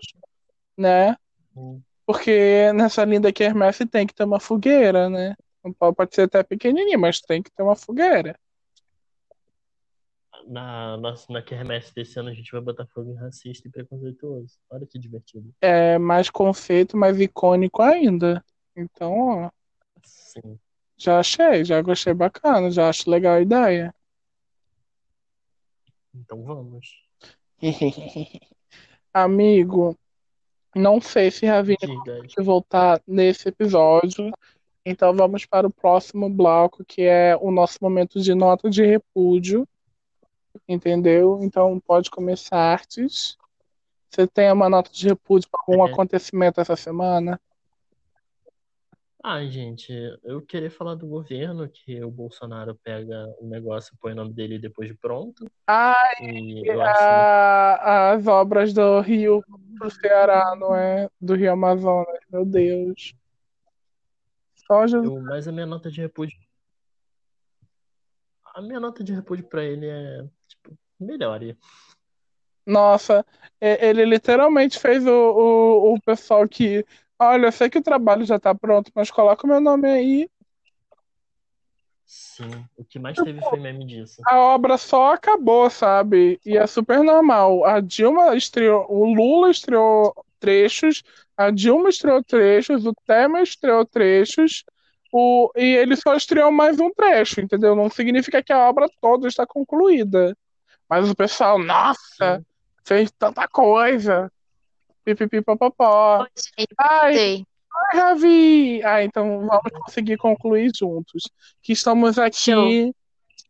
né? 0.78 1.18
Hum. 1.56 1.82
Porque 2.06 2.72
nessa 2.74 3.04
linda 3.04 3.34
quermesse 3.34 3.86
tem 3.86 4.08
que 4.08 4.14
ter 4.14 4.24
uma 4.24 4.40
fogueira, 4.40 5.10
né? 5.10 5.36
Pode 5.74 5.96
pode 5.96 6.16
ser 6.16 6.24
até 6.24 6.44
pequenininha, 6.44 6.98
mas 6.98 7.22
tem 7.22 7.42
que 7.42 7.52
ter 7.52 7.64
uma 7.64 7.76
fogueira. 7.76 8.38
Na, 10.48 10.98
na, 10.98 11.16
na 11.30 11.42
quermesse 11.42 11.94
desse 11.94 12.20
ano 12.20 12.30
a 12.30 12.34
gente 12.34 12.52
vai 12.52 12.62
botar 12.62 12.86
fogo 12.88 13.12
em 13.12 13.16
racista 13.16 13.68
e 13.68 13.72
preconceituoso. 13.72 14.60
Olha 14.70 14.86
que 14.86 15.00
divertido. 15.00 15.54
É 15.62 15.98
mais 15.98 16.30
conceito, 16.30 16.96
mais 16.96 17.20
icônico 17.20 17.82
ainda. 17.82 18.44
Então, 18.76 19.46
ó, 19.46 19.50
Sim. 20.04 20.60
já 20.98 21.20
achei, 21.20 21.64
já 21.64 21.82
gostei 21.82 22.14
bacana, 22.14 22.70
já 22.70 22.90
acho 22.90 23.10
legal 23.10 23.36
a 23.36 23.42
ideia. 23.42 23.96
Então 26.14 26.44
vamos. 26.44 27.06
Amigo, 29.14 29.98
não 30.76 31.00
sei 31.00 31.32
se 31.32 31.46
Ravine 31.46 31.78
vai 32.06 32.44
voltar 32.44 33.02
nesse 33.08 33.48
episódio. 33.48 34.32
Então 34.86 35.14
vamos 35.16 35.46
para 35.46 35.66
o 35.68 35.74
próximo 35.74 36.30
bloco, 36.30 36.86
que 36.86 37.02
é 37.02 37.36
o 37.36 37.50
nosso 37.50 37.80
momento 37.82 38.22
de 38.22 38.36
nota 38.36 38.70
de 38.70 38.86
repúdio. 38.86 39.68
Entendeu? 40.68 41.40
Então 41.42 41.80
pode 41.80 42.10
começar 42.12 42.58
artes. 42.58 43.36
Você 44.10 44.28
tem 44.28 44.52
uma 44.52 44.70
nota 44.70 44.92
de 44.92 45.08
repúdio 45.10 45.50
para 45.50 45.62
algum 45.68 45.88
É. 45.88 45.92
acontecimento 45.92 46.62
essa 46.62 46.76
semana? 46.76 47.40
Ai, 49.24 49.50
gente, 49.50 49.92
eu 50.24 50.40
queria 50.40 50.70
falar 50.70 50.94
do 50.94 51.08
governo, 51.08 51.68
que 51.68 52.00
o 52.04 52.12
Bolsonaro 52.12 52.76
pega 52.84 53.26
o 53.42 53.48
negócio 53.48 53.92
e 53.92 53.98
põe 53.98 54.12
o 54.12 54.16
nome 54.16 54.32
dele 54.34 54.60
depois 54.60 54.88
de 54.88 54.94
pronto. 54.94 55.50
Ah, 55.66 55.96
E 56.22 56.62
eu 56.64 56.80
acho. 56.80 57.02
a- 57.02 58.12
as 58.12 58.28
obras 58.28 58.72
do 58.72 59.02
Rio 59.02 59.44
pro 59.80 59.90
Ceará, 59.90 60.56
não 60.56 60.76
é? 60.76 61.10
Do 61.20 61.34
Rio 61.34 61.52
Amazonas. 61.54 62.20
Meu 62.30 62.46
Deus. 62.46 63.16
Jesus. 64.88 65.06
Eu, 65.06 65.22
mas 65.22 65.48
a 65.48 65.52
minha 65.52 65.66
nota 65.66 65.92
de 65.92 66.02
repúdio. 66.02 66.38
A 68.54 68.62
minha 68.62 68.80
nota 68.80 69.04
de 69.04 69.14
repúdio 69.14 69.46
pra 69.46 69.64
ele 69.64 69.86
é, 69.88 70.26
tipo, 70.48 70.78
melhore. 71.00 71.58
Nossa, 72.66 73.26
ele 73.62 74.06
literalmente 74.06 74.80
fez 74.80 75.06
o, 75.06 75.12
o, 75.12 75.94
o 75.94 76.02
pessoal 76.02 76.48
que. 76.48 76.86
Olha, 77.20 77.48
eu 77.48 77.52
sei 77.52 77.70
que 77.70 77.78
o 77.78 77.84
trabalho 77.84 78.26
já 78.26 78.40
tá 78.40 78.56
pronto, 78.56 78.92
mas 78.96 79.12
coloca 79.12 79.46
o 79.46 79.50
meu 79.50 79.62
nome 79.62 79.88
aí. 79.88 80.30
Sim, 82.06 82.66
o 82.78 82.84
que 82.84 82.98
mais 82.98 83.18
teve 83.18 83.42
foi 83.42 83.60
meme 83.60 83.86
disso. 83.86 84.22
A 84.26 84.40
obra 84.40 84.78
só 84.78 85.14
acabou, 85.14 85.70
sabe? 85.70 86.40
E 86.46 86.58
é 86.58 86.66
super 86.66 87.04
normal. 87.04 87.66
A 87.66 87.80
Dilma 87.80 88.36
estreou, 88.36 88.86
o 88.90 89.14
Lula 89.14 89.50
estreou 89.50 90.25
trechos, 90.40 91.04
a 91.38 91.50
Dilma 91.52 91.90
estreou 91.90 92.24
trechos, 92.24 92.86
o 92.86 92.94
Temer 93.06 93.44
estreou 93.44 93.86
trechos, 93.86 94.64
o, 95.12 95.52
e 95.56 95.64
ele 95.64 95.96
só 95.96 96.16
estreou 96.16 96.52
mais 96.52 96.80
um 96.80 96.92
trecho, 96.92 97.40
entendeu? 97.40 97.76
Não 97.76 97.90
significa 97.90 98.44
que 98.44 98.52
a 98.52 98.68
obra 98.70 98.88
toda 99.02 99.28
está 99.28 99.46
concluída. 99.46 100.36
Mas 100.90 101.10
o 101.10 101.16
pessoal, 101.16 101.58
nossa, 101.58 102.38
Sim. 102.38 102.46
fez 102.84 103.12
tanta 103.12 103.48
coisa. 103.48 104.32
Pipipi, 105.06 105.42
popopó. 105.42 106.26
Ai, 106.78 107.16
ai, 107.18 107.46
Ravi! 107.94 108.84
Ah, 108.84 109.04
então 109.04 109.46
vamos 109.46 109.72
conseguir 109.86 110.18
concluir 110.18 110.72
juntos. 110.76 111.24
Que 111.62 111.74
estamos 111.74 112.18
aqui 112.18 112.52
Show. 112.52 112.96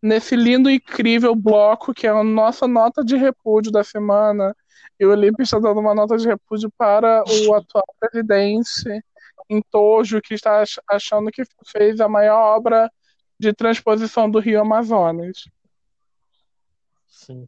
nesse 0.03 0.35
lindo 0.35 0.69
e 0.69 0.75
incrível 0.75 1.33
bloco 1.33 1.93
que 1.93 2.05
é 2.05 2.09
a 2.09 2.23
nossa 2.23 2.67
nota 2.67 3.03
de 3.03 3.15
repúdio 3.15 3.71
da 3.71 3.83
semana. 3.83 4.55
E 4.99 5.05
o 5.05 5.11
Olipe 5.11 5.43
está 5.43 5.59
dando 5.59 5.79
uma 5.79 5.93
nota 5.95 6.17
de 6.17 6.27
repúdio 6.27 6.71
para 6.77 7.23
o 7.23 7.53
atual 7.53 7.83
presidente 7.99 9.03
em 9.49 9.61
Tojo, 9.69 10.21
que 10.21 10.33
está 10.33 10.61
ach- 10.61 10.79
achando 10.89 11.29
que 11.31 11.43
fez 11.67 11.99
a 12.01 12.07
maior 12.07 12.55
obra 12.57 12.89
de 13.39 13.53
transposição 13.53 14.29
do 14.29 14.39
Rio 14.39 14.61
Amazonas. 14.61 15.47
Sim. 17.07 17.47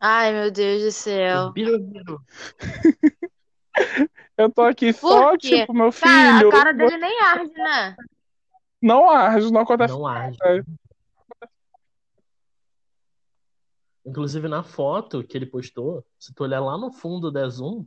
Ai, 0.00 0.32
meu 0.32 0.50
Deus 0.50 0.82
do 0.82 0.92
céu. 0.92 1.52
Eu 4.36 4.50
tô 4.52 4.62
aqui 4.62 4.92
Por 4.92 5.10
só, 5.12 5.36
quê? 5.36 5.60
tipo, 5.60 5.74
meu 5.74 5.92
Cara, 5.92 6.38
filho. 6.38 6.48
a 6.48 6.52
cara 6.52 6.72
dele 6.72 6.96
nem 6.96 7.20
arde, 7.22 7.52
né? 7.54 7.96
Não 8.80 9.10
arde, 9.10 9.52
não 9.52 9.60
acontece 9.62 9.92
Não 9.94 10.06
arde. 10.06 10.36
nada. 10.40 10.64
Inclusive 14.08 14.48
na 14.48 14.62
foto 14.62 15.22
que 15.22 15.36
ele 15.36 15.44
postou, 15.44 16.02
se 16.18 16.32
tu 16.34 16.42
olhar 16.42 16.60
lá 16.60 16.78
no 16.78 16.90
fundo 16.90 17.30
da 17.30 17.46
zoom, 17.46 17.84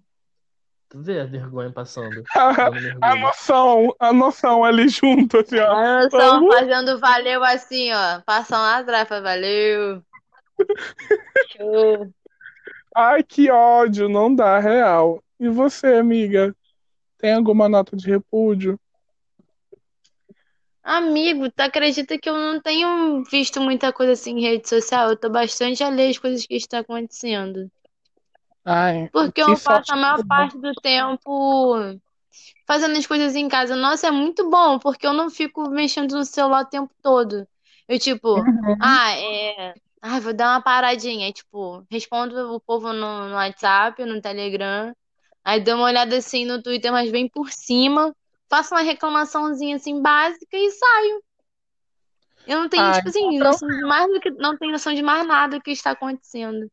tu 0.88 1.01
vê 1.01 1.19
a 1.19 1.26
vergonha 1.26 1.72
passando. 1.72 2.24
A, 3.01 3.15
noção, 3.15 3.95
a 3.99 4.13
noção 4.13 4.63
ali 4.63 4.88
junto, 4.88 5.39
assim, 5.39 5.57
ó. 5.57 5.72
A 5.72 6.03
noção 6.03 6.19
Vamos. 6.19 6.53
fazendo 6.53 6.99
valeu 6.99 7.43
assim, 7.43 7.91
ó. 7.91 8.22
Passam 8.22 8.59
lá 8.59 8.78
atrás, 8.78 9.09
valeu. 9.09 10.03
Show. 11.57 12.13
Ai, 12.95 13.24
que 13.24 13.49
ódio, 13.49 14.07
não 14.07 14.34
dá, 14.34 14.59
real. 14.59 15.24
E 15.39 15.49
você, 15.49 15.95
amiga? 15.95 16.55
Tem 17.17 17.34
alguma 17.34 17.67
nota 17.67 17.97
de 17.97 18.07
repúdio? 18.07 18.80
Amigo, 20.84 21.50
tu 21.50 21.60
acredita 21.62 22.20
que 22.20 22.30
eu 22.30 22.36
não 22.38 22.62
tenho 22.62 23.24
visto 23.24 23.60
muita 23.60 23.92
coisa 23.92 24.12
assim 24.14 24.38
em 24.38 24.42
rede 24.42 24.70
social? 24.70 25.10
Eu 25.10 25.18
tô 25.18 25.28
bastante 25.30 25.84
alheia 25.84 26.12
às 26.12 26.20
coisas 26.20 26.46
que 26.46 26.56
estão 26.56 26.80
acontecendo. 26.80 27.68
Ai, 28.66 29.12
Porque 29.12 29.42
que 29.44 29.56
eu 29.56 29.60
passo 29.60 29.84
sorte 29.84 29.92
a 29.92 29.96
maior 29.96 30.20
parte 30.28 30.58
do 30.58 30.74
tempo 30.76 31.76
fazendo 32.68 32.98
as 32.98 33.06
coisas 33.08 33.36
em 33.36 33.48
casa. 33.50 33.76
Nossa, 33.76 34.08
é 34.08 34.12
muito 34.12 34.50
bom, 34.50 34.80
porque 34.80 35.06
eu 35.08 35.14
não 35.14 35.30
fico 35.30 35.70
mexendo 35.70 36.14
no 36.16 36.26
celular 36.26 36.64
o 36.64 36.70
tempo 36.70 36.94
todo. 37.02 37.48
Eu, 37.88 38.00
tipo, 38.00 38.50
Uhum. 38.64 38.76
ah, 38.80 39.12
é. 39.18 39.74
Ai, 40.02 40.20
vou 40.22 40.34
dar 40.34 40.50
uma 40.56 40.62
paradinha. 40.64 41.28
Aí, 41.28 41.34
tipo, 41.34 41.86
respondo 41.92 42.54
o 42.56 42.60
povo 42.62 42.94
no, 42.94 43.30
no 43.30 43.36
WhatsApp, 43.36 44.04
no 44.06 44.22
Telegram. 44.22 44.94
Aí 45.44 45.60
dou 45.62 45.76
uma 45.76 45.86
olhada 45.86 46.18
assim 46.18 46.46
no 46.46 46.62
Twitter, 46.62 46.92
mas 46.92 47.12
bem 47.12 47.28
por 47.30 47.52
cima. 47.52 48.16
Faço 48.52 48.76
uma 48.76 48.82
reclamaçãozinha 48.82 49.78
assim 49.78 50.02
básica 50.02 50.58
e 50.58 50.72
saio. 50.72 51.24
Eu 52.45 52.60
não 52.60 52.68
tenho, 52.70 52.84
Ai, 52.84 52.97
tipo 52.97 53.08
assim, 53.08 53.36
então 53.36 53.47
noção 53.47 53.70
de 53.70 53.82
mais 53.82 54.08
do 54.12 54.20
que, 54.20 54.30
não 54.32 54.58
tenho 54.58 54.74
noção 54.74 54.93
de 54.93 55.02
mais 55.02 55.26
nada 55.26 55.62
que 55.62 55.72
está 55.72 55.91
acontecendo. 55.91 56.70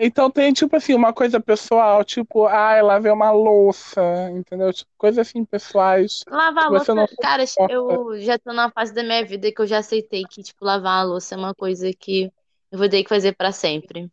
Então 0.00 0.30
tem, 0.30 0.54
tipo 0.54 0.74
assim, 0.74 0.94
uma 0.94 1.12
coisa 1.12 1.38
pessoal, 1.38 2.02
tipo, 2.02 2.46
ai, 2.46 2.82
lavei 2.82 3.12
uma 3.12 3.30
louça, 3.30 4.02
entendeu? 4.30 4.72
Tipo, 4.72 4.90
coisas 4.96 5.26
assim 5.26 5.44
pessoais 5.44 6.24
Lavar 6.30 6.64
a 6.64 6.68
louça, 6.68 6.94
não 6.94 7.06
cara, 7.20 7.44
eu 7.70 8.18
já 8.20 8.38
tô 8.38 8.50
numa 8.50 8.70
fase 8.70 8.94
da 8.94 9.02
minha 9.02 9.24
vida 9.24 9.52
que 9.52 9.60
eu 9.60 9.66
já 9.66 9.78
aceitei 9.78 10.24
que, 10.24 10.42
tipo, 10.42 10.64
lavar 10.64 11.00
a 11.00 11.02
louça 11.02 11.34
é 11.34 11.38
uma 11.38 11.54
coisa 11.54 11.90
que 11.92 12.30
eu 12.72 12.78
vou 12.78 12.88
ter 12.88 13.02
que 13.02 13.08
fazer 13.08 13.34
pra 13.34 13.52
sempre. 13.52 14.10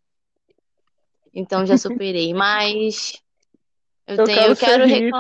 Então 1.34 1.66
já 1.66 1.78
superei. 1.78 2.34
Mas 2.36 3.22
eu 4.08 4.18
Eu 4.18 4.26
tenho, 4.26 4.40
quero 4.40 4.52
eu 4.52 4.58
quero 4.58 4.86
rico. 4.86 5.18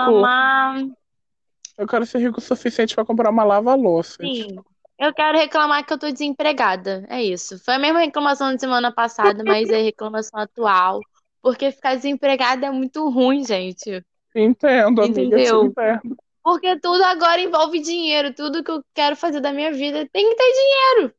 Eu 1.78 1.88
quero 1.88 2.05
ser 2.05 2.19
rico 2.19 2.39
o 2.39 2.41
suficiente 2.41 2.93
pra 2.93 3.05
comprar 3.05 3.30
uma 3.30 3.43
lava-louças. 3.43 4.17
Sim, 4.17 4.59
eu 4.97 5.13
quero 5.13 5.38
reclamar 5.38 5.86
que 5.86 5.91
eu 5.91 5.97
tô 5.97 6.11
desempregada. 6.11 7.05
É 7.09 7.21
isso. 7.21 7.57
Foi 7.63 7.74
a 7.74 7.80
mesma 7.80 7.99
reclamação 7.99 8.53
de 8.53 8.61
semana 8.61 8.91
passada, 8.91 9.43
mas 9.45 9.69
é 9.69 9.82
reclamação 9.82 10.39
atual. 10.39 11.01
Porque 11.41 11.71
ficar 11.71 11.95
desempregada 11.95 12.67
é 12.67 12.71
muito 12.71 13.09
ruim, 13.09 13.43
gente. 13.43 14.03
Entendo, 14.36 15.01
amiga, 15.01 15.13
te 15.13 15.21
Entendeu? 15.21 15.65
entendo. 15.65 16.17
Porque 16.43 16.80
tudo 16.80 17.03
agora 17.03 17.41
envolve 17.41 17.80
dinheiro. 17.80 18.34
Tudo 18.34 18.63
que 18.63 18.71
eu 18.71 18.84
quero 18.93 19.15
fazer 19.15 19.39
da 19.39 19.51
minha 19.51 19.71
vida 19.71 20.07
tem 20.11 20.30
que 20.30 20.36
ter 20.36 20.51
dinheiro. 20.51 21.13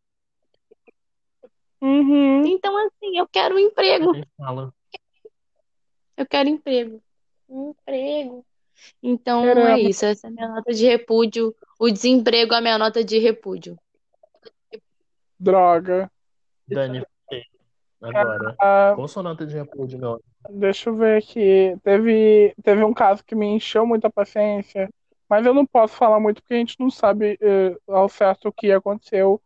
Uhum. 1.81 2.47
Então, 2.47 2.77
assim, 2.87 3.19
eu 3.19 3.29
quero 3.29 3.57
um 3.57 3.59
emprego. 3.59 4.13
Eu 6.17 6.27
quero 6.27 6.49
emprego. 6.49 7.03
Um 7.49 7.71
emprego. 7.71 8.47
Então 9.03 9.45
é 9.45 9.55
Queremos. 9.55 9.91
isso. 9.91 10.05
Essa 10.05 10.27
é 10.27 10.31
a 10.31 10.33
minha 10.33 10.49
nota 10.49 10.73
de 10.73 10.85
repúdio. 10.85 11.55
O 11.79 11.91
desemprego 11.91 12.55
é 12.55 12.59
a 12.59 12.61
minha 12.61 12.79
nota 12.79 13.05
de 13.05 13.19
repúdio. 13.19 13.79
Droga. 15.39 16.11
Dani, 16.67 17.05
agora. 18.01 18.57
Ah, 18.61 18.93
Qual 18.95 19.09
sua 19.09 19.23
nota 19.23 19.47
de 19.47 19.55
repúdio, 19.55 19.99
meu? 19.99 20.21
deixa 20.51 20.91
eu 20.91 20.97
ver 20.97 21.19
aqui. 21.19 21.77
Teve, 21.83 22.55
teve 22.63 22.85
um 22.85 22.93
caso 22.93 23.25
que 23.25 23.35
me 23.35 23.47
encheu 23.47 23.87
muita 23.87 24.11
paciência, 24.11 24.89
mas 25.29 25.47
eu 25.47 25.55
não 25.55 25.67
posso 25.67 25.95
falar 25.95 26.21
muito 26.21 26.43
porque 26.43 26.55
a 26.55 26.59
gente 26.59 26.79
não 26.79 26.91
sabe 26.91 27.39
eh, 27.41 27.77
ao 27.89 28.09
certo 28.09 28.49
o 28.49 28.53
que 28.53 28.71
aconteceu. 28.73 29.41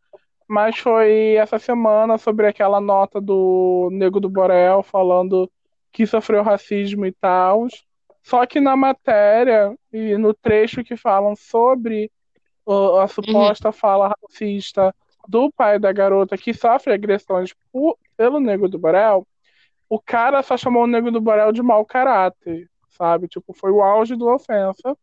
Mas 0.48 0.78
foi 0.78 1.34
essa 1.34 1.58
semana 1.58 2.16
sobre 2.16 2.46
aquela 2.46 2.80
nota 2.80 3.20
do 3.20 3.90
Nego 3.92 4.18
do 4.18 4.30
Borel 4.30 4.82
falando 4.82 5.50
que 5.92 6.06
sofreu 6.06 6.42
racismo 6.42 7.04
e 7.04 7.12
tal. 7.12 7.66
Só 8.28 8.44
que 8.46 8.60
na 8.60 8.76
matéria 8.76 9.74
e 9.92 10.16
no 10.18 10.34
trecho 10.34 10.84
que 10.84 10.96
falam 10.96 11.34
sobre 11.36 12.10
o- 12.66 12.98
a 12.98 13.08
suposta 13.08 13.72
fala 13.72 14.14
racista 14.22 14.94
do 15.28 15.50
pai 15.52 15.78
da 15.78 15.92
garota 15.92 16.36
que 16.38 16.52
sofre 16.54 16.92
agressões 16.92 17.54
por- 17.72 17.98
pelo 18.16 18.40
Nego 18.40 18.68
do 18.68 18.78
Borel, 18.78 19.26
o 19.88 20.00
cara 20.00 20.42
só 20.42 20.56
chamou 20.56 20.84
o 20.84 20.86
Nego 20.86 21.10
do 21.10 21.20
Borel 21.20 21.52
de 21.52 21.62
mau 21.62 21.84
caráter, 21.84 22.68
sabe? 22.90 23.28
Tipo, 23.28 23.52
foi 23.54 23.70
o 23.70 23.82
auge 23.82 24.16
da 24.16 24.26
ofensa. 24.26 24.96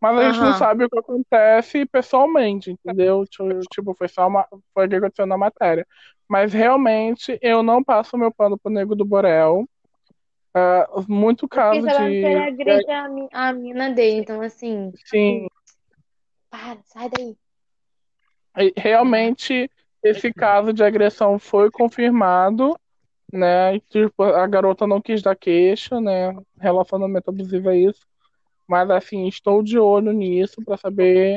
Mas 0.00 0.18
a 0.18 0.24
gente 0.24 0.42
não 0.42 0.52
sabe 0.52 0.84
o 0.84 0.90
que 0.90 0.98
acontece 0.98 1.86
pessoalmente, 1.86 2.70
entendeu? 2.70 3.24
Tipo, 3.26 3.60
Tipo, 3.70 3.94
foi 3.94 4.08
só 4.08 4.26
uma, 4.28 4.46
foi 4.74 4.86
o 4.86 4.88
que 4.90 4.96
aconteceu 4.96 5.26
na 5.26 5.38
matéria. 5.38 5.86
Mas 6.28 6.52
realmente 6.52 7.38
eu 7.42 7.62
não 7.62 7.82
passo 7.82 8.18
meu 8.18 8.32
pano 8.32 8.58
pro 8.58 8.72
Nego 8.72 8.94
do 8.94 9.04
Borel. 9.04 9.66
Ah, 10.54 10.86
muito 11.08 11.48
Porque 11.48 11.56
caso 11.56 11.82
que 11.82 11.90
ele 12.26 12.38
de. 12.38 12.38
agride 12.38 12.90
a, 12.92 13.08
mi- 13.08 13.28
a 13.32 13.52
mina 13.52 13.90
dele. 13.90 14.20
Então, 14.20 14.40
assim, 14.40 14.92
Sim, 15.04 15.48
para, 16.48 16.80
sai 16.84 17.08
daí. 17.10 17.36
realmente 18.76 19.68
esse 20.02 20.32
caso 20.32 20.72
de 20.72 20.84
agressão 20.84 21.38
foi 21.38 21.70
confirmado, 21.70 22.78
né? 23.32 23.80
Tipo, 23.80 24.22
a 24.22 24.46
garota 24.46 24.86
não 24.86 25.00
quis 25.00 25.22
dar 25.22 25.34
queixa, 25.34 26.00
né? 26.00 26.32
Relacionamento 26.60 27.30
abusivo 27.30 27.70
é 27.70 27.78
isso. 27.78 28.06
Mas 28.66 28.88
assim, 28.90 29.26
estou 29.26 29.62
de 29.62 29.78
olho 29.78 30.12
nisso 30.12 30.62
pra 30.64 30.76
saber 30.76 31.36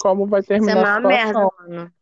como 0.00 0.26
vai 0.26 0.40
Isso 0.40 0.52
é 0.52 0.56
terminar 0.56 0.96
a 0.96 1.00
uma 1.00 1.08
merda, 1.08 1.32
situação. 1.32 1.52
mano. 1.58 1.92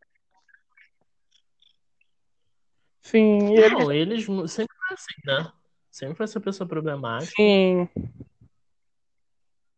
Sim, 3.02 3.54
Não, 3.54 3.92
eles 3.92 4.26
mu- 4.26 4.48
sempre 4.48 4.74
foi 4.76 4.94
assim, 4.94 5.14
né? 5.24 5.52
Sempre 5.96 6.14
foi 6.14 6.24
essa 6.24 6.38
pessoa 6.38 6.68
problemática. 6.68 7.32
Sim, 7.34 7.88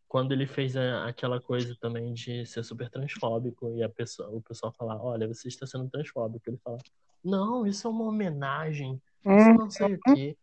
Quando 0.09 0.33
ele 0.33 0.49
fez 0.49 0.77
a- 0.77 1.07
aquela 1.07 1.41
coisa 1.41 1.77
também 1.81 2.13
de 2.13 2.45
ser 2.45 2.65
super 2.65 2.91
transfóbico 2.91 3.73
e 3.77 3.85
a 3.85 3.89
pessoa, 3.89 4.29
o 4.31 4.43
pessoal 4.43 4.73
falar, 4.73 5.01
olha, 5.01 5.29
você 5.29 5.47
está 5.47 5.65
sendo 5.65 5.89
transfóbico. 5.89 6.43
Ele 6.51 6.57
fala, 6.57 6.79
não, 7.23 7.65
isso 7.65 7.87
é 7.87 7.91
uma 7.91 8.07
homenagem, 8.07 9.01
isso 9.25 9.51
Hum, 9.51 9.55
não 9.59 9.71
sei 9.71 9.95
o 9.95 10.01
quê. 10.01 10.37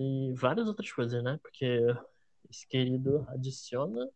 E 0.00 0.32
várias 0.34 0.66
outras 0.66 0.90
coisas, 0.90 1.22
né? 1.22 1.38
Porque 1.40 1.78
esse 2.50 2.66
querido 2.66 3.24
adiciona 3.28 4.08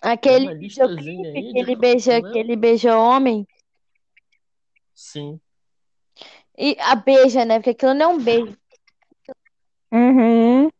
Aquele 0.00 0.44
uma 0.44 0.54
listazinha 0.54 1.32
videoclipe 1.32 1.52
que 1.52 1.58
ele 1.58 1.74
beija, 1.76 2.20
né? 2.20 2.30
que 2.32 2.38
ele 2.38 2.54
beija 2.54 2.96
homem. 2.96 3.48
Sim. 4.94 5.40
E 6.56 6.76
a 6.78 6.94
beija, 6.94 7.44
né? 7.44 7.58
Porque 7.58 7.70
aquilo 7.70 7.94
não 7.94 8.12
é 8.12 8.14
um 8.14 8.22
beijo. 8.22 8.56
Uhum. 9.92 10.70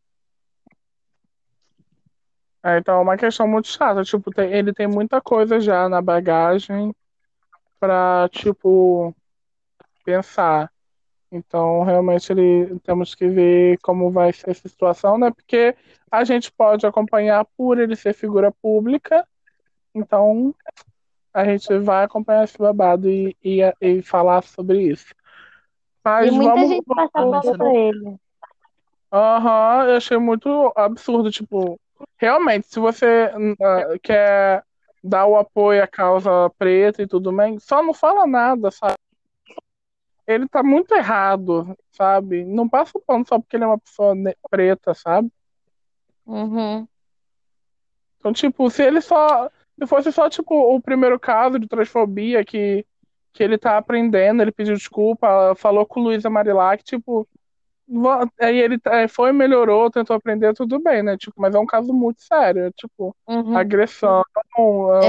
É, 2.62 2.78
então 2.78 2.96
é 2.98 3.02
uma 3.02 3.16
questão 3.16 3.46
muito 3.46 3.68
chata. 3.68 4.02
Tipo, 4.02 4.30
tem- 4.30 4.52
ele 4.52 4.72
tem 4.72 4.86
muita 4.86 5.20
coisa 5.20 5.60
já 5.60 5.88
na 5.88 6.02
bagagem 6.02 6.94
pra, 7.78 8.28
tipo, 8.30 9.14
pensar. 10.04 10.70
Então, 11.30 11.82
realmente, 11.82 12.32
ele, 12.32 12.78
temos 12.80 13.14
que 13.14 13.28
ver 13.28 13.78
como 13.82 14.10
vai 14.10 14.32
ser 14.32 14.50
essa 14.50 14.68
situação, 14.68 15.18
né? 15.18 15.30
Porque 15.30 15.76
a 16.10 16.24
gente 16.24 16.50
pode 16.50 16.86
acompanhar 16.86 17.44
por 17.56 17.78
ele 17.78 17.94
ser 17.94 18.14
figura 18.14 18.50
pública, 18.50 19.26
então 19.94 20.54
a 21.32 21.44
gente 21.44 21.78
vai 21.78 22.04
acompanhar 22.04 22.44
esse 22.44 22.56
babado 22.58 23.08
e, 23.10 23.36
e, 23.44 23.60
e 23.80 24.02
falar 24.02 24.42
sobre 24.42 24.82
isso. 24.82 25.14
Mas 26.02 26.28
E 26.28 26.30
muita 26.30 26.54
vamos. 26.54 26.68
gente 26.70 26.84
passa 26.86 27.18
a 27.18 27.22
bola 27.22 27.58
pra 27.58 27.74
ele. 27.74 28.16
Aham, 29.10 29.88
eu 29.88 29.96
achei 29.96 30.18
muito 30.18 30.72
absurdo, 30.76 31.30
tipo, 31.30 31.80
realmente, 32.18 32.68
se 32.68 32.78
você 32.78 33.30
ah, 33.62 33.98
quer 34.02 34.62
dar 35.02 35.26
o 35.26 35.36
apoio 35.36 35.82
à 35.82 35.86
causa 35.86 36.30
preta 36.58 37.02
e 37.02 37.06
tudo 37.06 37.32
bem, 37.32 37.58
só 37.58 37.82
não 37.82 37.94
fala 37.94 38.26
nada, 38.26 38.70
sabe? 38.70 38.94
Ele 40.26 40.46
tá 40.46 40.62
muito 40.62 40.94
errado, 40.94 41.74
sabe? 41.90 42.44
Não 42.44 42.68
passa 42.68 42.98
o 42.98 43.00
pano 43.00 43.24
só 43.26 43.38
porque 43.38 43.56
ele 43.56 43.64
é 43.64 43.66
uma 43.66 43.78
pessoa 43.78 44.14
preta, 44.50 44.92
sabe? 44.92 45.32
Uhum. 46.26 46.86
Então, 48.18 48.32
tipo, 48.32 48.68
se 48.68 48.82
ele 48.82 49.00
só. 49.00 49.50
Se 49.78 49.86
fosse 49.86 50.12
só, 50.12 50.28
tipo, 50.28 50.54
o 50.54 50.80
primeiro 50.82 51.18
caso 51.18 51.58
de 51.58 51.68
transfobia 51.68 52.44
que, 52.44 52.84
que 53.32 53.42
ele 53.42 53.56
tá 53.56 53.78
aprendendo, 53.78 54.42
ele 54.42 54.50
pediu 54.50 54.74
desculpa, 54.74 55.54
falou 55.56 55.86
com 55.86 56.00
o 56.00 56.02
Luísa 56.04 56.28
Marilac, 56.28 56.82
tipo. 56.84 57.26
Aí 58.40 58.58
ele 58.58 58.78
tá- 58.78 59.08
foi, 59.08 59.32
melhorou, 59.32 59.90
tentou 59.90 60.14
aprender, 60.16 60.52
tudo 60.54 60.78
bem, 60.78 61.02
né? 61.02 61.16
Tipo, 61.16 61.40
mas 61.40 61.54
é 61.54 61.58
um 61.58 61.66
caso 61.66 61.92
muito 61.92 62.20
sério. 62.22 62.66
é, 62.66 62.70
Tipo, 62.72 63.16
Uhum. 63.26 63.56
agressão, 63.56 64.22
é 64.56 64.60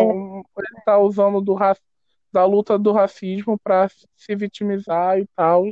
um- 0.01 0.43
ele 0.57 0.81
tá 0.85 0.97
usando 0.97 1.41
do, 1.41 1.53
ra- 1.53 1.75
da 2.31 2.45
luta 2.45 2.77
do 2.79 2.91
racismo 2.91 3.59
pra 3.59 3.87
se 4.15 4.35
vitimizar 4.35 5.19
e 5.19 5.27
tal. 5.35 5.65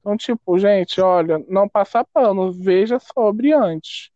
Então, 0.00 0.16
tipo, 0.16 0.58
gente, 0.58 1.00
olha, 1.00 1.38
não 1.48 1.68
passa 1.68 2.04
pano, 2.12 2.50
veja 2.52 2.98
sobre 2.98 3.52
antes. 3.52 4.10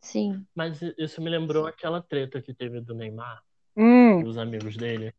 Sim. 0.00 0.46
Mas 0.54 0.80
isso 0.96 1.20
me 1.20 1.28
lembrou 1.28 1.66
aquela 1.66 2.00
treta 2.00 2.40
que 2.40 2.54
teve 2.54 2.80
do 2.80 2.94
Neymar, 2.94 3.42
Hum, 3.76 4.22
dos 4.22 4.38
amigos 4.38 4.76
dele. 4.76 5.12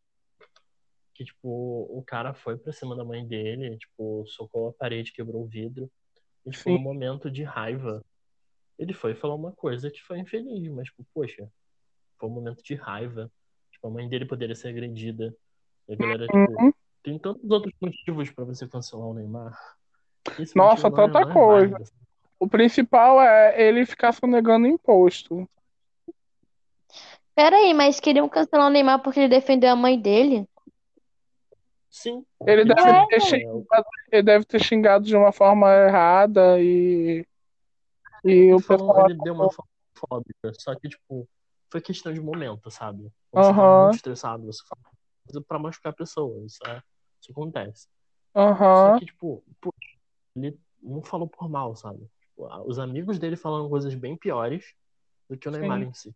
Que, 1.17 1.25
tipo, 1.25 1.47
o 1.49 2.03
cara 2.05 2.31
foi 2.31 2.55
pra 2.55 2.71
cima 2.71 2.95
da 2.95 3.03
mãe 3.03 3.25
dele, 3.25 3.75
tipo, 3.75 4.23
socou 4.27 4.69
a 4.69 4.73
parede, 4.73 5.11
quebrou 5.11 5.41
o 5.41 5.47
vidro. 5.47 5.89
E, 6.45 6.51
tipo, 6.51 6.65
Sim. 6.65 6.73
no 6.73 6.79
momento 6.79 7.31
de 7.31 7.41
raiva, 7.43 8.05
ele 8.77 8.93
foi 8.93 9.15
falar 9.15 9.33
uma 9.33 9.51
coisa 9.51 9.89
que 9.89 9.99
foi 10.03 10.19
infeliz, 10.19 10.71
mas, 10.71 10.85
tipo, 10.89 11.03
poxa, 11.11 11.49
foi 12.19 12.29
um 12.29 12.33
momento 12.33 12.61
de 12.61 12.75
raiva. 12.75 13.31
Tipo, 13.71 13.87
a 13.87 13.89
mãe 13.89 14.07
dele 14.07 14.27
poderia 14.27 14.55
ser 14.55 14.67
agredida. 14.67 15.35
E 15.89 15.93
a 15.93 15.95
galera, 15.95 16.27
tipo, 16.27 16.51
Uhum. 16.51 16.71
tem 17.01 17.17
tantos 17.17 17.49
outros 17.49 17.73
motivos 17.81 18.29
pra 18.29 18.45
você 18.45 18.67
cancelar 18.67 19.07
o 19.07 19.13
Neymar. 19.15 19.57
Esse 20.37 20.55
Nossa, 20.55 20.91
tanta 20.91 21.19
não 21.21 21.31
é 21.31 21.33
coisa. 21.33 21.71
válido. 21.71 21.91
O 22.39 22.47
principal 22.47 23.19
é 23.19 23.59
ele 23.59 23.87
ficar 23.87 24.11
sonegando 24.11 24.67
imposto. 24.67 25.49
Pera 27.33 27.55
aí, 27.55 27.73
mas 27.73 27.99
queriam 27.99 28.29
cancelar 28.29 28.67
o 28.67 28.69
Neymar 28.69 29.01
porque 29.01 29.21
ele 29.21 29.29
defendeu 29.29 29.71
a 29.71 29.75
mãe 29.75 29.99
dele? 29.99 30.47
Sim. 31.89 32.25
Ele 32.45 32.65
deve, 32.65 32.93
tipo, 32.93 33.07
ter 33.07 33.15
é, 33.15 33.19
xingado, 33.19 33.85
ele 34.11 34.23
deve 34.23 34.45
ter 34.45 34.63
xingado 34.63 35.05
de 35.05 35.15
uma 35.15 35.31
forma 35.31 35.73
errada 35.73 36.59
e, 36.61 37.25
e 38.23 38.29
Ele, 38.29 38.53
o 38.53 38.59
falou, 38.59 38.87
pessoal. 38.87 39.09
ele 39.09 39.19
deu 39.21 39.33
uma 39.33 39.51
forma 39.51 39.69
fóbica, 39.95 40.51
só 40.59 40.75
que, 40.75 40.89
tipo, 40.89 41.27
foi 41.71 41.81
questão 41.81 42.13
de 42.13 42.21
momento, 42.21 42.69
sabe? 42.69 43.11
Quando 43.31 43.45
você 43.45 43.53
tá 43.53 43.81
muito 43.81 43.95
estressado, 43.95 44.45
você 44.45 44.63
fala 44.67 44.81
coisa 45.25 45.41
pra 45.41 45.59
machucar 45.59 45.91
a 45.91 45.95
pessoa, 45.95 46.45
isso, 46.45 46.59
é, 46.67 46.81
isso 47.21 47.31
acontece. 47.31 47.87
Só 48.33 48.99
que, 48.99 49.05
tipo, 49.05 49.43
pô, 49.59 49.73
ele 50.35 50.59
não 50.81 51.01
falou 51.01 51.27
por 51.27 51.49
mal, 51.49 51.75
sabe? 51.75 52.07
Tipo, 52.21 52.47
os 52.65 52.79
amigos 52.79 53.17
dele 53.17 53.35
falaram 53.35 53.67
coisas 53.69 53.93
bem 53.95 54.15
piores 54.15 54.73
do 55.29 55.37
que 55.37 55.47
o 55.47 55.51
Neymar 55.51 55.79
sim, 55.79 55.85
em 55.85 55.93
si. 55.93 56.15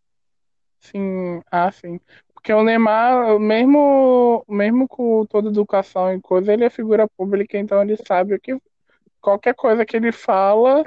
Sim, 0.81 1.41
ah, 1.51 1.71
sim. 1.71 1.99
Porque 2.33 2.51
o 2.53 2.63
Neymar, 2.63 3.39
mesmo, 3.39 4.43
mesmo 4.49 4.87
com 4.87 5.25
toda 5.27 5.49
educação 5.49 6.13
e 6.13 6.21
coisa, 6.21 6.51
ele 6.53 6.65
é 6.65 6.69
figura 6.69 7.07
pública, 7.07 7.57
então 7.57 7.81
ele 7.81 7.95
sabe 7.97 8.39
que 8.39 8.57
qualquer 9.21 9.55
coisa 9.55 9.85
que 9.85 9.97
ele 9.97 10.11
fala 10.13 10.83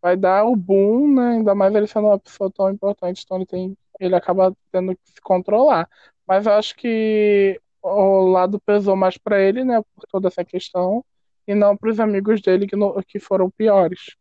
vai 0.00 0.16
dar 0.16 0.44
o 0.44 0.56
boom, 0.56 1.14
né? 1.14 1.30
Ainda 1.36 1.54
mais 1.54 1.74
ele 1.74 1.86
sendo 1.86 2.06
uma 2.08 2.18
pessoa 2.18 2.50
tão 2.52 2.70
importante, 2.70 3.22
então 3.24 3.36
ele 3.38 3.46
tem, 3.46 3.76
ele 4.00 4.14
acaba 4.14 4.56
tendo 4.72 4.94
que 4.96 5.10
se 5.10 5.20
controlar. 5.22 5.88
Mas 6.26 6.46
eu 6.46 6.52
acho 6.52 6.76
que 6.76 7.60
o 7.82 8.26
lado 8.28 8.60
pesou 8.60 8.96
mais 8.96 9.16
pra 9.18 9.40
ele, 9.40 9.64
né? 9.64 9.80
Por 9.94 10.06
toda 10.10 10.28
essa 10.28 10.44
questão, 10.44 11.04
e 11.46 11.54
não 11.54 11.76
pros 11.76 12.00
amigos 12.00 12.40
dele 12.42 12.66
que, 12.66 12.76
não- 12.76 12.94
que 13.06 13.18
foram 13.18 13.50
piores. 13.50 14.16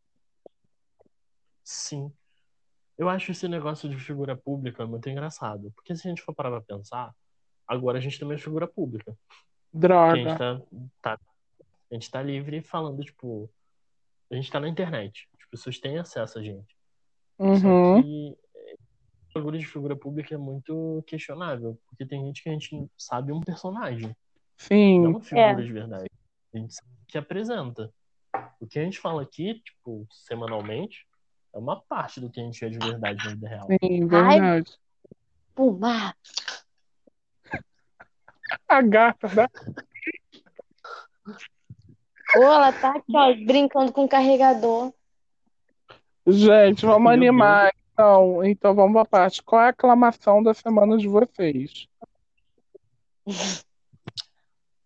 Sim. 1.64 2.17
Eu 2.98 3.10
acho 3.10 3.32
esse 3.32 3.48
negócio 3.48 3.88
de 3.88 3.98
figura 3.98 4.36
pública 4.36 4.86
muito 4.86 5.10
engraçado. 5.10 5.72
Porque 5.76 5.96
se 5.96 6.08
a 6.08 6.10
gente 6.10 6.22
for 6.22 6.34
parar 6.34 6.50
pra 6.50 6.62
pensar, 6.62 7.14
agora 7.68 7.98
a 7.98 8.02
gente 8.02 8.20
também 8.20 8.36
é 8.36 8.40
figura 8.40 8.68
pública. 8.68 9.16
Porque 9.72 9.86
a 9.88 10.16
gente 10.16 10.38
Droga. 10.38 10.66
tá, 11.02 11.16
tá, 11.16 11.20
a 11.92 11.94
gente 11.94 12.10
tá 12.10 12.22
livre 12.22 12.62
falando, 12.62 13.04
tipo, 13.04 13.50
a 14.32 14.36
gente 14.36 14.52
tá 14.52 14.60
na 14.60 14.68
internet. 14.68 15.30
As 15.40 15.46
pessoas 15.46 15.80
têm 15.80 15.98
acesso 15.98 16.40
a 16.40 16.44
gente. 16.44 16.76
Só 17.38 17.44
Uhum, 17.44 18.02
que 18.02 18.38
o 19.30 19.34
bagulho 19.40 19.60
de 19.60 19.68
figura 19.68 19.96
pública 19.96 20.34
é 20.34 20.38
muito 20.38 21.04
questionável. 21.08 21.80
Porque 21.88 22.06
tem 22.06 22.26
gente 22.26 22.44
que 22.44 22.50
a 22.50 22.52
gente 22.52 22.90
sabe 22.98 23.32
um 23.32 23.42
personagem, 23.42 24.08
não 24.08 24.16
sim, 24.58 25.06
uma 25.06 25.22
figura 25.22 25.64
de 25.64 25.72
verdade. 25.72 26.10
A 26.54 26.58
gente 26.58 26.74
sabe 26.74 26.92
que 27.08 27.18
apresenta. 27.18 27.94
O 28.60 28.68
que 28.68 28.80
a 28.80 28.84
gente 28.84 29.00
fala 29.00 29.22
aqui, 29.22 29.62
tipo, 29.62 30.08
semanalmente, 30.12 31.07
é 31.58 31.60
uma 31.60 31.82
parte 31.82 32.22
do 32.22 32.30
que 32.30 32.40
a 32.40 32.44
gente 32.44 32.64
é 32.64 32.70
de 32.70 32.78
verdade 32.78 33.26
na 33.26 33.32
vida 33.32 33.50
real. 33.50 33.68
sim, 33.68 34.08
Ai, 34.12 34.40
verdade. 34.40 34.80
Pumar. 35.56 36.16
A 38.68 38.82
gata, 38.82 39.28
né? 39.30 39.48
Ô, 42.38 42.44
ela 42.44 42.72
tá 42.72 42.92
aqui, 42.92 43.12
ó, 43.16 43.34
brincando 43.46 43.92
com 43.92 44.06
o 44.06 44.08
carregador. 44.08 44.94
Gente, 46.28 46.86
vamos 46.86 47.12
Meu 47.12 47.20
Deus. 47.20 47.30
animar. 47.30 47.74
Então, 47.92 48.44
então 48.44 48.76
vamos 48.76 48.94
pra 48.94 49.06
parte. 49.06 49.42
Qual 49.42 49.60
é 49.60 49.66
a 49.66 49.70
aclamação 49.70 50.44
da 50.44 50.54
semana 50.54 50.96
de 50.96 51.08
vocês? 51.08 51.88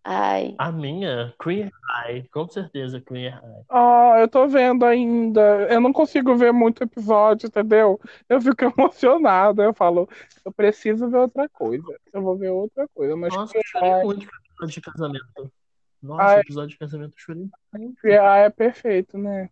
Ai. 0.04 0.56
A 0.58 0.72
minha, 0.72 1.34
Queer 1.42 1.72
Eye, 2.08 2.28
com 2.30 2.48
certeza 2.48 3.00
Queer 3.00 3.40
Eye. 3.44 3.66
Ah, 3.70 4.16
eu 4.20 4.28
tô 4.28 4.48
vendo 4.48 4.84
ainda. 4.84 5.42
Eu 5.70 5.80
não 5.80 5.94
consigo 5.94 6.36
ver 6.36 6.52
muito 6.52 6.84
episódio, 6.84 7.48
entendeu? 7.48 8.00
Eu 8.28 8.42
fico 8.42 8.64
emocionada. 8.78 9.64
Eu 9.64 9.74
falo, 9.74 10.10
eu 10.44 10.52
preciso 10.52 11.10
ver 11.10 11.18
outra 11.18 11.48
coisa. 11.50 11.96
Eu 12.12 12.22
vou 12.22 12.36
ver 12.36 12.50
outra 12.50 12.88
coisa. 12.96 13.16
Mas 13.16 13.34
Nossa, 13.36 13.56
eu 13.56 13.62
chorei 13.64 14.04
muito 14.04 14.28
com 14.28 14.34
o 14.34 14.66
episódio 14.66 14.74
de 14.74 14.82
casamento. 14.82 15.54
Nossa, 16.02 16.24
Ai. 16.24 16.38
o 16.38 16.42
episódio 16.42 16.70
de 16.70 16.78
casamento 16.80 17.14
eu 17.14 17.20
chorei 17.20 17.50
muito. 17.74 18.02
Queer 18.02 18.22
Eye 18.22 18.46
é 18.46 18.50
perfeito, 18.50 19.18
né? 19.20 19.50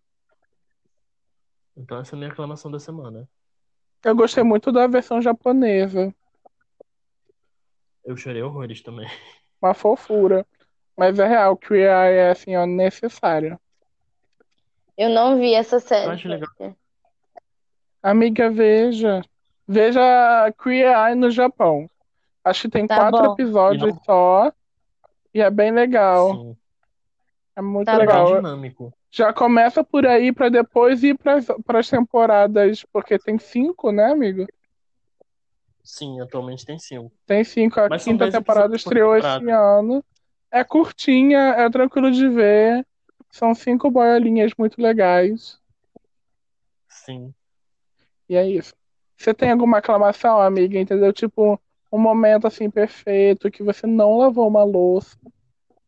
Então 1.78 2.00
essa 2.00 2.16
é 2.16 2.18
a 2.18 2.20
minha 2.20 2.32
aclamação 2.32 2.72
da 2.72 2.80
semana. 2.80 3.30
Eu 4.04 4.16
gostei 4.16 4.44
muito 4.44 4.72
da 4.72 4.88
versão 4.88 5.22
japonesa. 5.22 6.14
Eu 8.04 8.18
chorei 8.18 8.42
horrores 8.42 8.82
também. 8.82 9.08
Uma 9.62 9.74
fofura. 9.74 10.46
Mas 10.98 11.18
é 11.20 11.28
real, 11.28 11.56
Queer 11.56 11.90
Eye 11.90 12.16
é 12.18 12.30
assim, 12.32 12.56
ó, 12.56 12.66
necessário. 12.66 13.60
Eu 14.98 15.10
não 15.10 15.38
vi 15.40 15.54
essa 15.54 15.78
Eu 15.78 15.80
série. 15.82 16.12
acho 16.12 16.28
legal. 16.28 16.50
Amiga, 18.02 18.50
veja. 18.50 19.22
Veja 19.68 20.02
Queer 20.62 20.94
Eye 20.96 21.16
no 21.16 21.30
Japão. 21.32 21.90
Acho 22.44 22.64
que 22.64 22.70
tem 22.70 22.88
Tá 22.88 22.96
quatro 22.98 23.28
bom. 23.28 23.34
episódios 23.34 23.94
não- 23.94 24.04
só. 24.04 24.52
E 25.34 25.42
é 25.42 25.50
bem 25.50 25.72
legal. 25.72 26.32
Sim. 26.34 26.58
É 27.56 27.62
muito 27.62 27.86
Tá 27.86 27.94
É 27.94 27.98
bem 27.98 28.08
legal. 28.08 28.36
dinâmico. 28.36 28.94
Já 29.12 29.34
começa 29.34 29.84
por 29.84 30.06
aí 30.06 30.32
pra 30.32 30.50
depois 30.50 31.04
ir 31.04 31.18
para 31.18 31.80
as 31.80 31.90
temporadas, 31.90 32.86
porque 32.92 33.18
tem 33.18 33.38
cinco, 33.40 33.92
né, 33.92 34.12
amigo? 34.12 34.46
Sim, 35.84 36.22
atualmente 36.22 36.66
tem 36.66 36.78
cinco. 36.78 37.12
Tem 37.26 37.44
cinco. 37.44 37.80
A 37.80 37.90
Mas 37.90 38.04
quinta 38.04 38.30
temporada 38.30 38.76
estreou 38.76 39.16
esse 39.16 39.50
ano. 39.50 40.04
É 40.52 40.64
curtinha, 40.64 41.40
é 41.58 41.70
tranquilo 41.70 42.12
de 42.12 42.28
ver. 42.28 42.86
São 43.32 43.54
cinco 43.54 43.92
boiolinhas 43.92 44.52
muito 44.58 44.82
legais. 44.82 45.60
Sim. 46.88 47.34
E 48.28 48.36
é 48.36 48.48
isso. 48.48 48.74
Você 49.18 49.34
tem 49.34 49.52
alguma 49.52 49.80
aclamação, 49.80 50.40
amiga? 50.40 50.80
Entendeu? 50.80 51.12
Tipo, 51.12 51.60
um 51.92 52.00
momento 52.00 52.48
assim 52.48 52.70
perfeito 52.70 53.52
que 53.52 53.64
você 53.64 53.86
não 53.86 54.18
lavou 54.18 54.48
uma 54.48 54.64
louça. 54.64 55.18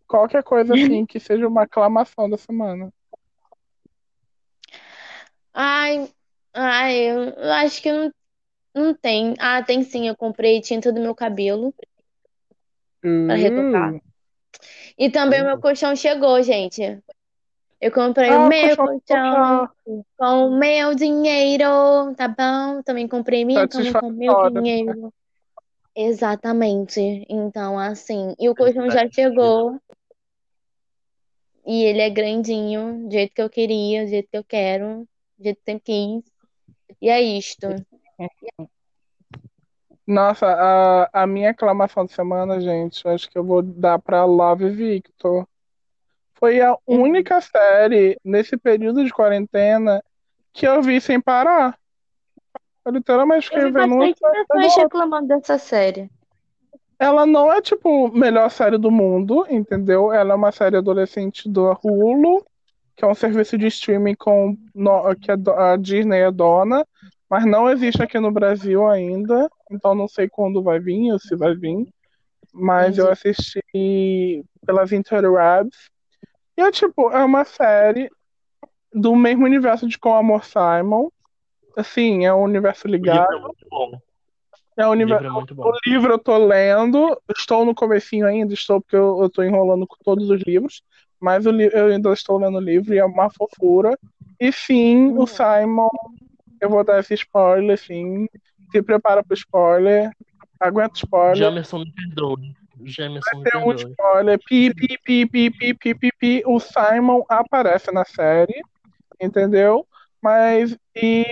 Qualquer 0.08 0.44
coisa 0.44 0.74
assim 0.74 1.06
que 1.08 1.20
seja 1.20 1.48
uma 1.48 1.64
aclamação 1.64 2.30
da 2.30 2.38
semana. 2.38 2.92
Ai, 5.54 6.10
ai, 6.54 7.12
eu 7.12 7.52
acho 7.54 7.82
que 7.82 7.92
não, 7.92 8.12
não 8.74 8.94
tem. 8.94 9.36
Ah, 9.40 9.62
tem 9.64 9.84
sim. 9.84 10.08
Eu 10.08 10.16
comprei 10.16 10.62
tinta 10.62 10.92
do 10.92 11.00
meu 11.02 11.16
cabelo 11.16 11.74
pra 13.28 13.36
retocar. 13.36 13.94
Uh, 13.94 14.02
E 14.98 15.10
também 15.10 15.42
o 15.42 15.46
meu 15.46 15.60
colchão 15.60 15.96
chegou, 15.96 16.42
gente. 16.42 17.02
Eu 17.80 17.92
comprei 17.92 18.30
Ah, 18.30 18.38
o 18.38 18.46
o 18.46 18.50
meu 18.50 18.78
colchão 18.78 18.98
colchão 19.08 19.70
com 20.18 20.48
o 20.48 20.58
meu 20.60 20.94
dinheiro, 20.94 21.66
tá 22.16 22.28
bom? 22.28 22.84
Também 22.84 23.08
comprei 23.08 23.44
minha 23.44 23.68
cama 23.68 24.00
com 24.00 24.08
o 24.08 24.12
meu 24.12 24.52
dinheiro. 24.52 25.12
Exatamente. 25.96 27.26
Então, 27.28 27.78
assim, 27.78 28.36
e 28.40 28.48
o 28.50 28.56
colchão 28.56 28.90
já 28.90 29.10
chegou. 29.10 29.80
E 31.66 31.84
ele 31.84 32.02
é 32.02 32.10
grandinho, 32.10 33.08
do 33.08 33.12
jeito 33.12 33.34
que 33.34 33.42
eu 33.42 33.50
queria, 33.50 34.04
do 34.04 34.10
jeito 34.10 34.30
que 34.30 34.38
eu 34.38 34.44
quero, 34.44 35.08
do 35.38 35.44
jeito 35.44 35.62
que 35.64 35.72
eu 35.72 35.80
quis. 35.80 36.24
E 37.02 37.10
é 37.10 37.22
isto. 37.22 37.68
Nossa, 40.06 40.48
a, 40.48 41.24
a 41.24 41.28
minha 41.28 41.52
aclamação 41.52 42.06
de 42.06 42.12
semana, 42.12 42.60
gente, 42.60 43.08
acho 43.08 43.30
que 43.30 43.38
eu 43.38 43.44
vou 43.44 43.62
dar 43.62 44.00
pra 44.00 44.26
Love 44.26 44.70
Victor. 44.70 45.48
Foi 46.34 46.60
a 46.60 46.74
Uhum. 46.88 47.04
única 47.04 47.40
série 47.40 48.18
nesse 48.24 48.58
período 48.58 49.04
de 49.06 49.12
quarentena 49.14 50.04
que 50.52 50.68
eu 50.68 50.82
vi 50.82 51.00
sem 51.00 51.22
parar. 51.22 51.78
Eu 52.84 52.92
literalmente 52.94 53.48
Eu 53.54 53.62
vi 53.62 53.68
fiquei 53.68 53.72
vendo 53.72 53.98
bastante 54.00 54.20
série 54.20 54.46
pessoas 54.48 54.76
reclamando 54.84 55.28
dessa 55.28 55.58
série. 55.60 56.10
Ela 56.98 57.26
não 57.26 57.52
é, 57.52 57.62
tipo, 57.62 58.12
melhor 58.12 58.50
série 58.50 58.78
do 58.78 58.92
mundo, 58.92 59.46
entendeu? 59.50 60.12
Ela 60.12 60.34
é 60.34 60.36
uma 60.36 60.52
série 60.52 60.78
adolescente 60.78 61.48
do 61.50 61.72
Hulu, 61.84 62.46
que 62.96 63.06
é 63.06 63.08
um 63.08 63.16
serviço 63.16 63.58
de 63.58 63.68
streaming 63.68 64.16
com, 64.16 64.56
que 65.20 65.36
do- 65.36 65.52
a 65.54 65.76
Disney 65.78 66.20
é 66.20 66.32
dona, 66.32 66.86
mas 67.32 67.46
não 67.46 67.70
existe 67.70 68.04
aqui 68.04 68.20
no 68.20 68.30
Brasil 68.30 68.86
ainda, 68.88 69.50
então 69.72 69.96
não 69.96 70.08
sei 70.08 70.28
quando 70.30 70.62
vai 70.62 70.82
vir 70.82 71.14
ou 71.14 71.20
se 71.20 71.34
vai 71.36 71.56
vir. 71.56 71.88
Mas 72.54 72.98
eu 72.98 73.06
Entendi. 73.06 73.30
assisti 73.30 74.44
pelas 74.66 74.92
interwebs. 74.92 75.90
E 76.58 76.62
é 76.62 76.70
tipo, 76.72 77.10
é 77.12 77.24
uma 77.24 77.46
série 77.46 78.10
do 78.94 79.16
mesmo 79.16 79.46
universo 79.46 79.88
de 79.88 79.98
Com 79.98 80.14
Amor 80.14 80.44
Simon. 80.44 81.10
Assim, 81.78 82.26
é 82.26 82.34
um 82.34 82.44
universo 82.44 82.86
O 82.88 82.92
livro 82.92 83.06
ligado. 83.08 83.34
é 83.38 83.40
muito 83.40 83.66
bom. 83.70 83.98
É 84.76 84.86
um 84.86 84.90
O 84.90 84.92
universo. 84.92 85.24
livro 85.24 85.38
é 85.38 85.40
muito 85.40 85.56
bom. 85.56 85.70
O 85.70 85.74
livro 85.88 86.14
eu 86.14 86.20
tô 86.20 86.38
lendo, 86.38 87.18
estou 87.38 87.66
no 87.66 87.74
comecinho 87.74 88.28
ainda, 88.28 88.54
estou 88.54 88.82
porque 88.82 88.98
eu, 88.98 89.22
eu 89.22 89.30
tô 89.30 89.42
enrolando 89.44 89.88
com 89.88 89.96
todos 90.04 90.30
os 90.30 90.42
livros, 90.42 90.84
mas 91.20 91.46
o 91.46 91.52
li- 91.52 91.70
eu 91.72 91.86
ainda 91.88 92.12
estou 92.12 92.38
lendo 92.38 92.58
o 92.58 92.62
livro 92.62 92.94
e 92.94 92.98
é 92.98 93.06
uma 93.06 93.30
fofura. 93.30 93.98
E 94.40 94.52
sim, 94.52 95.10
o 95.12 95.20
Uhum. 95.20 95.28
Simon, 95.28 95.90
eu 96.62 96.70
vou 96.70 96.84
dar 96.84 97.00
esse 97.00 97.14
spoiler, 97.16 97.78
sim. 97.78 98.28
Se 98.72 98.82
prepara 98.82 99.24
pro 99.24 99.34
spoiler. 99.36 100.12
Aguenta 100.60 100.94
o 100.94 100.98
spoiler. 100.98 101.36
Jamerson 101.36 101.80
me 101.80 101.92
perdoe. 101.94 102.54
Jamerson 102.84 103.38
me 103.40 103.44
Tem 103.44 103.60
um 103.62 103.66
perdoe. 103.66 103.92
spoiler. 103.92 104.40
Pi, 104.48 104.74
pi, 104.74 104.98
pi, 105.04 105.26
pi, 105.26 105.50
pi, 105.50 105.74
pi, 105.74 105.96
pi, 105.96 106.12
pi. 106.20 106.44
O 106.46 106.60
Simon 106.60 107.24
aparece 107.28 107.92
na 107.92 108.06
série, 108.06 108.62
entendeu? 109.20 109.86
Mas 110.22 110.78
e 110.96 111.26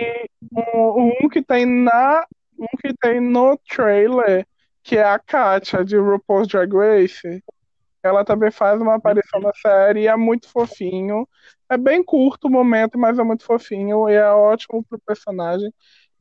um, 0.51 1.13
um 1.23 1.29
que 1.29 1.41
tem 1.43 1.65
na 1.65 2.25
um 2.57 2.77
que 2.81 2.93
tem 2.99 3.21
no 3.21 3.57
trailer, 3.69 4.45
que 4.83 4.97
é 4.97 5.03
a 5.03 5.17
Katia 5.19 5.85
de 5.85 5.95
RuPaul's 5.95 6.47
Drag 6.47 6.73
Race. 6.73 7.43
Ela 8.01 8.23
também 8.23 8.51
faz 8.51 8.79
uma 8.81 8.95
aparição 8.95 9.39
na 9.41 9.51
série 9.53 10.01
e 10.01 10.07
é 10.07 10.15
muito 10.15 10.49
fofinho. 10.49 11.27
É 11.69 11.77
bem 11.77 12.03
curto 12.03 12.47
o 12.47 12.51
momento, 12.51 12.97
mas 12.97 13.19
é 13.19 13.23
muito 13.23 13.43
fofinho 13.43 14.09
e 14.09 14.13
é 14.13 14.29
ótimo 14.31 14.83
pro 14.83 14.99
personagem. 14.99 15.71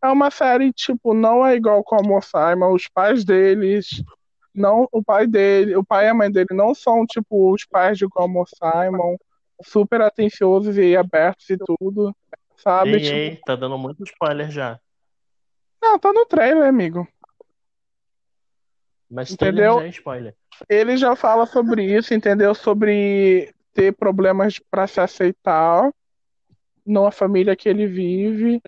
É 0.02 0.08
uma 0.08 0.30
série, 0.30 0.72
tipo, 0.72 1.14
não 1.14 1.44
é 1.44 1.56
igual 1.56 1.82
com 1.84 1.96
o 1.96 2.20
Simon. 2.20 2.72
Os 2.74 2.88
pais 2.88 3.24
deles, 3.24 4.02
não, 4.54 4.88
o 4.92 5.02
pai 5.02 5.26
dele, 5.26 5.76
o 5.76 5.84
pai 5.84 6.06
e 6.06 6.08
a 6.08 6.14
mãe 6.14 6.30
dele 6.30 6.48
não 6.52 6.74
são, 6.74 7.06
tipo, 7.06 7.52
os 7.52 7.64
pais 7.64 7.96
de 7.98 8.08
Como 8.08 8.44
Simon, 8.46 9.16
super 9.62 10.00
atenciosos 10.02 10.76
e 10.76 10.96
abertos 10.96 11.48
e 11.50 11.56
tudo, 11.56 12.14
sabe? 12.56 12.96
Ei, 12.96 13.00
Tipo, 13.00 13.16
ei, 13.16 13.36
tá 13.44 13.56
dando 13.56 13.78
muito 13.78 14.02
spoiler 14.04 14.50
já. 14.50 14.78
não, 15.82 15.98
tá 15.98 16.12
no 16.12 16.26
trailer, 16.26 16.68
amigo. 16.68 17.06
Mas 19.10 19.30
Entendeu? 19.30 19.80
é 19.80 19.88
spoiler. 19.88 20.34
Ele 20.68 20.96
já 20.96 21.16
fala 21.16 21.46
sobre 21.46 21.84
isso, 21.84 22.12
entendeu? 22.12 22.54
Sobre 22.54 23.54
ter 23.72 23.92
problemas 23.92 24.58
para 24.58 24.86
se 24.86 25.00
aceitar 25.00 25.90
numa 26.84 27.10
família 27.10 27.56
que 27.56 27.68
ele 27.68 27.86
vive. 27.86 28.60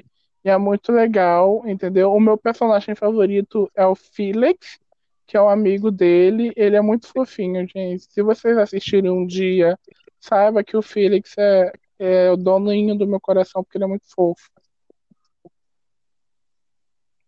E 0.45 0.49
é 0.49 0.57
muito 0.57 0.91
legal, 0.93 1.62
entendeu? 1.66 2.12
O 2.12 2.20
meu 2.20 2.38
personagem 2.38 2.95
favorito 2.95 3.70
é 3.74 3.86
o 3.86 3.95
Felix, 3.95 4.78
que 5.26 5.36
é 5.36 5.43
um 5.43 5.49
amigo 5.49 5.91
dele. 5.91 6.53
Ele 6.57 6.76
é 6.76 6.80
muito 6.80 7.09
fofinho, 7.09 7.66
gente. 7.66 8.11
Se 8.11 8.22
vocês 8.22 8.57
assistirem 8.57 9.11
um 9.11 9.26
dia, 9.26 9.78
saiba 10.18 10.64
que 10.64 10.76
o 10.76 10.82
Felix 10.82 11.36
é, 11.36 11.72
é 11.99 12.30
o 12.30 12.36
doninho 12.36 12.97
do 12.97 13.07
meu 13.07 13.20
coração, 13.20 13.62
porque 13.62 13.76
ele 13.76 13.84
é 13.84 13.88
muito 13.88 14.07
fofo. 14.14 14.51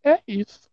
É 0.05 0.21
isso. 0.27 0.72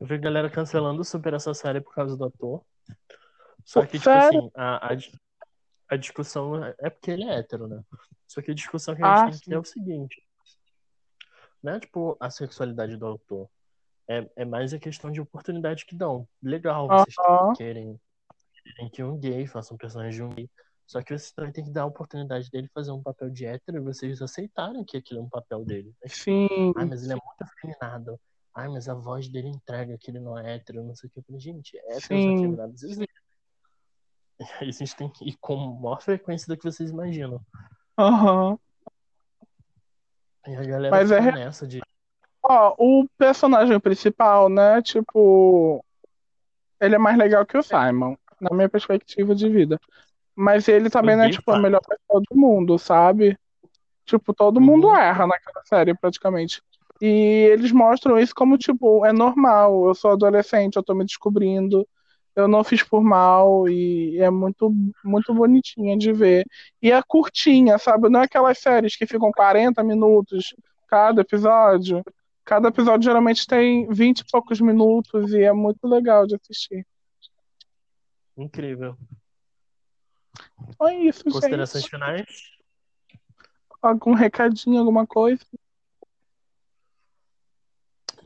Eu 0.00 0.06
vi 0.06 0.16
galera 0.18 0.48
cancelando 0.48 1.04
super 1.04 1.34
essa 1.34 1.52
série 1.52 1.80
por 1.80 1.94
causa 1.94 2.16
do 2.16 2.24
ator. 2.24 2.64
Só 3.64 3.84
que, 3.84 3.98
tipo 3.98 4.10
assim, 4.10 4.50
a, 4.54 4.92
a, 4.92 4.96
a 5.90 5.96
discussão 5.96 6.64
é 6.64 6.74
é 6.78 6.90
porque 6.90 7.10
ele 7.10 7.24
é 7.24 7.38
hétero, 7.38 7.68
né? 7.68 7.84
Só 8.26 8.40
que 8.40 8.50
a 8.50 8.54
discussão 8.54 8.96
que 8.96 9.02
a 9.02 9.06
gente 9.06 9.20
Ah, 9.20 9.30
tem 9.30 9.38
que 9.38 9.50
ter 9.50 9.54
é 9.54 9.58
o 9.58 9.64
seguinte. 9.64 10.22
Não 11.62 11.74
é, 11.74 11.80
tipo, 11.80 12.16
a 12.18 12.30
sexualidade 12.30 12.96
do 12.96 13.06
autor. 13.06 13.48
É, 14.08 14.28
é 14.36 14.44
mais 14.44 14.72
a 14.72 14.78
questão 14.78 15.10
de 15.10 15.20
oportunidade 15.20 15.84
que 15.84 15.94
dão. 15.94 16.26
Legal, 16.42 16.88
vocês 16.88 17.14
Aham. 17.18 17.52
querem, 17.54 18.00
querem 18.64 18.90
que 18.90 19.02
um 19.04 19.18
gay 19.18 19.46
faça 19.46 19.74
um 19.74 19.76
personagem 19.76 20.12
de 20.12 20.22
um 20.22 20.30
gay. 20.30 20.50
Só 20.86 21.02
que 21.02 21.16
vocês 21.16 21.30
também 21.30 21.52
tem 21.52 21.64
que 21.64 21.70
dar 21.70 21.82
a 21.82 21.86
oportunidade 21.86 22.50
dele 22.50 22.68
fazer 22.74 22.90
um 22.90 23.02
papel 23.02 23.30
de 23.30 23.44
hétero 23.44 23.78
e 23.78 23.80
vocês 23.80 24.20
aceitarem 24.22 24.82
que 24.84 24.96
aquilo 24.96 25.20
é 25.20 25.22
um 25.22 25.28
papel 25.28 25.64
dele. 25.64 25.94
Sim. 26.06 26.72
Ai, 26.76 26.86
mas 26.86 27.04
ele 27.04 27.12
é 27.12 27.16
muito 27.16 27.42
afeminado. 27.42 28.18
Ai, 28.54 28.68
mas 28.68 28.88
a 28.88 28.94
voz 28.94 29.28
dele 29.28 29.48
entrega 29.48 29.96
que 29.98 30.10
ele 30.10 30.18
não 30.20 30.36
é 30.38 30.56
hétero, 30.56 30.82
não 30.82 30.94
sei 30.94 31.08
o 31.08 31.12
que. 31.12 31.20
Eu 31.20 31.24
falei, 31.24 31.40
gente, 31.40 31.76
héteros 31.78 32.02
Sim. 32.02 32.34
afeminados 32.36 32.82
existem. 32.82 33.06
Aí 34.60 34.68
a 34.68 34.72
gente 34.72 34.96
tem 34.96 35.08
que 35.08 35.28
ir 35.28 35.36
com 35.40 35.56
maior 35.56 36.02
frequência 36.02 36.46
do 36.48 36.58
que 36.58 36.64
vocês 36.64 36.90
imaginam. 36.90 37.40
Aham. 37.98 38.58
E 40.46 40.56
a 40.56 40.64
galera 40.64 40.90
Mas 40.96 41.10
é 41.10 41.20
nessa 41.20 41.66
de. 41.66 41.80
Ó, 42.42 42.74
o 42.78 43.06
personagem 43.18 43.78
principal, 43.78 44.48
né? 44.48 44.80
Tipo, 44.80 45.84
ele 46.80 46.94
é 46.94 46.98
mais 46.98 47.16
legal 47.18 47.44
que 47.44 47.58
o 47.58 47.62
Simon, 47.62 48.16
na 48.40 48.56
minha 48.56 48.68
perspectiva 48.68 49.34
de 49.34 49.48
vida. 49.48 49.78
Mas 50.34 50.66
ele 50.66 50.88
também 50.88 51.16
não 51.16 51.24
é, 51.24 51.30
tipo, 51.30 51.50
a 51.52 51.58
melhor 51.58 51.80
pessoa 51.80 52.22
do 52.28 52.34
mundo, 52.36 52.78
sabe? 52.78 53.38
Tipo, 54.06 54.32
todo 54.32 54.60
mundo 54.60 54.88
Uhum. 54.88 54.96
erra 54.96 55.26
naquela 55.26 55.62
série, 55.66 55.94
praticamente. 55.94 56.62
E 57.00 57.06
eles 57.52 57.72
mostram 57.72 58.18
isso 58.18 58.34
como, 58.34 58.58
tipo, 58.58 59.04
é 59.06 59.12
normal. 59.12 59.86
Eu 59.86 59.94
sou 59.94 60.12
adolescente, 60.12 60.76
eu 60.76 60.82
tô 60.82 60.94
me 60.94 61.04
descobrindo. 61.04 61.86
Eu 62.36 62.46
não 62.46 62.62
fiz 62.62 62.82
por 62.82 63.02
mal 63.02 63.68
e 63.68 64.18
é 64.18 64.30
muito, 64.30 64.72
muito 65.04 65.34
bonitinha 65.34 65.96
de 65.96 66.12
ver. 66.12 66.46
E 66.80 66.92
é 66.92 67.02
curtinha, 67.02 67.78
sabe? 67.78 68.08
Não 68.08 68.20
é 68.20 68.24
aquelas 68.24 68.58
séries 68.58 68.96
que 68.96 69.06
ficam 69.06 69.32
40 69.32 69.82
minutos 69.82 70.54
cada 70.86 71.22
episódio. 71.22 72.04
Cada 72.44 72.68
episódio 72.68 73.04
geralmente 73.04 73.46
tem 73.46 73.88
20 73.88 74.20
e 74.20 74.24
poucos 74.30 74.60
minutos 74.60 75.32
e 75.32 75.42
é 75.42 75.52
muito 75.52 75.86
legal 75.86 76.26
de 76.26 76.34
assistir. 76.36 76.86
Incrível. 78.36 78.96
Então 80.68 80.88
é 80.88 80.96
isso, 80.96 81.24
Considerações 81.24 81.82
gente. 81.82 81.90
finais? 81.90 82.26
Algum 83.82 84.14
recadinho, 84.14 84.78
alguma 84.78 85.06
coisa? 85.06 85.44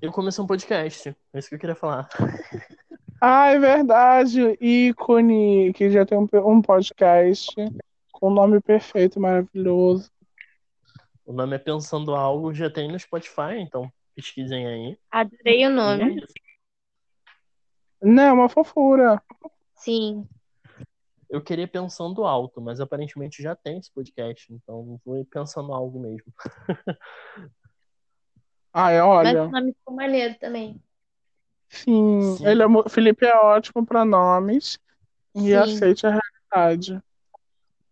Eu 0.04 0.12
comecei 0.12 0.44
um 0.44 0.46
podcast. 0.46 1.16
É 1.32 1.38
isso 1.38 1.48
que 1.48 1.54
eu 1.54 1.58
queria 1.58 1.74
falar. 1.74 2.06
Ah, 3.18 3.48
é 3.48 3.58
verdade. 3.58 4.42
o 4.42 4.56
Ícone, 4.60 5.72
que 5.72 5.88
já 5.88 6.04
tem 6.04 6.18
um, 6.18 6.28
um 6.46 6.60
podcast 6.60 7.54
com 8.12 8.26
o 8.26 8.34
nome 8.34 8.60
perfeito, 8.60 9.18
maravilhoso. 9.18 10.12
O 11.24 11.32
nome 11.32 11.56
é 11.56 11.58
Pensando 11.58 12.14
Algo, 12.14 12.52
já 12.52 12.68
tem 12.68 12.92
no 12.92 13.00
Spotify, 13.00 13.56
então 13.56 13.90
pesquisem 14.14 14.66
aí. 14.66 14.98
Adorei 15.10 15.64
o 15.64 15.70
é 15.70 15.72
nome. 15.72 16.16
isso. 16.18 16.34
Não, 18.02 18.22
é 18.24 18.32
uma 18.34 18.50
fofura. 18.50 19.22
Sim. 19.74 20.28
Eu 21.30 21.40
queria 21.40 21.66
Pensando 21.66 22.26
Alto, 22.26 22.60
mas 22.60 22.78
aparentemente 22.78 23.42
já 23.42 23.56
tem 23.56 23.78
esse 23.78 23.90
podcast, 23.90 24.52
então 24.52 25.00
vou 25.02 25.16
ir 25.16 25.24
pensando 25.24 25.72
algo 25.72 25.98
mesmo. 25.98 26.30
Ai, 28.74 29.00
Mas 29.00 29.06
olha. 29.06 29.44
o 29.44 29.50
nome 29.50 29.72
ficou 29.72 29.94
maneiro 29.94 30.34
também. 30.40 30.82
Sim, 31.68 32.36
Sim. 32.36 32.46
ele 32.46 32.62
é, 32.62 32.66
Felipe 32.88 33.24
é 33.24 33.36
ótimo 33.36 33.86
para 33.86 34.04
nomes 34.04 34.80
e 35.32 35.40
Sim. 35.42 35.54
aceite 35.54 36.06
a 36.06 36.10
realidade. 36.10 37.00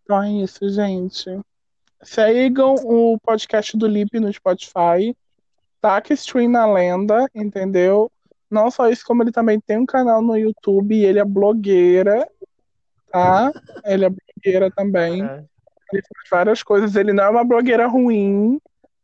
Então 0.02 0.22
é 0.22 0.30
isso, 0.30 0.68
gente. 0.68 1.24
Sigam 2.02 2.74
o 2.84 3.16
podcast 3.20 3.76
do 3.76 3.86
Lipe 3.86 4.18
no 4.18 4.32
Spotify. 4.32 5.16
Taca 5.80 6.12
Stream 6.14 6.48
na 6.50 6.66
Lenda, 6.66 7.28
entendeu? 7.34 8.10
Não 8.50 8.70
só 8.70 8.88
isso, 8.88 9.04
como 9.04 9.22
ele 9.22 9.32
também 9.32 9.60
tem 9.60 9.78
um 9.78 9.86
canal 9.86 10.20
no 10.20 10.36
YouTube 10.36 10.94
e 10.94 11.04
ele 11.04 11.18
é 11.18 11.24
blogueira, 11.24 12.28
tá? 13.10 13.52
Ele 13.84 14.04
é 14.04 14.10
blogueira 14.10 14.70
também. 14.70 15.24
É. 15.24 15.44
Ele 15.92 16.02
faz 16.02 16.28
várias 16.30 16.62
coisas. 16.62 16.94
Ele 16.94 17.12
não 17.12 17.24
é 17.24 17.30
uma 17.30 17.44
blogueira 17.44 17.86
ruim, 17.86 18.60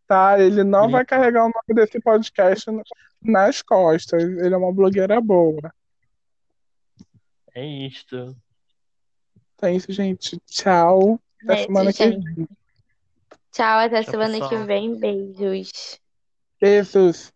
tá? 0.09 0.41
Ele 0.41 0.65
não 0.65 0.91
vai 0.91 1.05
carregar 1.05 1.43
o 1.45 1.51
nome 1.51 1.75
desse 1.75 2.01
podcast 2.01 2.67
nas 3.23 3.63
costas. 3.63 4.23
Ele 4.23 4.53
é 4.55 4.57
uma 4.57 4.73
blogueira 4.73 5.21
boa. 5.21 5.73
É 7.55 7.65
isto. 7.65 8.37
Então 9.55 9.69
é 9.69 9.75
isso, 9.75 9.93
gente. 9.93 10.41
Tchau. 10.47 11.21
Até 11.45 11.55
É, 11.55 11.63
semana 11.65 11.93
que 11.93 11.99
gente. 12.05 12.35
vem. 12.35 12.49
Tchau, 13.53 13.79
até 13.79 14.03
Tchau, 14.03 14.11
semana 14.13 14.35
que 14.35 14.49
pessoal. 14.49 14.65
vem. 14.67 14.99
Beijos. 14.99 16.01
Beijos. 16.61 17.33